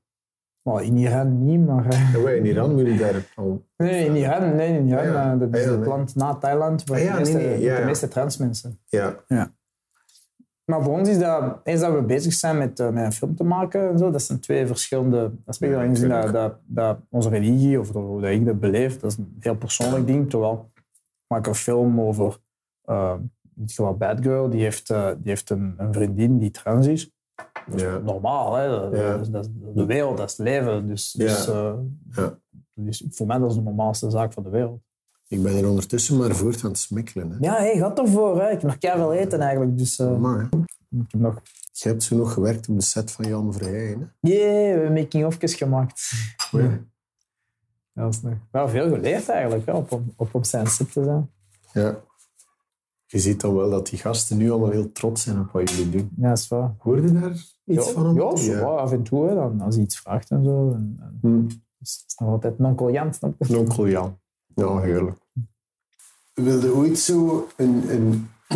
Maar 0.62 0.82
in 0.84 0.96
Iran 0.96 1.44
niet, 1.44 1.66
maar... 1.66 1.86
eh, 1.88 2.14
wij 2.22 2.36
in 2.36 2.46
Iran 2.46 2.74
moet 2.74 2.86
je 2.86 2.96
daar 2.96 3.32
al... 3.36 3.64
nee, 3.76 4.04
in 4.06 4.16
Iran, 4.16 4.56
nee, 4.56 4.78
in 4.78 4.86
Iran 4.88 5.04
ja. 5.04 5.32
eh, 5.32 5.38
dat 5.38 5.54
is 5.54 5.60
Ah, 5.60 5.66
ja, 5.70 5.76
het 5.78 5.86
land 5.86 6.14
na 6.14 6.34
Thailand 6.34 6.84
waar 6.84 6.98
Ah, 6.98 7.04
ja, 7.04 7.12
de, 7.12 7.18
meeste, 7.18 7.36
nee, 7.36 7.46
nee, 7.46 7.60
ja, 7.60 7.66
met 7.68 7.74
de 7.76 7.80
ja. 7.80 7.86
meeste 7.86 8.08
trans 8.08 8.36
mensen. 8.36 8.80
Ja, 8.86 9.24
Maar 10.64 10.82
voor 10.82 10.98
ons 10.98 11.08
is 11.08 11.18
dat, 11.18 11.60
eens 11.64 11.80
dat 11.80 11.94
we 11.94 12.02
bezig 12.02 12.32
zijn 12.32 12.58
met, 12.58 12.80
eh, 12.80 12.90
met 12.90 13.04
een 13.04 13.12
film 13.12 13.34
te 13.36 13.44
maken, 13.44 13.88
en 13.90 13.98
zo, 13.98 14.10
dat 14.10 14.22
zijn 14.22 14.40
twee 14.40 14.66
verschillende 14.66 15.30
aspecten. 15.46 15.88
Ja, 15.88 15.94
zin 15.94 16.08
dat, 16.08 16.32
dat, 16.32 16.54
dat 16.66 16.98
onze 17.08 17.28
religie, 17.28 17.80
of 17.80 17.92
hoe 17.92 18.20
dat 18.20 18.30
ik 18.30 18.44
dat 18.46 18.60
beleef, 18.60 18.98
dat 19.00 19.10
is 19.10 19.16
een 19.16 19.36
heel 19.40 19.56
persoonlijk 19.56 20.06
ding. 20.06 20.30
Terwijl 20.30 20.70
ik 20.74 20.82
maak 21.26 21.46
een 21.46 21.54
film 21.54 22.00
over, 22.00 22.38
dit 23.54 23.72
geval 23.72 23.96
Bad 23.96 24.20
Girl, 24.20 24.50
die 24.50 24.62
heeft, 24.62 24.90
eh, 24.90 25.06
die 25.06 25.28
heeft 25.28 25.50
een, 25.50 25.74
een 25.76 25.92
vriendin 25.92 26.38
die 26.38 26.50
trans 26.50 26.86
is. 26.86 27.10
ja. 27.76 27.98
Normaal, 27.98 28.54
hè? 28.54 28.68
Dat, 28.68 28.96
Ja. 28.96 29.10
dat 29.10 29.20
is, 29.20 29.28
dat 29.28 29.44
is 29.44 29.50
de 29.74 29.86
wereld, 29.86 30.16
dat 30.16 30.30
is 30.30 30.36
het 30.36 30.46
leven. 30.46 30.86
Dus, 30.86 31.12
dus, 31.12 31.48
dus 32.74 33.04
voor 33.10 33.26
mij 33.26 33.38
dat 33.38 33.50
is 33.50 33.56
de 33.56 33.62
normaalste 33.62 34.10
zaak 34.10 34.32
van 34.32 34.42
de 34.42 34.50
wereld. 34.50 34.80
Ik 35.34 35.42
ben 35.42 35.56
er 35.56 35.68
ondertussen 35.68 36.16
maar 36.16 36.34
voort 36.36 36.64
aan 36.64 36.70
het 36.70 36.78
smikkelen. 36.78 37.30
Hè. 37.30 37.36
Ja, 37.40 37.56
hey, 37.56 37.76
gaat 37.76 37.98
ervoor. 37.98 38.40
Hè? 38.40 38.44
Ik 38.46 38.52
heb 38.52 38.62
nog 38.62 38.78
keihard 38.78 39.04
veel 39.04 39.12
eten 39.12 39.40
eigenlijk. 39.40 39.78
Dus 39.78 39.98
Maar 39.98 40.38
hè, 40.38 40.44
ik 40.98 41.10
heb 41.10 41.20
nog 41.20 41.42
je 41.72 41.88
hebt 41.88 42.02
zo 42.02 42.16
nog 42.16 42.32
gewerkt 42.32 42.68
op 42.68 42.74
de 42.74 42.82
set 42.82 43.10
van 43.10 43.24
Jan 43.24 43.52
Verheyen. 43.52 44.12
Hè? 44.20 44.30
Yeah, 44.30 44.74
we 44.74 44.80
hebben 44.80 44.92
making-ofjes 44.92 45.54
gemaakt. 45.54 46.10
Ja. 46.50 46.78
Dat 47.92 48.14
is 48.14 48.22
nog 48.22 48.32
wel 48.50 48.68
veel 48.68 48.88
geleerd 48.88 49.28
eigenlijk, 49.28 49.66
hè, 49.66 49.72
op, 49.72 49.92
op, 49.92 50.02
op 50.16 50.34
op 50.34 50.44
zijn 50.44 50.66
set 50.66 50.92
te 50.92 51.04
zijn. 51.04 51.30
ja. 51.72 52.00
Je 53.06 53.18
ziet 53.18 53.40
dan 53.40 53.54
wel 53.54 53.70
dat 53.70 53.86
die 53.88 53.98
gasten 53.98 54.36
nu 54.36 54.50
allemaal 54.50 54.70
heel 54.70 54.92
trots 54.92 55.22
zijn 55.22 55.40
op 55.40 55.50
wat 55.50 55.70
jullie 55.70 55.90
doen. 55.90 56.10
Ja, 56.16 56.28
dat 56.28 56.38
is 56.38 56.48
waar. 56.48 56.74
Hoorde 56.78 57.12
daar 57.12 57.30
iets 57.64 57.86
ja, 57.86 57.92
van 57.92 58.06
hem? 58.06 58.14
Ja, 58.20 58.36
zo 58.36 58.60
wat, 58.60 58.78
af 58.78 58.92
en 58.92 59.02
toe, 59.02 59.28
hè, 59.28 59.34
dan, 59.34 59.60
als 59.60 59.74
hij 59.74 59.84
iets 59.84 59.98
vraagt 60.00 60.30
en 60.30 60.44
zo. 60.44 60.70
En, 60.72 60.96
en, 61.00 61.18
Hm. 61.20 61.46
dus 61.78 61.92
het 61.96 62.04
is 62.06 62.14
nog 62.16 62.28
altijd 62.28 62.58
non-collant, 62.58 63.14
snap 63.14 63.34
je? 63.38 63.58
Onkel 63.58 63.88
Jan. 63.88 64.18
Ja, 64.54 64.78
heerlijk. 64.80 65.18
Wilde 66.34 66.74
ooit 66.74 66.98
zo 66.98 67.48
een, 67.56 67.84
een 67.88 68.28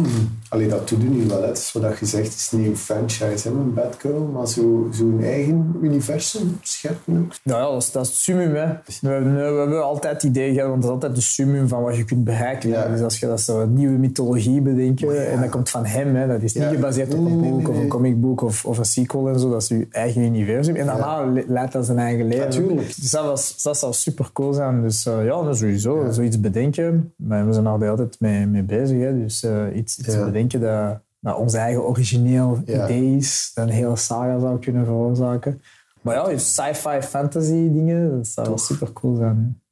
Allee, 0.48 0.68
dat 0.68 0.88
doe 0.88 0.98
je 0.98 1.09
nu 1.09 1.27
wel. 1.27 1.42
Het 1.42 1.59
is 1.59 1.72
wat 1.72 1.98
je 1.98 2.07
zegt, 2.07 2.24
het 2.27 2.35
is 2.35 2.51
niet 2.51 2.66
een 2.66 2.77
franchise, 2.77 3.48
hè, 3.48 3.55
een 3.55 3.74
Bad 3.74 3.96
Girl, 3.98 4.31
maar 4.33 4.46
zo'n 4.48 4.90
zo 4.94 5.18
eigen 5.22 5.74
universum 5.83 6.59
scheppen 6.62 7.16
ook. 7.18 7.33
Ja, 7.42 7.59
ja 7.59 7.70
dat, 7.70 7.83
is, 7.83 7.90
dat 7.92 8.03
is 8.05 8.09
het 8.11 8.18
summum. 8.18 8.55
Hè. 8.55 8.66
We, 9.01 9.09
hebben, 9.09 9.35
we 9.35 9.40
hebben 9.59 9.85
altijd 9.85 10.12
het 10.12 10.22
idee 10.22 10.53
gehad, 10.55 10.68
want 10.68 10.83
dat 10.83 10.90
is 10.90 10.94
altijd 10.94 11.14
de 11.14 11.20
summum 11.20 11.68
van 11.68 11.83
wat 11.83 11.96
je 11.96 12.05
kunt 12.05 12.24
bereiken. 12.24 12.68
Ja. 12.68 12.88
Dus 12.88 13.01
als 13.01 13.18
je 13.18 13.27
dat 13.27 13.40
zo'n 13.40 13.74
nieuwe 13.74 13.98
mythologie 13.98 14.61
bedenkt, 14.61 15.03
en 15.03 15.40
dat 15.40 15.51
komt 15.51 15.70
van 15.70 15.85
hem, 15.85 16.14
hè. 16.16 16.27
dat 16.27 16.42
is 16.42 16.55
niet 16.55 16.62
Ja. 16.64 16.68
gebaseerd 16.70 17.14
op 17.14 17.27
een 17.27 17.40
nee, 17.40 17.51
boek 17.51 17.61
nee, 17.62 17.70
of 17.70 17.77
een 17.77 17.88
comicboek 17.88 18.40
of, 18.42 18.64
of 18.64 18.79
een 18.79 18.85
sequel 18.85 19.29
en 19.29 19.40
zo. 19.40 19.51
Dat 19.51 19.62
is 19.62 19.68
je 19.68 19.87
eigen 19.90 20.22
universum. 20.22 20.77
En 20.77 20.87
daarna 20.87 21.24
le- 21.24 21.44
leidt 21.46 21.72
dat 21.72 21.87
zijn 21.87 21.98
eigen 21.98 22.27
leven. 22.27 22.44
Natuurlijk. 22.44 22.96
Dus 22.96 23.11
dat, 23.11 23.24
was, 23.24 23.62
dat 23.62 23.79
zou 23.79 23.92
super 23.92 24.31
cool 24.33 24.53
zijn. 24.53 24.83
Dus 24.83 25.07
eh, 25.07 25.24
ja, 25.24 25.42
dat 25.42 25.55
is 25.55 25.59
sowieso 25.59 26.07
zoiets 26.11 26.40
bedenken. 26.40 27.12
Maar 27.16 27.46
we 27.46 27.53
zijn 27.53 27.66
er 27.66 27.88
altijd 27.90 28.16
mee, 28.20 28.46
mee 28.46 28.62
bezig. 28.62 28.98
Hè. 29.01 29.18
Dus 29.18 29.42
eh, 29.42 29.77
iets, 29.88 29.98
iets 30.07 30.14
Ja. 30.14 30.24
bedenken 30.24 30.61
dat, 30.61 31.01
dat 31.20 31.37
ons 31.37 31.55
eigen 31.55 31.85
origineel 31.87 32.59
Ja. 32.64 32.85
idee 32.85 33.16
is. 33.16 33.51
Dat 33.55 33.66
een 33.68 33.72
hele 33.74 33.96
saga 33.96 34.38
zou 34.38 34.59
kunnen 34.59 34.85
veroorzaken. 34.85 35.62
Maar 36.03 36.14
ja, 36.14 36.38
sci-fi 36.38 37.01
fantasy 37.03 37.70
dingen, 37.72 38.11
dat 38.16 38.27
zou 38.27 38.46
wel 38.48 38.59
super 38.59 38.92
cool 38.92 39.16
zijn. 39.16 39.37
hè. 39.37 39.66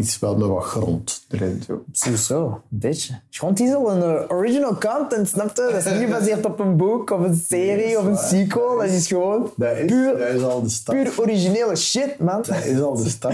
Iets 0.00 0.18
wel 0.18 0.36
met 0.36 0.48
wat 0.48 0.62
grond 0.64 1.24
erin. 1.28 1.62
Zo. 1.66 1.82
Sowieso, 1.92 2.46
een 2.70 2.78
beetje. 2.78 3.14
Grond 3.30 3.60
is 3.60 3.74
al 3.74 3.90
een 3.92 4.02
eh, 4.02 4.30
original 4.36 4.78
content, 4.78 5.28
snap 5.28 5.56
je? 5.56 5.68
Dat 5.72 5.86
is 5.86 5.92
niet 5.92 6.02
gebaseerd 6.02 6.44
op 6.46 6.58
een 6.60 6.76
boek 6.76 7.10
of 7.10 7.20
een 7.20 7.42
serie 7.48 7.98
of 7.98 8.04
een 8.04 8.16
sequel. 8.16 8.76
Dat 8.78 8.88
is 8.88 9.06
gewoon 9.06 9.50
Dat 9.56 9.76
is, 9.76 9.84
puur, 9.84 10.18
dat 10.18 10.28
is 10.28 10.42
al 10.42 10.62
de 10.62 10.68
stap. 10.68 10.94
puur 10.94 11.12
originele 11.20 11.76
shit, 11.76 12.18
man. 12.18 12.42
Dat 12.46 12.64
is 12.64 12.80
al 12.80 12.94
de 12.96 13.08
stap. 13.08 13.32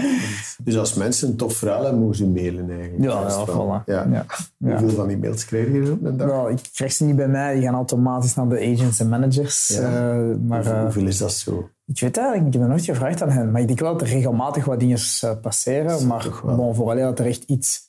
Dus 0.63 0.77
als 0.77 0.93
mensen 0.93 1.27
een 1.29 1.35
tof 1.35 1.53
verhaal 1.55 1.81
hebben, 1.83 1.99
mogen 2.01 2.15
ze 2.15 2.25
mailen 2.27 2.69
eigenlijk. 2.69 3.03
Ja, 3.03 3.21
ja, 3.27 3.45
voilà. 3.45 3.83
Ja. 3.85 4.07
Ja. 4.11 4.25
Ja. 4.57 4.69
Hoeveel 4.79 4.89
van 4.97 5.07
die 5.07 5.17
mails 5.17 5.45
krijg 5.45 5.67
je 5.67 5.91
op 5.91 6.05
een 6.05 6.17
dag? 6.17 6.27
Nou, 6.27 6.51
ik 6.51 6.59
krijg 6.73 6.91
ze 6.91 7.03
niet 7.03 7.15
bij 7.15 7.27
mij, 7.27 7.53
die 7.53 7.63
gaan 7.63 7.73
automatisch 7.75 8.35
naar 8.35 8.47
de 8.49 8.55
agents 8.73 8.99
en 8.99 9.09
managers. 9.09 9.67
Ja. 9.67 9.79
Eh, 9.81 10.35
maar 10.47 10.57
Hoeveel- 10.57 10.73
eh, 10.75 10.81
Hoeveel 10.81 11.05
is 11.07 11.17
dat 11.17 11.31
zo? 11.31 11.69
Ik 11.87 11.99
weet 11.99 12.17
eigenlijk, 12.17 12.45
niet, 12.45 12.53
ik 12.53 12.59
heb 12.59 12.69
nooit 12.69 12.85
gevraagd 12.85 13.21
aan 13.21 13.29
hen. 13.29 13.51
Maar 13.51 13.61
ik 13.61 13.67
denk 13.67 13.79
wel 13.79 13.91
dat 13.91 14.01
er 14.01 14.07
regelmatig 14.07 14.65
wat 14.65 14.79
dingen 14.79 14.99
eh, 15.21 15.31
passeren. 15.41 16.07
Maar 16.07 16.41
bon, 16.43 16.75
vooral 16.75 16.95
dat 16.95 17.19
er 17.19 17.25
echt 17.25 17.43
iets 17.43 17.87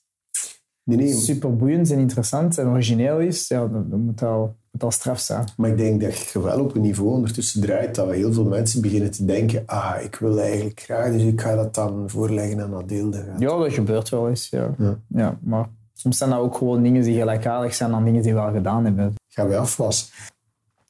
Nee, 0.88 0.96
nee. 0.96 1.14
super 1.14 1.56
boeiend 1.56 1.90
en 1.90 1.98
interessant 1.98 2.58
en 2.58 2.66
origineel 2.66 3.18
is, 3.18 3.48
ja, 3.48 3.66
dan, 3.66 3.86
dan 3.90 4.00
moet 4.00 4.18
dat 4.18 4.28
al, 4.28 4.56
moet 4.70 4.82
al 4.82 4.90
straf 4.90 5.18
zijn. 5.18 5.44
Maar 5.56 5.70
ik 5.70 5.76
denk 5.76 6.00
dat 6.00 6.18
je 6.18 6.42
wel 6.42 6.60
op 6.60 6.74
een 6.74 6.80
niveau 6.80 7.10
ondertussen 7.10 7.60
draait 7.60 7.94
dat 7.94 8.10
heel 8.10 8.32
veel 8.32 8.44
mensen 8.44 8.82
beginnen 8.82 9.10
te 9.10 9.24
denken 9.24 9.62
ah, 9.66 9.94
ik 10.02 10.14
wil 10.16 10.40
eigenlijk 10.40 10.80
graag, 10.80 11.12
dus 11.12 11.22
ik 11.22 11.40
ga 11.40 11.54
dat 11.54 11.74
dan 11.74 12.10
voorleggen 12.10 12.60
aan 12.60 12.74
Adeel. 12.74 13.14
Ja, 13.38 13.58
dat 13.58 13.72
gebeurt 13.72 14.08
wel 14.08 14.28
eens, 14.28 14.48
ja. 14.48 14.74
Ja. 14.78 14.98
ja. 15.08 15.38
maar 15.42 15.68
soms 15.92 16.18
zijn 16.18 16.30
dat 16.30 16.38
ook 16.38 16.56
gewoon 16.56 16.82
dingen 16.82 17.02
die 17.02 17.18
gelijkaardig 17.18 17.74
zijn 17.74 17.94
aan 17.94 18.04
dingen 18.04 18.22
die 18.22 18.34
we 18.34 18.40
al 18.40 18.52
gedaan 18.52 18.84
hebben. 18.84 19.14
Gaan 19.28 19.48
wij 19.48 19.58
afwassen. 19.58 20.08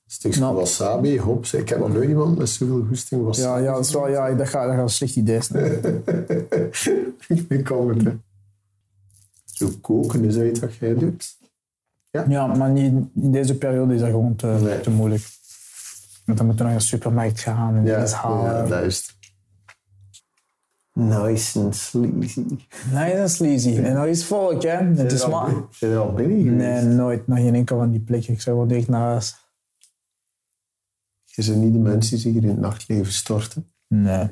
Een 0.09 0.15
stukje 0.15 0.41
Nou. 0.41 0.55
wasabi, 0.57 1.19
hops. 1.19 1.55
Ik 1.55 1.69
heb 1.69 1.79
nog 1.79 1.93
nooit 1.93 2.09
iemand 2.09 2.39
met 2.39 2.49
zoveel 2.49 2.85
goesting 2.89 3.21
Ja, 3.21 3.27
wasabi. 3.27 3.63
ja, 3.63 3.73
dat, 3.75 3.85
is 3.85 3.93
wel, 3.93 4.09
ja 4.09 4.35
dat, 4.35 4.49
gaat, 4.49 4.65
dat 4.67 4.75
gaat 4.75 4.83
een 4.83 4.89
slecht 4.89 5.17
idee 5.17 5.43
zijn. 5.43 6.03
ik 7.49 7.65
kan 7.65 7.89
het, 7.89 8.03
hè. 8.05 8.17
Zo 9.45 9.69
koken 9.81 10.25
is 10.25 10.35
dat 10.35 10.45
iets 10.45 10.61
wat 10.61 10.75
jij 10.75 10.95
doet. 10.95 11.37
Ja, 12.29 12.47
maar 12.47 12.71
niet, 12.71 12.93
in 13.15 13.33
deze 13.33 13.59
periode 13.59 13.95
is 13.95 14.01
dat 14.01 14.11
gewoon 14.11 14.37
te, 14.37 14.47
Nee. 14.47 14.81
te 14.81 14.91
moeilijk. 14.91 15.23
Want 16.25 16.39
dan 16.39 16.47
moeten 16.47 16.65
we 16.65 16.71
naar 16.71 16.81
een 16.81 16.87
supermarkt 16.87 17.41
gaan 17.41 17.77
en 17.77 17.85
Ja, 17.85 18.03
iets 18.03 18.13
halen. 18.13 18.45
ja 18.55 18.67
dat 18.67 18.83
is. 18.83 19.17
Nice 20.93 21.61
and 21.61 21.77
sleazy. 21.77 22.45
Dat 22.93 23.07
is 23.25 23.35
sleazy. 23.35 23.77
En 23.77 23.95
dat 23.95 24.07
is 24.07 24.25
volk, 24.25 24.63
hè. 24.63 24.69
Het 24.85 25.13
is 25.13 25.19
Zijn 25.21 25.31
maar... 25.31 25.49
er 25.49 25.55
al- 25.55 25.69
Zijn 25.71 25.93
er 25.93 25.99
al 25.99 26.13
binnen 26.13 26.43
geweest? 26.43 26.57
Nee, 26.85 26.95
nooit. 26.95 27.27
Nog 27.27 27.39
geen 27.39 27.55
enkel 27.55 27.79
van 27.79 27.91
die 27.91 28.01
plekken. 28.01 28.33
Ik 28.33 28.41
zou 28.41 28.57
wel 28.57 28.67
direct 28.67 28.89
naar 28.89 29.01
huis. 29.01 29.37
Je 31.39 31.45
zijn 31.45 31.61
niet 31.61 31.73
de 31.73 31.79
mensen 31.79 32.11
die 32.11 32.19
zich 32.21 32.33
hier 32.33 32.43
in 32.43 32.49
het 32.49 32.59
nachtleven 32.59 33.13
storten. 33.13 33.73
Nee. 33.87 34.25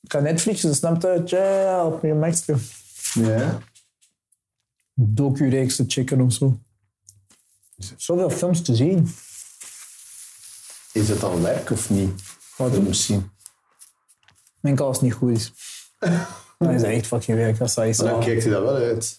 Ik 0.00 0.12
ga 0.12 0.20
Netflixen, 0.20 0.74
snap 0.74 1.02
je? 1.02 1.22
Tja, 1.24 1.86
op 1.86 2.02
je 2.02 2.14
max 2.14 2.44
Ja. 3.14 3.58
docu-reeks 4.94 5.76
te 5.76 5.84
checken 5.86 6.20
of 6.20 6.32
zo. 6.32 6.58
Zoveel 7.96 8.30
films 8.30 8.62
te 8.62 8.74
zien. 8.76 9.08
Is 10.92 11.08
het 11.08 11.20
dan 11.20 11.42
werk 11.42 11.70
of 11.70 11.90
niet? 11.90 12.22
Wat 12.56 12.72
Film 12.72 12.92
zien. 12.92 13.30
Enkel 14.60 14.86
als 14.86 14.96
het 14.96 15.04
niet 15.04 15.14
goed 15.14 15.30
is. 15.30 15.52
Dan 16.58 16.70
is 16.70 16.80
dat 16.80 16.90
echt 16.90 17.06
fucking 17.06 17.36
werk. 17.36 17.60
Als 17.60 17.74
dat 17.74 17.84
is 17.86 17.96
Maar 17.98 18.06
dan 18.06 18.16
wel- 18.16 18.26
kijkt 18.26 18.42
hij 18.42 18.52
dat 18.52 18.62
wel 18.62 18.74
uit. 18.74 19.18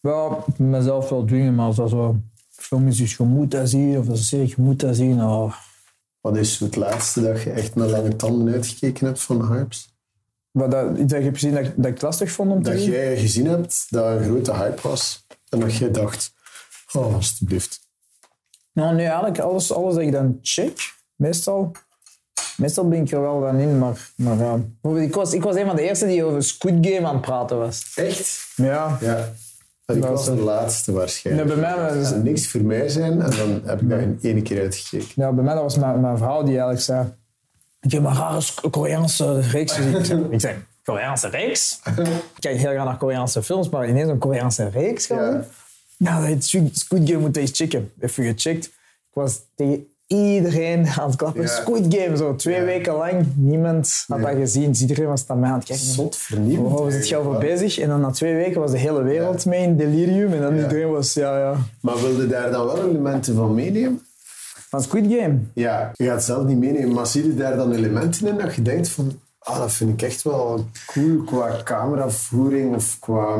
Ja, 0.00 0.36
ik 0.46 0.58
moet 0.58 0.70
mezelf 0.70 1.08
wel 1.08 1.24
dwingen, 1.24 1.54
maar 1.54 1.66
als 1.66 1.76
dat 1.76 1.90
zo 1.90 2.20
film 2.66 2.88
is, 2.88 2.96
dus 2.96 3.16
je 3.16 3.22
moet 3.22 3.50
dat 3.50 3.68
zien, 3.68 3.98
of 3.98 4.06
dat 4.06 4.16
is 4.16 4.30
je 4.30 4.54
moet 4.56 4.80
dat 4.80 4.96
zien. 4.96 5.22
Oh. 5.22 5.54
Wat 6.20 6.36
is 6.36 6.58
het 6.58 6.76
laatste 6.76 7.22
dat 7.22 7.42
je 7.42 7.50
echt 7.50 7.74
met 7.74 7.90
lange 7.90 8.16
tanden 8.16 8.54
uitgekeken 8.54 9.06
hebt 9.06 9.22
van 9.22 9.52
hypes? 9.52 9.94
Maar 10.50 10.70
dat, 10.70 10.90
iets 10.98 11.12
dat 11.12 11.18
je 11.18 11.24
hebt 11.24 11.38
gezien 11.38 11.54
dat, 11.54 11.64
ik- 11.64 11.76
dat 11.76 11.86
ik 11.86 11.92
het 11.92 12.02
lastig 12.02 12.30
vond 12.32 12.50
om 12.52 12.62
te 12.62 12.70
Dat 12.70 12.78
zien? 12.80 12.90
jij 12.90 13.16
gezien 13.18 13.46
hebt 13.46 13.86
dat 13.90 14.04
een 14.16 14.24
grote 14.24 14.54
hype 14.54 14.88
was 14.88 15.26
en 15.48 15.60
dat 15.60 15.74
jij 15.74 15.90
dacht, 15.90 16.32
oh 16.92 17.14
alsjeblieft. 17.14 17.80
Nou, 18.72 18.94
nee, 18.94 19.06
eigenlijk 19.06 19.38
alles, 19.38 19.72
alles 19.72 19.94
dat 19.94 20.02
ik 20.02 20.12
dan 20.12 20.38
check, 20.42 20.94
meestal, 21.14 21.72
meestal 22.56 22.88
ben 22.88 23.00
ik 23.00 23.10
er 23.12 23.20
wel 23.20 23.40
dan 23.40 23.56
in, 23.58 23.78
maar, 23.78 24.10
maar 24.16 24.60
ik, 25.02 25.14
was, 25.14 25.32
ik 25.32 25.42
was 25.42 25.56
een 25.56 25.66
van 25.66 25.76
de 25.76 25.82
eerste 25.82 26.06
die 26.06 26.24
over 26.24 26.42
Squid 26.42 26.86
Game 26.86 27.06
aan 27.06 27.14
het 27.14 27.24
praten 27.24 27.58
was. 27.58 27.92
Echt? 27.94 28.52
Ja. 28.54 28.98
Ja. 29.00 29.32
Ik 29.86 30.00
Dat 30.02 30.10
was 30.10 30.24
de 30.24 30.30
een- 30.30 30.40
laatste 30.40 30.92
waarschijnlijk. 30.92 31.46
Nee, 31.48 31.56
bij 31.58 31.70
mij 31.70 31.82
was- 31.84 31.94
Dat 31.94 32.06
zou 32.06 32.22
niks 32.22 32.46
voor 32.48 32.60
mij 32.60 32.88
zijn 32.88 33.22
en 33.22 33.30
dan 33.30 33.60
heb 33.64 33.80
ik 33.80 33.88
daar 33.88 34.00
in 34.00 34.18
één 34.22 34.42
keer 34.42 34.60
uitgekeken. 34.62 35.12
Ja, 35.14 35.32
bij 35.32 35.44
mij 35.44 35.54
dat 35.54 35.62
was 35.62 35.76
mijn, 35.76 36.00
mijn 36.00 36.16
vrouw 36.18 36.38
die 36.40 36.48
eigenlijk 36.50 36.80
zei... 36.80 37.14
Ik 37.80 37.92
heb 37.92 38.04
een 38.04 38.14
rare 38.14 38.40
Koreaanse 38.70 39.40
reeks 39.40 39.72
gezien. 39.72 40.32
Ik 40.32 40.40
zei, 40.40 40.54
Koreaanse 40.84 41.28
reeks? 41.28 41.80
Ik 41.84 41.94
kijk 42.38 42.56
heel 42.58 42.70
graag 42.70 42.84
naar 42.84 42.96
Koreaanse 42.96 43.42
films, 43.42 43.68
maar 43.68 43.88
ineens 43.88 44.08
een 44.08 44.18
Koreaanse 44.18 44.68
reeks 44.68 45.06
gaan 45.06 45.32
Ja. 45.32 45.44
Ja, 45.98 46.28
dat 46.28 46.44
Squid 46.44 46.78
Squid 46.78 47.08
Game, 47.08 47.20
moet 47.20 47.34
je 47.34 47.40
eens 47.40 47.50
checken. 47.58 47.92
Even 48.00 48.24
gecheckt. 48.24 48.64
Ik 48.66 48.72
was 49.12 49.40
tegen 49.54 49.86
iedereen 50.06 50.86
aan 50.86 51.06
het 51.06 51.16
klappen. 51.16 51.42
Ja. 51.42 51.48
Squid 51.48 51.94
Game, 51.94 52.16
zo 52.16 52.36
twee 52.36 52.62
weken 52.62 52.94
lang. 52.94 53.26
Niemand 53.34 54.04
had 54.06 54.20
dat 54.20 54.34
gezien. 54.34 54.70
Dus 54.70 54.80
iedereen 54.80 55.06
was 55.06 55.26
naar 55.26 55.36
mij 55.36 55.50
aan 55.50 55.58
het 55.58 55.66
kijken. 55.66 55.84
Zot 55.86 56.16
vernieuwd. 56.16 56.70
Waar 56.70 56.92
zit 56.92 57.08
je 57.08 57.16
over 57.16 57.38
bezig? 57.38 57.78
En 57.78 57.88
dan 57.88 58.00
na 58.00 58.10
twee 58.10 58.34
weken 58.34 58.60
was 58.60 58.70
de 58.70 58.78
hele 58.78 59.02
wereld 59.02 59.46
mee 59.46 59.62
in 59.62 59.76
delirium. 59.76 60.32
En 60.32 60.40
dan 60.40 60.56
iedereen 60.56 60.90
was, 60.90 61.14
ja, 61.14 61.38
ja. 61.38 61.56
Maar 61.80 62.00
wilde 62.00 62.26
daar 62.26 62.50
dan 62.50 62.66
wel 62.66 62.88
elementen 62.88 63.34
van 63.34 63.54
meenemen? 63.54 64.00
Van 64.68 64.82
Squid 64.82 65.04
Game. 65.08 65.38
Ja, 65.54 65.90
je 65.94 66.04
gaat 66.04 66.14
het 66.14 66.24
zelf 66.24 66.44
niet 66.44 66.58
meenemen, 66.58 66.92
maar 66.92 67.06
zie 67.06 67.26
je 67.26 67.34
daar 67.34 67.56
dan 67.56 67.72
elementen 67.72 68.26
in 68.26 68.38
dat 68.38 68.54
je 68.54 68.62
denkt 68.62 68.88
van, 68.88 69.20
ah, 69.38 69.58
dat 69.58 69.72
vind 69.72 69.90
ik 69.90 70.02
echt 70.02 70.22
wel 70.22 70.66
cool 70.86 71.22
qua 71.24 71.60
cameravoering 71.64 72.74
of 72.74 72.96
qua 72.98 73.36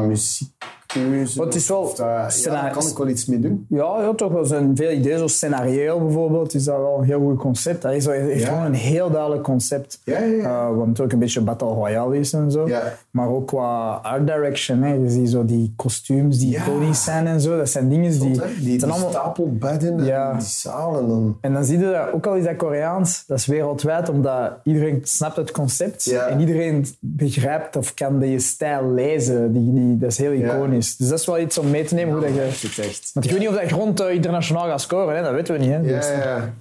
Maar 1.37 1.47
het 1.47 1.55
is 1.55 1.69
wel 1.69 1.79
Of 1.79 1.99
ja, 1.99 2.29
daar 2.45 2.71
kan 2.73 2.87
ik 2.87 2.97
wel 2.97 3.09
iets 3.09 3.27
mee 3.27 3.39
doen. 3.41 3.67
Ja, 3.69 4.01
ja, 4.01 4.13
toch 4.15 4.33
wel 4.33 4.45
zijn 4.45 4.77
veel 4.77 4.91
ideeën. 4.91 5.17
Zoals 5.17 5.35
scenario 5.35 6.01
bijvoorbeeld 6.01 6.55
is 6.55 6.65
dat 6.65 6.77
wel 6.77 6.99
een 6.99 7.05
heel 7.05 7.21
goed 7.21 7.39
concept. 7.39 7.83
Dat 7.83 7.93
is 7.93 8.05
wel 8.07 8.15
echt 8.15 8.41
Ja. 8.41 8.49
gewoon 8.49 8.65
een 8.65 8.75
heel 8.75 9.11
duidelijk 9.11 9.43
concept. 9.43 10.01
Ja, 10.05 10.19
ja, 10.19 10.25
ja. 10.27 10.43
Eh, 10.69 10.77
wat 10.77 10.87
natuurlijk 10.87 11.13
een 11.13 11.19
beetje 11.19 11.41
Battle 11.41 11.69
Royale 11.69 12.19
is 12.19 12.33
en 12.33 12.51
zo. 12.51 12.69
Ja. 12.69 12.83
Maar 13.11 13.29
ook 13.29 13.47
qua 13.47 14.01
art 14.03 14.27
direction. 14.27 14.83
Hè. 14.83 14.93
Je 14.95 15.11
ziet 15.11 15.31
zo 15.31 15.45
die 15.45 15.73
kostuums 15.77 16.39
die 16.39 16.57
iconisch 16.57 17.05
zijn 17.05 17.27
en 17.27 17.41
zo. 17.41 17.57
Dat 17.57 17.69
zijn 17.69 17.89
dingen 17.89 18.11
die... 18.11 18.21
Die, 18.21 18.41
die 18.79 18.85
allemaal- 18.87 19.11
stapelbedden 19.11 20.05
Ja. 20.05 20.31
en 20.31 20.39
die 20.39 20.47
zalen. 20.47 21.09
Dan... 21.09 21.37
En 21.41 21.53
dan 21.53 21.65
zie 21.65 21.79
je 21.79 21.85
dat, 21.85 22.13
ook 22.13 22.27
al 22.27 22.35
is 22.35 22.45
dat 22.45 22.57
Koreaans, 22.57 23.25
dat 23.27 23.39
is 23.39 23.47
wereldwijd, 23.47 24.09
omdat 24.09 24.53
iedereen 24.65 25.01
snapt 25.03 25.37
het 25.37 25.51
concept 25.51 26.07
en 26.13 26.41
iedereen 26.41 26.87
begrijpt 27.01 27.77
of 27.77 27.95
kan 27.95 28.19
die 28.19 28.39
stijl 28.39 28.93
lezen. 28.93 29.53
Die, 29.53 29.73
die, 29.75 29.99
dat 29.99 30.11
is 30.11 30.19
heel 30.19 30.31
Ja. 30.31 30.47
Iconisch. 30.87 30.97
Dus 30.97 31.09
dat 31.09 31.19
is 31.21 31.27
wel 31.27 31.39
iets 31.39 31.59
om 31.59 31.71
mee 31.71 31.85
te 31.85 31.95
nemen 31.95 32.15
hoe 32.15 32.23
dat 32.23 32.35
je... 32.35 32.83
Echt. 32.83 33.11
Want 33.13 33.27
ik 33.27 33.31
weet 33.33 33.41
niet 33.41 33.49
of 33.49 33.55
dat 33.55 33.67
grond 33.71 34.01
eh, 34.01 34.11
internationaal 34.11 34.67
gaat 34.67 34.81
scoren, 34.81 35.17
hè? 35.17 35.23
dat 35.23 35.33
weten 35.33 35.55
we 35.55 35.61
niet. 35.61 35.71
Hè? 35.71 35.77
Ja, 35.77 35.83
Dus- 35.83 36.07
ja. 36.07 36.55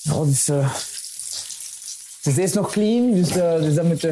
Ja, 0.00 0.24
dus, 0.24 0.48
eh, 0.48 0.74
dus 2.22 2.34
deze 2.34 2.42
is 2.42 2.52
nog 2.52 2.70
clean, 2.70 3.14
dus, 3.14 3.28
eh, 3.28 3.54
dus 3.60 3.74
dat 3.74 3.84
moet 3.84 4.00
je... 4.00 4.08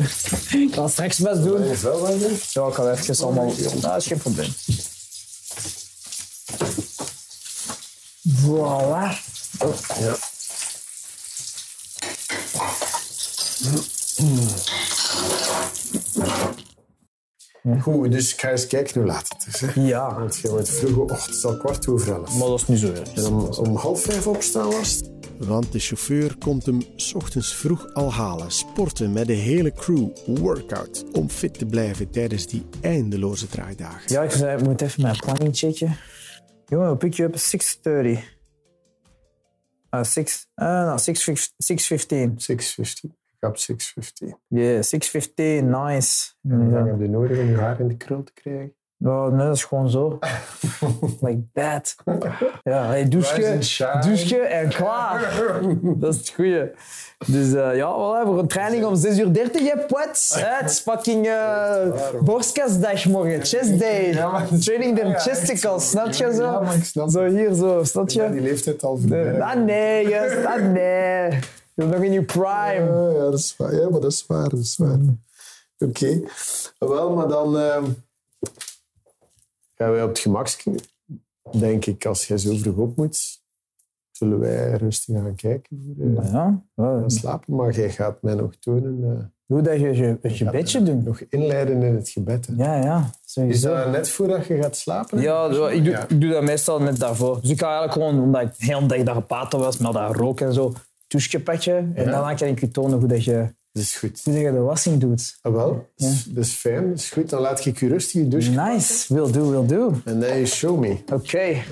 Ik 0.68 0.75
ga 0.75 0.88
straks 0.88 1.18
best 1.18 1.42
doen. 1.42 1.62
Is 1.62 1.81
wel? 1.83 2.09
Ja, 2.09 2.66
ik 2.66 2.75
ga 2.75 2.90
even 2.92 3.25
allemaal... 3.25 3.55
Dat 3.81 3.96
is 3.96 4.07
geen 4.07 4.18
probleem. 4.18 4.55
Voilà. 8.44 9.16
Ja. 10.01 10.16
Goed, 17.81 18.13
dus 18.13 18.33
ik 18.33 18.40
ga 18.40 18.50
eens 18.50 18.67
kijken 18.67 19.00
hoe 19.00 19.10
laat 19.10 19.29
het 19.29 19.54
is. 19.54 19.60
Hè. 19.60 19.81
Ja, 19.81 20.19
Want 20.19 20.37
je 20.37 20.50
wordt 20.50 20.71
vroeg, 20.71 20.96
oh, 20.96 21.25
het 21.25 21.35
is 21.35 21.44
al 21.44 21.56
kwart 21.56 21.88
over 21.88 22.13
elf. 22.13 22.38
maar 22.38 22.48
dat 22.48 22.60
is 22.60 22.67
niet 22.67 22.79
zo 22.79 22.92
erg. 22.92 23.13
En 23.13 23.27
om, 23.27 23.44
om 23.44 23.77
half 23.77 24.02
vijf 24.02 24.27
opstaan 24.27 24.71
was 24.71 24.90
het? 24.90 25.10
want 25.46 25.73
de 25.73 25.79
chauffeur 25.79 26.37
komt 26.38 26.67
hem 26.67 26.83
's 26.96 27.15
ochtends 27.15 27.54
vroeg 27.54 27.94
al 27.94 28.13
halen. 28.13 28.50
Sporten 28.50 29.13
met 29.13 29.27
de 29.27 29.33
hele 29.33 29.73
crew, 29.73 30.08
workout, 30.27 31.04
om 31.13 31.29
fit 31.31 31.58
te 31.58 31.67
blijven 31.67 32.10
tijdens 32.10 32.46
die 32.46 32.67
eindeloze 32.81 33.46
draaidagen. 33.46 34.13
Ja, 34.13 34.23
ik, 34.23 34.31
zei, 34.31 34.58
ik 34.58 34.65
moet 34.65 34.81
even 34.81 35.02
mijn 35.02 35.17
planning 35.17 35.56
checken. 35.56 35.96
Jongen, 36.67 36.90
we 36.90 36.96
pick 36.96 37.15
you 37.15 37.29
up 37.29 37.35
at 37.35 37.54
6.30. 38.21 38.23
Uh, 39.90 40.02
6, 40.02 40.46
uh, 40.56 40.67
no, 40.67 40.96
6.15. 40.96 40.96
6.15. 43.08 43.21
6.15. 43.47 43.67
Ik 43.67 43.83
heb 43.90 44.35
6.15. 44.35 44.38
Yeah, 44.49 44.83
6.15, 44.83 45.65
nice. 45.65 46.31
Lang 46.40 46.73
Ja. 46.73 46.85
heb 46.85 47.01
je 47.01 47.09
nodig 47.09 47.38
om 47.38 47.49
je 47.49 47.57
haar 47.57 47.81
in 47.81 47.88
de 47.88 47.97
krul 47.97 48.23
te 48.23 48.33
krijgen? 48.33 48.75
Oh, 49.05 49.27
nee, 49.27 49.47
dat 49.47 49.57
is 49.57 49.65
gewoon 49.65 49.90
zo. 49.90 50.19
like 51.21 51.43
that. 51.53 51.97
Ja, 52.63 52.87
hey, 52.87 53.09
douche, 53.09 53.59
douche 54.03 54.37
en 54.38 54.69
klaar. 54.69 55.43
Dat 55.83 56.13
is 56.15 56.19
het 56.19 56.29
goeie. 56.29 56.71
Dus 57.27 57.53
eh, 57.55 57.77
ja, 57.77 57.93
voilà, 57.93 58.27
voor 58.27 58.38
een 58.38 58.47
training 58.49 58.85
om 58.85 58.97
6 58.97 59.19
uur 59.19 59.33
30, 59.33 59.73
hè, 59.73 59.79
poets. 59.87 60.35
Het 60.45 60.71
is 60.71 60.81
fucking 60.81 61.27
uh, 61.27 61.87
borstkastdag 62.21 63.07
morgen, 63.07 63.40
chest 63.45 63.79
day. 63.79 64.13
Training 64.61 64.99
them 64.99 65.13
chesticles, 65.19 65.90
snap 65.90 66.13
je 66.13 66.25
Ja, 66.27 66.33
zo? 66.33 66.61
maar 66.63 66.75
ik 66.75 66.85
snap 66.85 67.11
Zo 67.11 67.25
hier, 67.25 67.53
zo, 67.55 67.85
snap 67.85 68.11
Ja, 68.11 68.25
je? 68.25 68.31
die 68.33 68.40
leeftijd 68.40 68.83
al 68.85 68.97
Nee, 68.97 69.25
voorbij. 69.25 69.40
Ah 69.43 69.57
nee, 69.65 70.09
yes, 70.09 70.45
ah 70.45 70.63
nee. 70.63 71.38
Je 71.75 71.85
bent 71.85 71.90
nog 71.90 72.02
in 72.02 72.12
je 72.12 72.23
prime. 72.25 72.90
Ja, 72.90 73.10
ja, 73.10 73.18
dat 73.31 73.38
is 73.38 73.56
waar. 73.56 73.75
Ja, 73.75 73.88
maar 73.90 74.00
dat 74.00 74.12
is 74.12 74.27
waar. 74.27 74.48
Dat 74.48 74.58
is 74.58 74.77
waar. 74.77 74.98
Oké. 75.79 76.20
Wel, 76.79 77.14
maar 77.14 77.29
dan 77.29 77.58
ehm, 77.58 77.85
gaan 79.75 79.90
wij 79.90 80.02
op 80.02 80.08
het 80.08 80.18
gemakje. 80.18 80.75
Denk 81.52 81.87
ik, 81.87 82.06
als 82.06 82.27
jij 82.27 82.38
zo 82.38 82.56
vroeg 82.56 82.77
op 82.77 82.96
moet, 82.96 83.40
zullen 84.10 84.38
wij 84.38 84.73
rustig 84.73 85.14
gaan 85.16 85.35
kijken 85.35 85.94
voor 85.96 86.06
eh, 86.25 86.33
Ja, 86.33 86.62
wel, 86.75 87.00
gaan 87.00 87.10
slapen. 87.10 87.54
Maar 87.56 87.73
jij 87.73 87.90
gaat 87.90 88.23
mij 88.23 88.35
nog 88.35 88.54
tonen, 88.56 89.04
eh, 89.18 89.25
hoe 89.46 89.62
dat 89.62 89.81
je 89.81 89.94
je, 89.94 90.18
je 90.35 90.50
bedje 90.50 90.83
doet. 90.83 91.04
nog 91.04 91.20
inleiden 91.20 91.83
in 91.83 91.94
het 91.94 92.08
gebed. 92.08 92.46
hè. 92.46 92.52
Ja, 92.56 92.83
ja, 92.85 93.10
Is 93.25 93.33
sowieso. 93.33 93.75
dat 93.77 93.90
net 93.90 94.08
voordat 94.08 94.46
je 94.46 94.56
gaat 94.62 94.77
slapen? 94.77 95.20
Ja, 95.20 95.52
zo, 95.52 95.66
ik, 95.66 95.85
doe, 95.85 95.92
Ja. 95.92 96.08
ik 96.08 96.20
doe 96.20 96.31
dat 96.31 96.42
meestal 96.42 96.81
net 96.81 96.98
daarvoor. 96.98 97.40
Dus 97.40 97.50
ik 97.50 97.58
ga 97.60 97.66
eigenlijk 97.79 97.92
gewoon, 97.92 98.25
omdat 98.25 98.42
ik 98.42 98.58
de 98.58 98.64
hele 98.64 98.87
dag 98.87 99.02
daar 99.02 99.14
gepaten 99.14 99.58
was, 99.58 99.79
met 99.79 99.92
dat 99.92 100.16
rook 100.16 100.40
en 100.40 100.52
zo, 100.52 100.73
douche 101.13 101.40
pakken. 101.40 101.77
En 101.94 102.04
Ja. 102.04 102.10
daarna 102.10 102.35
kan 102.35 102.48
ik 102.48 102.60
je 102.60 102.69
tonen 102.69 102.98
hoe, 102.98 103.08
dat 103.08 103.25
je, 103.25 103.54
Dat 103.73 103.83
is 103.83 103.96
goed. 103.96 104.21
hoe 104.25 104.33
dat 104.33 104.42
je 104.42 104.50
de 104.52 104.58
wassing 104.58 105.00
doet. 105.00 105.38
Ah, 105.42 105.52
wel, 105.52 105.88
dat 105.96 106.08
is, 106.10 106.25
dat 106.25 106.44
is 106.44 106.52
fijn. 106.52 106.88
Dat 106.88 106.98
is 106.98 107.10
goed. 107.10 107.31
Dan 107.31 107.40
laat 107.40 107.65
ik 107.65 107.79
je 107.81 107.88
rustig 107.88 108.21
je 108.23 108.29
douche. 108.29 108.50
Nice, 108.50 109.15
will 109.15 109.31
do, 109.33 109.50
will 109.50 109.67
do. 109.67 109.92
En 110.04 110.21
dan 110.21 110.37
je 110.38 110.46
show 110.46 110.81
me. 110.81 110.96
Oké. 111.13 111.63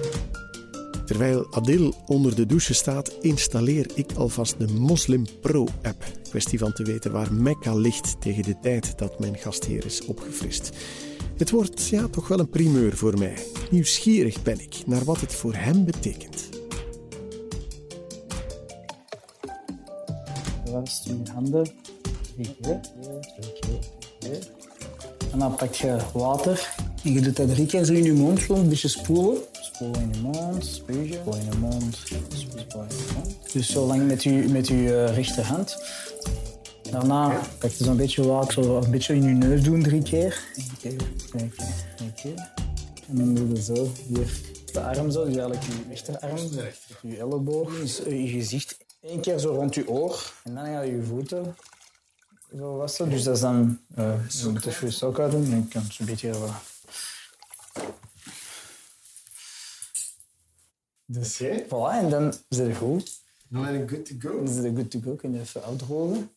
Terwijl 1.07 1.47
Adil 1.55 1.95
onder 2.07 2.35
de 2.35 2.47
douche 2.47 2.75
staat, 2.75 3.13
installeer 3.21 3.87
ik 3.95 4.13
alvast 4.17 4.59
de 4.59 4.73
Muslim 4.73 5.25
Pro-app. 5.41 6.05
Kwestie 6.29 6.59
van 6.59 6.73
te 6.73 6.83
weten 6.85 7.13
waar 7.13 7.33
Mekka 7.33 7.75
ligt 7.75 8.21
tegen 8.21 8.43
de 8.43 8.57
tijd 8.63 8.99
dat 8.99 9.19
mijn 9.19 9.37
gastheer 9.37 9.85
is 9.85 10.05
opgefrist. 10.05 10.71
Het 11.37 11.51
wordt 11.51 11.87
ja, 11.89 12.09
toch 12.09 12.29
wel 12.29 12.39
een 12.39 12.49
primeur 12.49 12.97
voor 12.97 13.19
mij. 13.19 13.35
Nieuwsgierig 13.71 14.43
ben 14.43 14.61
ik 14.61 14.83
naar 14.87 15.05
wat 15.05 15.21
het 15.21 15.35
voor 15.35 15.55
hem 15.55 15.85
betekent. 15.85 16.49
Rust 20.73 21.05
je 21.05 21.17
handen. 21.33 21.69
Drie 22.35 22.57
keer, 22.61 22.81
drie 23.41 23.79
drie. 24.19 24.39
En 25.33 25.39
dan 25.39 25.55
pak 25.55 25.75
je 25.75 25.97
water. 26.13 26.75
En 27.05 27.13
je 27.13 27.21
doet 27.21 27.37
dat 27.37 27.49
drie 27.49 27.67
keer 27.67 27.85
zo 27.85 27.93
in 27.93 28.05
je 28.05 28.13
mond, 28.13 28.41
gewoon 28.41 28.61
een 28.61 28.69
beetje 28.69 28.89
spoelen. 28.89 29.39
Spoelen 29.53 30.01
in 30.01 30.11
je 30.13 30.21
mond, 30.21 30.65
spugen. 30.65 31.15
Spoelen 31.15 31.41
in 31.41 31.51
je 31.51 31.57
mond, 31.59 31.97
spoelen 31.97 32.89
in 32.91 32.97
je 32.97 33.13
mond. 33.15 33.53
Dus 33.53 33.71
zo 33.71 33.87
lang 33.87 34.07
met 34.07 34.23
je, 34.23 34.31
met 34.31 34.69
je 34.69 35.05
eh, 35.05 35.15
rechterhand. 35.15 35.77
Daarna 36.91 37.41
pak 37.59 37.71
je 37.71 37.85
zo'n 37.85 37.97
beetje 37.97 38.27
water, 38.27 38.65
zo 38.65 38.77
een 38.77 38.91
beetje 38.91 39.15
in 39.15 39.23
je 39.23 39.35
neus 39.35 39.63
doen 39.63 39.83
drie 39.83 40.03
keer. 40.03 40.43
Eén 40.57 40.71
keer, 40.81 40.97
drie 41.97 42.13
keer. 42.15 42.53
En 43.09 43.17
dan 43.17 43.35
doe 43.35 43.49
je 43.49 43.63
zo, 43.63 43.89
hier 44.07 44.41
de 44.73 44.81
arm 44.81 45.11
zo, 45.11 45.25
dus 45.25 45.37
eigenlijk 45.37 45.63
je 45.63 45.73
rechterarm, 45.89 46.39
je 47.03 47.19
elleboog, 47.19 47.81
dus 47.81 48.01
je 48.09 48.29
gezicht. 48.29 48.77
Eén 49.01 49.21
keer 49.21 49.39
zo 49.39 49.55
rond 49.55 49.75
je 49.75 49.89
oor 49.89 50.33
en 50.45 50.55
dan 50.55 50.65
ga 50.65 50.81
je 50.81 50.97
je 50.97 51.03
voeten 51.03 51.57
zo 52.57 52.77
wassen. 52.77 53.11
Dus 53.11 53.23
dat 53.23 53.35
is 53.35 53.41
dan, 53.41 53.81
eh 53.95 54.29
je 54.29 54.49
moet 54.49 54.67
even 54.67 54.87
je 54.87 54.93
sok 54.93 55.19
uit 55.19 55.31
doen 55.31 55.45
en 55.45 55.57
je 55.57 55.69
kan 55.69 55.83
zo'n 55.91 56.07
beetje... 56.07 56.31
eh, 56.31 56.57
dus 61.07 61.41
Oké. 61.41 61.65
voilà, 61.65 62.03
en 62.05 62.11
dan 62.11 62.33
zit 62.49 62.67
je 62.67 62.75
goed. 62.75 63.19
Dan 63.49 63.63
ben 63.63 63.83
ik 63.83 63.91
good 63.91 64.05
to 64.07 64.15
go. 64.19 64.37
Dan 64.45 64.55
zit 64.55 64.65
je 64.65 64.75
good 64.75 64.91
to 64.91 65.01
go, 65.01 65.15
kun 65.15 65.33
je 65.33 65.41
even 65.41 65.63
uitdrogen. 65.63 66.31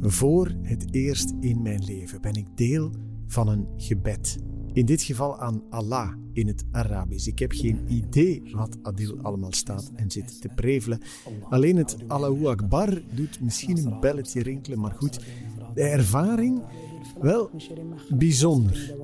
Voor 0.00 0.54
het 0.62 0.94
eerst 0.94 1.32
in 1.40 1.62
mijn 1.62 1.84
leven 1.84 2.20
ben 2.20 2.34
ik 2.34 2.56
deel 2.56 2.90
van 3.26 3.48
een 3.48 3.68
gebed. 3.76 4.36
In 4.76 4.86
dit 4.86 5.02
geval 5.02 5.38
aan 5.38 5.62
Allah 5.70 6.12
in 6.32 6.46
het 6.46 6.64
Arabisch. 6.72 7.26
Ik 7.26 7.38
heb 7.38 7.52
geen 7.52 7.80
idee 7.88 8.42
wat 8.52 8.76
Adil 8.82 9.18
allemaal 9.22 9.52
staat 9.52 9.90
en 9.94 10.10
zit 10.10 10.40
te 10.40 10.48
prevelen. 10.54 11.00
Alleen 11.48 11.76
het 11.76 11.96
Allahu 12.06 12.46
Akbar 12.46 13.02
doet 13.14 13.40
misschien 13.40 13.76
een 13.76 14.00
belletje 14.00 14.42
rinkelen, 14.42 14.80
maar 14.80 14.94
goed. 14.94 15.20
De 15.74 15.82
ervaring? 15.82 16.62
Wel, 17.20 17.50
bijzonder. 18.08 18.94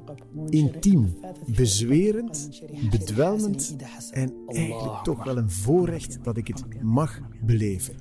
Intiem, 0.47 1.15
bezwerend, 1.57 2.63
bedwelmend 2.91 3.77
en 4.11 4.35
eigenlijk 4.47 5.03
toch 5.03 5.25
wel 5.25 5.37
een 5.37 5.51
voorrecht 5.51 6.25
dat 6.25 6.37
ik 6.37 6.47
het 6.47 6.83
mag 6.83 7.21
beleven. 7.45 7.95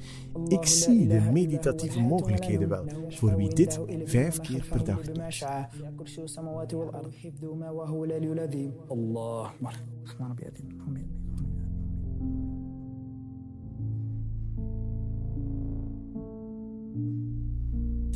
Ik 0.47 0.66
zie 0.66 1.08
de 1.08 1.20
meditatieve 1.32 1.99
mogelijkheden 1.99 2.70
wel 2.70 2.86
voor 3.10 3.36
wie 3.36 3.54
dit 3.54 3.80
vijf 4.06 4.39
keer 4.39 4.66
per 4.70 4.84
dag 4.84 5.02
doet. 5.02 5.20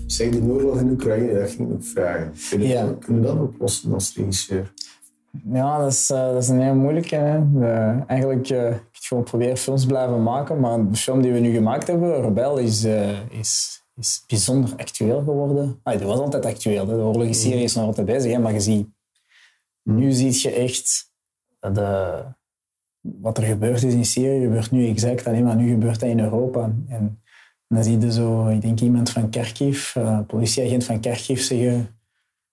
Zeg, 0.07 0.29
de 0.29 0.41
oorlog 0.41 0.79
in 0.79 0.89
Oekraïne, 0.89 1.33
dat 1.39 1.49
ging 1.49 1.73
ik 1.73 1.83
vragen. 1.83 2.33
Kun 2.49 2.61
je, 2.61 2.67
Ja. 2.67 2.85
dat, 2.85 3.05
je 3.07 3.19
dat 3.19 3.39
oplossen 3.39 3.93
als 3.93 4.15
regisseur? 4.15 4.73
Ja, 5.51 5.77
dat 5.77 5.91
is, 5.91 6.09
eh, 6.09 6.31
dat 6.33 6.43
is 6.43 6.49
een 6.49 6.61
heel 6.61 6.75
moeilijke. 6.75 7.15
Hè. 7.15 7.59
Eigenlijk, 8.05 8.49
eh, 8.49 8.69
ik 8.71 8.79
gewoon 8.91 9.23
proberen 9.23 9.57
films 9.57 9.85
blijven 9.85 10.23
maken, 10.23 10.59
maar 10.59 10.89
de 10.89 10.97
film 10.97 11.21
die 11.21 11.31
we 11.31 11.39
nu 11.39 11.53
gemaakt 11.53 11.87
hebben, 11.87 12.21
Rebel, 12.21 12.57
is, 12.57 12.83
eh, 12.83 13.31
is, 13.31 13.81
is 13.95 14.23
bijzonder 14.27 14.73
actueel 14.77 15.19
geworden. 15.23 15.79
Ah, 15.83 15.97
die 15.97 16.07
was 16.07 16.19
altijd 16.19 16.45
actueel, 16.45 16.87
hè. 16.87 16.95
de 16.95 17.01
oorlog 17.01 17.23
in 17.23 17.35
Syrië 17.35 17.63
is 17.63 17.75
nog 17.75 17.85
altijd 17.85 18.05
bezig, 18.07 18.31
hè, 18.31 18.39
maar 18.39 18.53
je 18.53 18.59
ziet, 18.59 18.87
nu 19.83 20.11
zie 20.11 20.39
je 20.41 20.51
echt 20.51 21.13
dat 21.59 21.75
de, 21.75 22.23
wat 23.01 23.37
er 23.37 23.43
gebeurd 23.43 23.83
is 23.83 23.93
in 23.93 24.05
Syrië, 24.05 24.41
gebeurt 24.41 24.71
nu 24.71 24.87
exact 24.87 25.27
alleen 25.27 25.43
maar 25.43 25.55
nu 25.55 25.69
gebeurt 25.69 25.99
dat 25.99 26.09
in 26.09 26.19
Europa. 26.19 26.71
En 26.87 27.19
dan 27.67 27.83
zie 27.83 27.99
je 27.99 28.11
zo, 28.11 28.47
ik 28.47 28.61
denk 28.61 28.79
iemand 28.79 29.09
van 29.09 29.29
Kharkiv, 29.29 29.95
een 29.95 30.25
politieagent 30.25 30.83
van 30.83 30.99
Kharkiv 30.99 31.41
zeggen, 31.41 31.87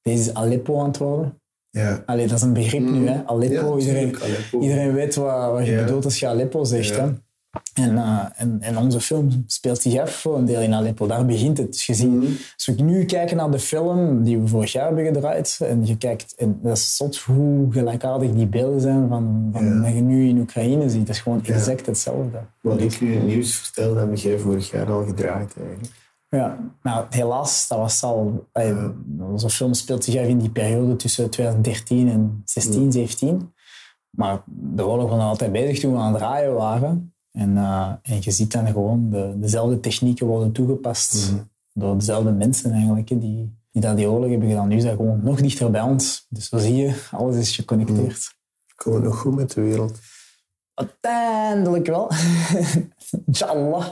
deze 0.02 0.20
is 0.20 0.34
Aleppo 0.34 0.78
aan 0.80 0.86
het 0.86 0.98
worden. 0.98 1.40
Ja. 1.70 2.02
Allee, 2.06 2.26
dat 2.26 2.36
is 2.36 2.42
een 2.42 2.52
begrip 2.52 2.82
nu, 2.82 3.08
hè. 3.08 3.26
Aleppo. 3.26 3.74
Ja, 3.74 3.80
iedereen, 3.80 4.16
Aleppo. 4.22 4.60
iedereen 4.60 4.92
weet 4.92 5.14
wat, 5.14 5.52
wat 5.52 5.66
je 5.66 5.72
Ja. 5.72 5.84
bedoelt 5.84 6.04
als 6.04 6.18
je 6.20 6.26
Aleppo 6.26 6.64
zegt. 6.64 6.96
Hè. 6.96 7.08
En, 7.74 7.98
eh, 7.98 8.24
en, 8.36 8.56
en 8.60 8.78
onze 8.78 9.00
film 9.00 9.44
speelt 9.46 9.80
zich 9.80 10.00
af 10.00 10.10
voor 10.10 10.36
een 10.36 10.44
deel 10.44 10.60
in 10.60 10.74
Aleppo. 10.74 11.06
Daar 11.06 11.26
begint 11.26 11.58
het. 11.58 11.72
Dus 11.72 11.86
je 11.86 11.94
ziet, 11.94 12.10
Mhm. 12.10 12.26
als 12.54 12.66
we 12.76 12.82
nu 12.82 13.04
kijken 13.04 13.36
naar 13.36 13.50
de 13.50 13.58
film 13.58 14.22
die 14.24 14.38
we 14.38 14.46
vorig 14.48 14.72
jaar 14.72 14.86
hebben 14.86 15.04
gedraaid, 15.04 15.58
en 15.62 15.86
je 15.86 15.96
kijkt, 15.96 16.34
en 16.34 16.58
dat 16.62 16.76
is 16.76 16.96
zot 16.96 17.16
hoe 17.16 17.72
gelijkaardig 17.72 18.30
die 18.32 18.46
beelden 18.46 18.80
zijn 18.80 19.08
van, 19.08 19.48
van 19.52 19.64
Ja. 19.64 19.80
wat 19.80 19.92
je 19.94 20.00
nu 20.00 20.28
in 20.28 20.38
Oekraïne 20.38 20.90
ziet. 20.90 21.06
Dat 21.06 21.14
is 21.14 21.20
gewoon 21.20 21.40
Ja. 21.42 21.54
exact 21.54 21.86
hetzelfde. 21.86 22.38
Wat 22.60 22.80
ik 22.80 23.00
nu 23.00 23.12
in 23.12 23.18
het 23.18 23.26
nieuws 23.26 23.54
vertelde, 23.54 24.00
heb 24.00 24.16
jij 24.16 24.38
vorig 24.38 24.70
jaar 24.70 24.92
al 24.92 25.04
gedraaid 25.04 25.54
eigenlijk. 25.56 25.92
Ja, 26.28 26.58
nou, 26.82 27.06
helaas, 27.10 27.68
dat 27.68 27.78
was 27.78 28.02
al... 28.02 28.48
Onze 29.20 29.50
film 29.50 29.74
speelt 29.74 30.04
zich 30.04 30.16
af 30.20 30.26
in 30.26 30.38
die 30.38 30.50
periode 30.50 30.96
tussen 30.96 31.30
2013 31.30 32.08
en 32.08 32.42
16, 32.44 32.92
17. 32.92 33.52
Maar 34.10 34.42
de 34.46 34.86
oorlog 34.86 35.10
was 35.10 35.20
altijd 35.20 35.52
bezig 35.52 35.78
toen 35.80 35.92
we 35.92 35.98
aan 35.98 36.12
het 36.12 36.18
draaien 36.22 36.54
waren. 36.54 37.11
En, 37.32 37.56
eh, 37.56 37.92
en 38.02 38.18
je 38.20 38.30
ziet 38.30 38.52
dan 38.52 38.66
gewoon, 38.66 39.10
de, 39.10 39.34
dezelfde 39.36 39.80
technieken 39.80 40.26
worden 40.26 40.52
toegepast 40.52 41.32
door 41.72 41.98
dezelfde 41.98 42.32
mensen 42.32 42.72
eigenlijk, 42.72 43.08
die, 43.08 43.18
die 43.70 43.82
dat 43.82 43.96
die 43.96 44.10
oorlog 44.10 44.30
hebben 44.30 44.48
gedaan. 44.48 44.68
Nu 44.68 44.76
is 44.76 44.82
dat 44.82 44.96
gewoon 44.96 45.20
nog 45.22 45.40
dichter 45.40 45.70
bij 45.70 45.82
ons. 45.82 46.26
Dus 46.28 46.48
zo 46.48 46.58
zie 46.58 46.76
je, 46.76 47.06
alles 47.10 47.36
is 47.36 47.54
geconnecteerd. 47.54 48.34
Komen 48.74 49.00
we 49.00 49.06
nog 49.06 49.18
goed 49.18 49.34
met 49.34 49.52
de 49.52 49.60
wereld? 49.60 49.98
Uiteindelijk 50.74 51.86
wel. 51.86 52.10
Inshallah. 53.26 53.86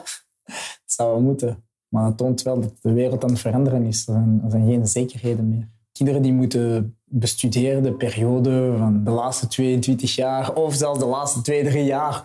Het 0.45 0.83
zou 0.87 1.11
wel 1.11 1.21
moeten. 1.21 1.65
Maar 1.89 2.05
het 2.05 2.17
toont 2.17 2.43
wel 2.43 2.61
dat 2.61 2.73
de 2.81 2.93
wereld 2.93 3.25
aan 3.25 3.31
het 3.31 3.41
veranderen 3.41 3.85
is. 3.85 4.07
Er 4.07 4.13
zijn, 4.13 4.41
er 4.45 4.51
zijn 4.51 4.67
geen 4.67 4.87
zekerheden 4.87 5.49
meer. 5.49 5.69
Kinderen 5.93 6.23
die 6.23 6.33
moeten 6.33 6.97
bestuderen 7.05 7.83
de 7.83 7.93
periode 7.93 8.75
van 8.79 9.05
de 9.05 9.11
laatste 9.11 9.47
22 9.47 10.15
jaar 10.15 10.55
of 10.55 10.75
zelfs 10.75 10.99
de 10.99 11.07
laatste 11.07 11.41
2, 11.41 11.65
3 11.65 11.85
jaar. 11.85 12.23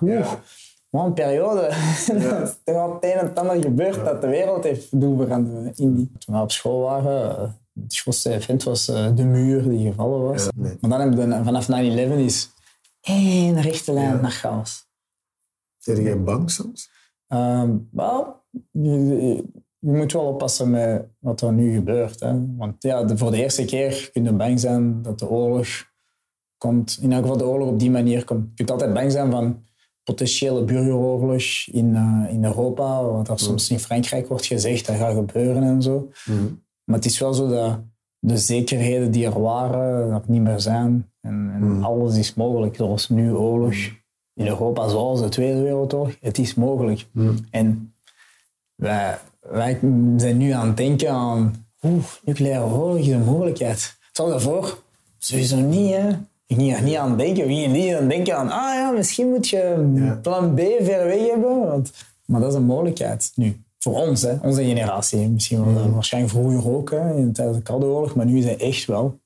Gewoon 0.96 1.10
een 1.10 1.16
periode. 1.16 1.62
Ja. 2.08 2.42
is 2.42 2.58
toch 2.64 2.76
al 2.76 2.94
het 2.94 3.04
een 3.04 3.12
en 3.12 3.26
het 3.26 3.40
ander 3.40 3.62
gebeurd 3.62 4.06
dat 4.06 4.22
de 4.22 4.28
wereld 4.28 4.64
heeft 4.64 5.00
doen 5.00 5.18
veranderen 5.18 5.74
in 5.76 5.96
die. 5.96 6.12
Toen 6.18 6.36
we 6.36 6.42
op 6.42 6.52
school 6.52 6.82
waren, 6.82 7.38
eh, 7.38 7.50
het 7.84 7.98
grootste 7.98 8.32
event 8.34 8.64
was 8.64 8.88
eh, 8.88 9.16
de 9.16 9.24
muur 9.24 9.70
die 9.70 9.90
gevallen 9.90 10.22
was. 10.22 10.50
Maar 10.56 10.90
dan 10.90 11.00
hebben 11.00 11.30
we 11.30 11.44
vanaf 11.44 11.68
9-11 11.68 11.72
is 12.18 12.50
één 13.02 13.62
rechte 13.62 13.94
lijn 13.94 14.22
naar 14.22 14.32
chaos. 14.32 14.88
Ben 15.86 16.02
jij 16.02 16.24
bang 16.24 16.52
soms? 16.52 16.90
Um, 17.28 17.90
wel, 17.92 18.44
je, 18.72 19.08
je, 19.80 19.92
moet 19.92 20.12
wel 20.12 20.26
oppassen 20.26 20.70
met 20.70 21.06
wat 21.20 21.42
er 21.42 21.54
nu 21.54 21.74
gebeurt. 21.74 22.20
Hè. 22.20 22.56
Want 22.56 22.76
ja, 22.84 23.04
de, 23.04 23.18
voor 23.18 23.32
de 23.32 23.38
eerste 23.38 23.66
keer 23.66 24.10
kun 24.14 24.24
je 24.24 24.34
bang 24.34 24.60
zijn 24.60 25.02
dat 25.02 25.20
de 25.20 25.30
oorlog 25.30 25.68
komt. 26.58 26.98
In 27.02 27.12
elk 27.12 27.22
geval 27.22 27.38
de 27.38 27.46
oorlog 27.46 27.70
op 27.70 27.80
die 27.80 27.92
manier 27.92 28.24
komt. 28.24 28.48
Je 28.50 28.56
kunt 28.56 28.72
altijd 28.72 28.94
bang 28.94 29.12
zijn 29.12 29.32
van 29.32 29.65
potentiële 30.06 30.64
burgeroorlog 30.64 31.44
in, 31.72 31.96
uh, 31.96 32.34
in 32.34 32.46
Europa, 32.46 33.04
wat 33.04 33.30
er 33.30 33.40
soms 33.40 33.70
in 33.70 33.80
Frankrijk 33.80 34.28
wordt 34.28 34.46
gezegd, 34.46 34.86
dat 34.86 34.96
gaat 34.96 35.16
gebeuren 35.16 35.64
en 35.64 35.82
zo. 35.82 36.10
Mm. 36.26 36.64
Maar 36.84 36.96
het 36.96 37.06
is 37.06 37.20
wel 37.20 37.34
zo 37.34 37.48
dat 37.48 37.80
de 38.20 38.38
zekerheden 38.38 39.12
die 39.12 39.26
er 39.26 39.42
waren, 39.42 40.12
er 40.12 40.22
niet 40.28 40.42
meer 40.42 40.60
zijn. 40.60 41.12
En, 41.22 41.52
en 41.54 41.64
mm. 41.64 41.84
alles 41.84 42.18
is 42.18 42.34
mogelijk. 42.34 42.76
Zoals 42.76 43.10
nu 43.10 43.32
oorlog 43.34 43.74
in 44.34 44.48
Europa, 44.48 44.88
zoals 44.88 45.22
de 45.22 45.30
Tweede 45.30 45.62
Wereldoorlog. 45.62 46.16
Het 46.22 46.38
is 46.38 46.54
mogelijk. 46.54 47.08
Mm. 47.12 47.36
En 47.50 47.96
wij, 48.76 49.20
wij 49.40 49.80
zijn 50.18 50.38
nu 50.38 50.52
aan 50.52 50.68
het 50.68 50.78
denken 50.78 51.10
aan 51.10 51.68
oeh, 51.82 52.04
nucleaire 52.24 52.66
oorlog 52.66 52.98
is 52.98 53.08
een 53.08 53.24
mogelijkheid. 53.24 53.98
Stel 54.12 54.30
daarvoor, 54.30 54.84
sowieso 55.18 55.58
niet. 55.58 55.94
Hè. 55.94 56.10
Ik 56.48 56.56
ging 56.56 56.76
er 56.76 56.84
niet 56.84 56.96
aan 56.96 57.18
denken. 57.18 57.48
Ging 57.48 57.74
niet 57.74 57.94
aan 57.94 58.08
denken 58.08 58.38
aan, 58.38 58.50
ah 58.50 58.74
ja, 58.74 58.92
misschien 58.92 59.30
moet 59.30 59.48
je 59.48 60.18
plan 60.22 60.54
B 60.54 60.60
ver 60.60 61.06
weg 61.06 61.28
hebben. 61.28 61.68
Want, 61.68 61.92
maar 62.26 62.42
dat 62.42 62.50
is 62.50 62.56
een 62.56 62.64
mogelijkheid 62.64 63.32
nu. 63.36 63.64
Voor 63.80 63.94
ons, 63.94 64.22
hè, 64.22 64.38
onze 64.42 64.64
generatie. 64.64 65.30
Misschien 65.30 65.74
wel, 65.74 65.86
mm. 65.86 65.94
waarschijnlijk 65.94 66.34
vroeger 66.34 66.72
ook, 66.72 66.92
hè, 66.92 67.32
tijdens 67.32 67.58
de 67.58 67.64
Koude 67.64 67.86
Oorlog. 67.86 68.16
Maar 68.16 68.26
nu 68.26 68.38
is 68.38 68.46
het 68.46 68.62
echt 68.62 68.86
wel 68.86 69.20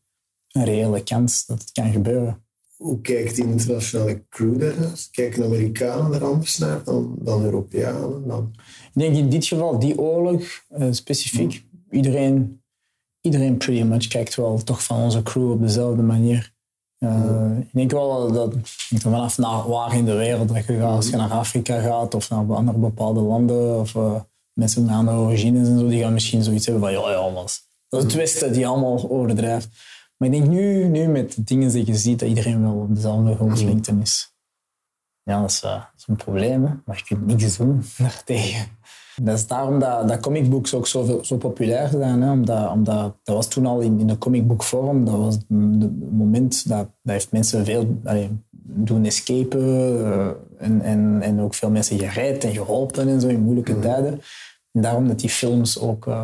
een 0.51 0.65
reële 0.65 1.03
kans 1.03 1.45
dat 1.45 1.59
het 1.59 1.72
kan 1.72 1.91
gebeuren. 1.91 2.43
Hoe 2.76 3.01
kijkt 3.01 3.36
die 3.36 3.45
internationale 3.45 4.24
crew 4.30 4.59
daarnaar? 4.59 5.07
Kijken 5.11 5.43
Amerikanen 5.43 6.13
er 6.13 6.26
anders 6.26 6.57
naar 6.57 6.84
dan, 6.84 7.15
dan 7.20 7.43
Europeanen? 7.43 8.28
Dan? 8.28 8.53
Ik 8.93 9.01
denk 9.01 9.15
in 9.15 9.30
dit 9.30 9.45
geval, 9.45 9.80
die 9.80 9.99
oorlog 9.99 10.41
uh, 10.78 10.88
specifiek, 10.91 11.63
mm. 11.72 11.97
iedereen, 11.97 12.61
iedereen 13.22 13.57
pretty 13.57 13.84
much 13.84 14.07
kijkt 14.07 14.36
wel 14.36 14.63
toch 14.63 14.84
van 14.84 15.01
onze 15.01 15.24
crew 15.24 15.51
op 15.51 15.61
dezelfde 15.61 16.01
manier. 16.01 16.57
Uh, 17.00 17.58
ik 17.60 17.70
denk 17.72 17.91
wel 17.91 18.32
dat 18.32 18.54
vanaf 18.95 19.38
naar 19.38 19.68
waar 19.70 19.95
in 19.95 20.06
de 20.06 20.16
wereld 20.16 20.47
dat 20.47 20.66
je 20.66 20.80
gaat, 20.80 20.95
als 20.95 21.10
je 21.10 21.16
naar 21.16 21.32
Afrika 21.32 21.80
gaat 21.82 22.16
of 22.16 22.30
naar 22.30 22.54
andere 22.54 22.78
bepaalde 22.78 23.20
landen 23.20 23.80
of 23.80 23.95
uh, 23.95 24.22
mensen 24.54 24.86
met 24.86 24.95
andere 24.95 25.18
origines 25.18 25.68
en 25.68 25.80
zo, 25.80 25.88
die 25.88 26.02
gaan 26.02 26.14
misschien 26.14 26.43
zoiets 26.43 26.66
hebben 26.66 26.84
van 26.84 26.91
ja, 26.91 27.12
ja, 27.12 27.30
maar 27.30 27.43
dat 27.89 28.00
is 28.00 28.04
het 28.04 28.14
Westen 28.14 28.54
die 28.54 28.68
allemaal 28.68 29.10
overdrijft. 29.10 29.70
Maar 30.18 30.28
ik 30.28 30.34
denk 30.34 30.47
nu, 30.47 30.88
nu 30.88 31.08
met 31.08 31.36
de 31.36 31.43
dingen 31.43 31.72
die 31.72 31.86
je 31.86 31.95
ziet, 31.95 32.20
dat 32.20 32.30
iedereen 32.30 32.62
wel 32.62 32.74
op 32.74 32.95
dezelfde 32.95 33.36
golflengte 33.36 33.95
is. 34.02 34.34
Ja, 35.24 35.41
dat 35.41 35.50
is, 35.50 35.64
uh, 35.64 35.72
dat 35.72 35.91
is 35.97 36.08
een 36.08 36.16
probleem, 36.16 36.64
hè? 36.66 36.74
maar 36.86 36.97
je 36.97 37.04
kunt 37.04 37.26
niks 37.26 37.58
doen 37.58 37.84
daartegen. 37.97 38.68
Dat 39.22 39.38
is 39.38 39.47
daarom 39.47 39.80
dat, 39.80 40.07
dat 40.07 40.20
comicbooks 40.20 40.74
ook 40.74 40.88
zo, 40.88 41.20
zo 41.24 41.38
populair 41.38 41.88
zijn. 41.88 42.22
Hè? 42.22 42.32
Omdat, 42.32 42.72
omdat, 42.72 43.15
dat 43.24 43.36
was 43.36 43.47
toen 43.47 43.65
al 43.65 43.80
in, 43.80 43.99
in 43.99 44.07
de 44.07 44.17
comicbookvorm. 44.17 45.05
Dat 45.05 45.15
was 45.15 45.36
het 45.36 45.49
moment 46.11 46.67
dat, 46.67 46.88
dat 47.01 47.13
heeft 47.13 47.32
mensen 47.32 47.65
veel 47.65 47.99
allee, 48.03 48.30
doen 48.51 49.05
escapen. 49.05 49.61
Uh, 49.99 50.28
en, 50.57 50.82
en, 50.82 51.22
en 51.22 51.39
ook 51.39 51.53
veel 51.53 51.70
mensen 51.70 51.99
gered 51.99 52.43
en 52.43 52.53
geholpen 52.53 53.07
en 53.07 53.22
zo 53.22 53.28
in 53.28 53.39
moeilijke 53.39 53.72
mhm. 53.72 53.82
tijden. 53.82 54.22
En 54.72 54.82
daarom 54.82 55.07
dat 55.07 55.20
die 55.20 55.30
films 55.30 55.80
ook, 55.80 56.05
uh, 56.05 56.24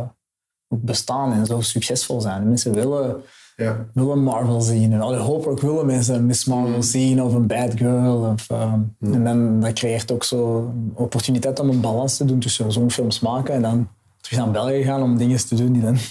ook 0.68 0.82
bestaan 0.82 1.34
en 1.34 1.46
zo 1.46 1.62
succesvol 1.62 2.22
zijn. 2.22 2.48
Mensen 2.48 2.74
willen 2.74 3.22
ja. 3.56 3.86
willen 3.94 4.24
Marvel 4.24 4.62
zien. 4.62 4.94
En 4.94 5.02
allee, 5.02 5.20
hopelijk 5.20 5.62
willen 5.62 5.86
mensen 5.86 6.26
Miss 6.26 6.46
Marvel 6.46 6.76
mm. 6.76 6.82
zien 6.82 7.22
of 7.22 7.34
een 7.34 7.48
Bad 7.48 7.74
Girl. 7.76 8.32
Of, 8.34 8.50
um, 8.50 8.96
mm. 9.00 9.14
En 9.14 9.24
dan 9.24 9.60
dat 9.60 9.74
creëert 9.74 10.12
ook 10.12 10.24
zo 10.24 10.58
een 10.58 10.92
opportuniteit 10.94 11.60
om 11.60 11.70
een 11.70 11.82
balans 11.82 12.18
te 12.18 12.26
doen 12.26 12.40
tussen 12.40 12.72
zo'n 12.72 12.92
films 12.92 13.20
maken 13.20 13.54
en 13.54 13.62
dan 13.62 13.88
terug 14.22 14.40
naar 14.40 14.52
België 14.52 14.84
gaan 14.84 15.02
om 15.02 15.18
dingen 15.18 15.48
te 15.48 15.56
doen 15.56 15.72
die 15.72 15.82
dan... 15.82 15.98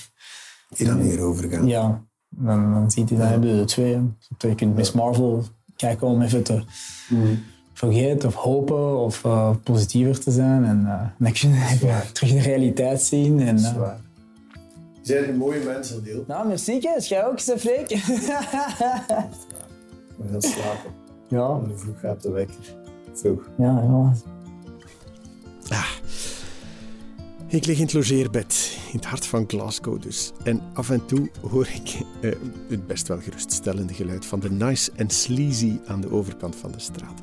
Die 0.77 0.87
dan 0.87 1.03
weer 1.03 1.21
overgaan. 1.21 1.67
Ja, 1.67 2.05
dan, 2.29 2.73
dan 2.73 2.91
ziet 2.91 3.09
hij, 3.09 3.19
dan 3.19 3.29
hebben 3.29 3.51
we 3.51 3.57
de 3.57 3.65
twee. 3.65 4.01
je 4.39 4.55
kunt 4.55 4.75
Miss 4.77 4.93
Marvel 4.93 5.45
kijken 5.77 6.07
om 6.07 6.23
even 6.23 6.43
te 6.43 6.63
mm. 7.09 7.43
vergeten 7.73 8.29
of 8.29 8.35
hopen 8.35 8.99
of 8.99 9.25
uh, 9.25 9.51
positiever 9.63 10.21
te 10.21 10.31
zijn. 10.31 10.65
En 10.65 10.81
uh, 10.81 11.01
dan 11.19 11.33
kun 11.33 11.51
je 11.51 12.01
terug 12.13 12.33
de 12.33 12.41
realiteit 12.41 13.03
zien. 13.03 13.41
En, 13.41 13.59
uh, 13.59 13.91
zijn 15.07 15.29
een 15.29 15.37
mooie 15.37 15.65
mensen, 15.65 16.05
Deel. 16.05 16.25
Nou, 16.27 16.47
merci. 16.47 16.79
Jij 16.79 17.27
ook, 17.27 17.39
ze 17.39 17.59
freak. 17.59 17.89
We 20.17 20.29
gaan 20.31 20.43
slapen. 20.43 20.93
Ja. 21.29 21.61
En 21.65 21.79
vroeg 21.79 22.01
gaat 22.01 22.23
de 22.23 22.31
wekker. 22.31 22.75
Vroeg. 23.13 23.49
Ja, 23.59 23.83
ja. 23.83 24.13
Ah. 25.69 25.91
Ik 27.47 27.67
lig 27.67 27.77
in 27.77 27.85
het 27.85 27.93
logeerbed, 27.93 28.79
in 28.93 28.97
het 28.97 29.05
hart 29.05 29.27
van 29.27 29.45
Glasgow 29.47 30.03
dus. 30.03 30.33
En 30.45 30.63
af 30.73 30.91
en 30.91 31.07
toe 31.07 31.31
hoor 31.51 31.69
ik 31.75 32.01
eh, 32.21 32.33
het 32.69 32.87
best 32.87 33.09
wel 33.09 33.21
geruststellende 33.21 33.95
geluid 33.95 34.27
van 34.27 34.41
de 34.41 34.51
Nice 34.51 34.91
en 34.97 35.11
Sleazy 35.11 35.79
aan 35.87 36.01
de 36.01 36.11
overkant 36.11 36.57
van 36.57 36.73
de 36.73 36.79
straat. 36.79 37.21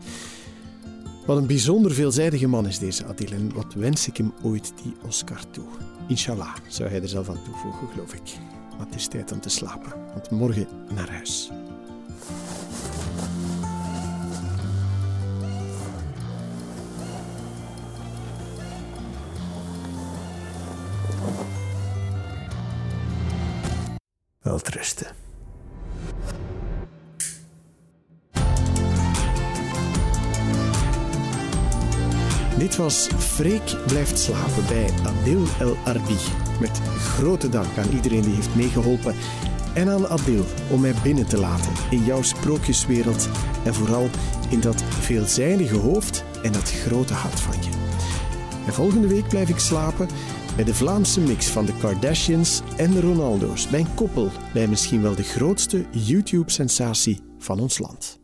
Wat 1.26 1.38
een 1.38 1.48
bijzonder 1.48 1.92
veelzijdige 1.92 2.48
man 2.48 2.68
is 2.68 2.80
deze 2.80 3.06
Adil 3.06 3.32
en 3.32 3.54
wat 3.54 3.74
wens 3.74 4.08
ik 4.08 4.18
hem 4.18 4.34
ooit 4.44 4.74
die 4.84 4.94
Oscar 5.06 5.50
toe. 5.50 5.66
Inshallah, 6.08 6.56
zou 6.68 6.90
hij 6.90 7.02
er 7.02 7.08
zelf 7.08 7.30
aan 7.30 7.44
toevoegen, 7.44 7.88
geloof 7.88 8.14
ik. 8.14 8.38
Maar 8.78 8.86
het 8.86 8.96
is 8.96 9.08
tijd 9.08 9.32
om 9.32 9.40
te 9.40 9.50
slapen, 9.50 9.94
want 10.14 10.30
morgen 10.30 10.68
naar 10.94 11.10
huis. 11.10 11.52
Welterusten. 24.42 25.31
Dit 32.62 32.76
was 32.76 33.07
Freek 33.18 33.76
blijft 33.88 34.20
slapen 34.20 34.68
bij 34.68 34.89
Adil 35.05 35.43
El 35.59 35.76
Arbi. 35.86 36.18
Met 36.59 36.82
grote 36.97 37.49
dank 37.49 37.78
aan 37.78 37.89
iedereen 37.89 38.22
die 38.22 38.34
heeft 38.34 38.55
meegeholpen 38.55 39.16
en 39.74 39.89
aan 39.89 40.07
Adil 40.07 40.45
om 40.70 40.82
mij 40.82 40.93
binnen 41.03 41.28
te 41.28 41.39
laten 41.39 41.74
in 41.89 42.03
jouw 42.03 42.22
sprookjeswereld 42.22 43.30
en 43.66 43.74
vooral 43.74 44.09
in 44.49 44.59
dat 44.59 44.84
veelzijdige 44.84 45.76
hoofd 45.76 46.24
en 46.43 46.51
dat 46.51 46.72
grote 46.72 47.14
hart 47.14 47.39
van 47.39 47.64
je. 47.64 47.70
En 48.66 48.74
volgende 48.74 49.07
week 49.07 49.28
blijf 49.28 49.49
ik 49.49 49.59
slapen 49.59 50.07
bij 50.55 50.66
de 50.66 50.74
Vlaamse 50.74 51.22
mix 51.22 51.47
van 51.47 51.66
de 51.66 51.74
Kardashians 51.78 52.62
en 52.78 52.91
de 52.91 53.01
Ronaldo's. 53.01 53.70
Bij 53.70 53.80
een 53.80 53.93
koppel 53.95 54.30
bij 54.53 54.68
misschien 54.68 55.01
wel 55.01 55.16
de 55.16 55.24
grootste 55.24 55.86
YouTube-sensatie 55.91 57.20
van 57.38 57.59
ons 57.59 57.80
land. 57.80 58.21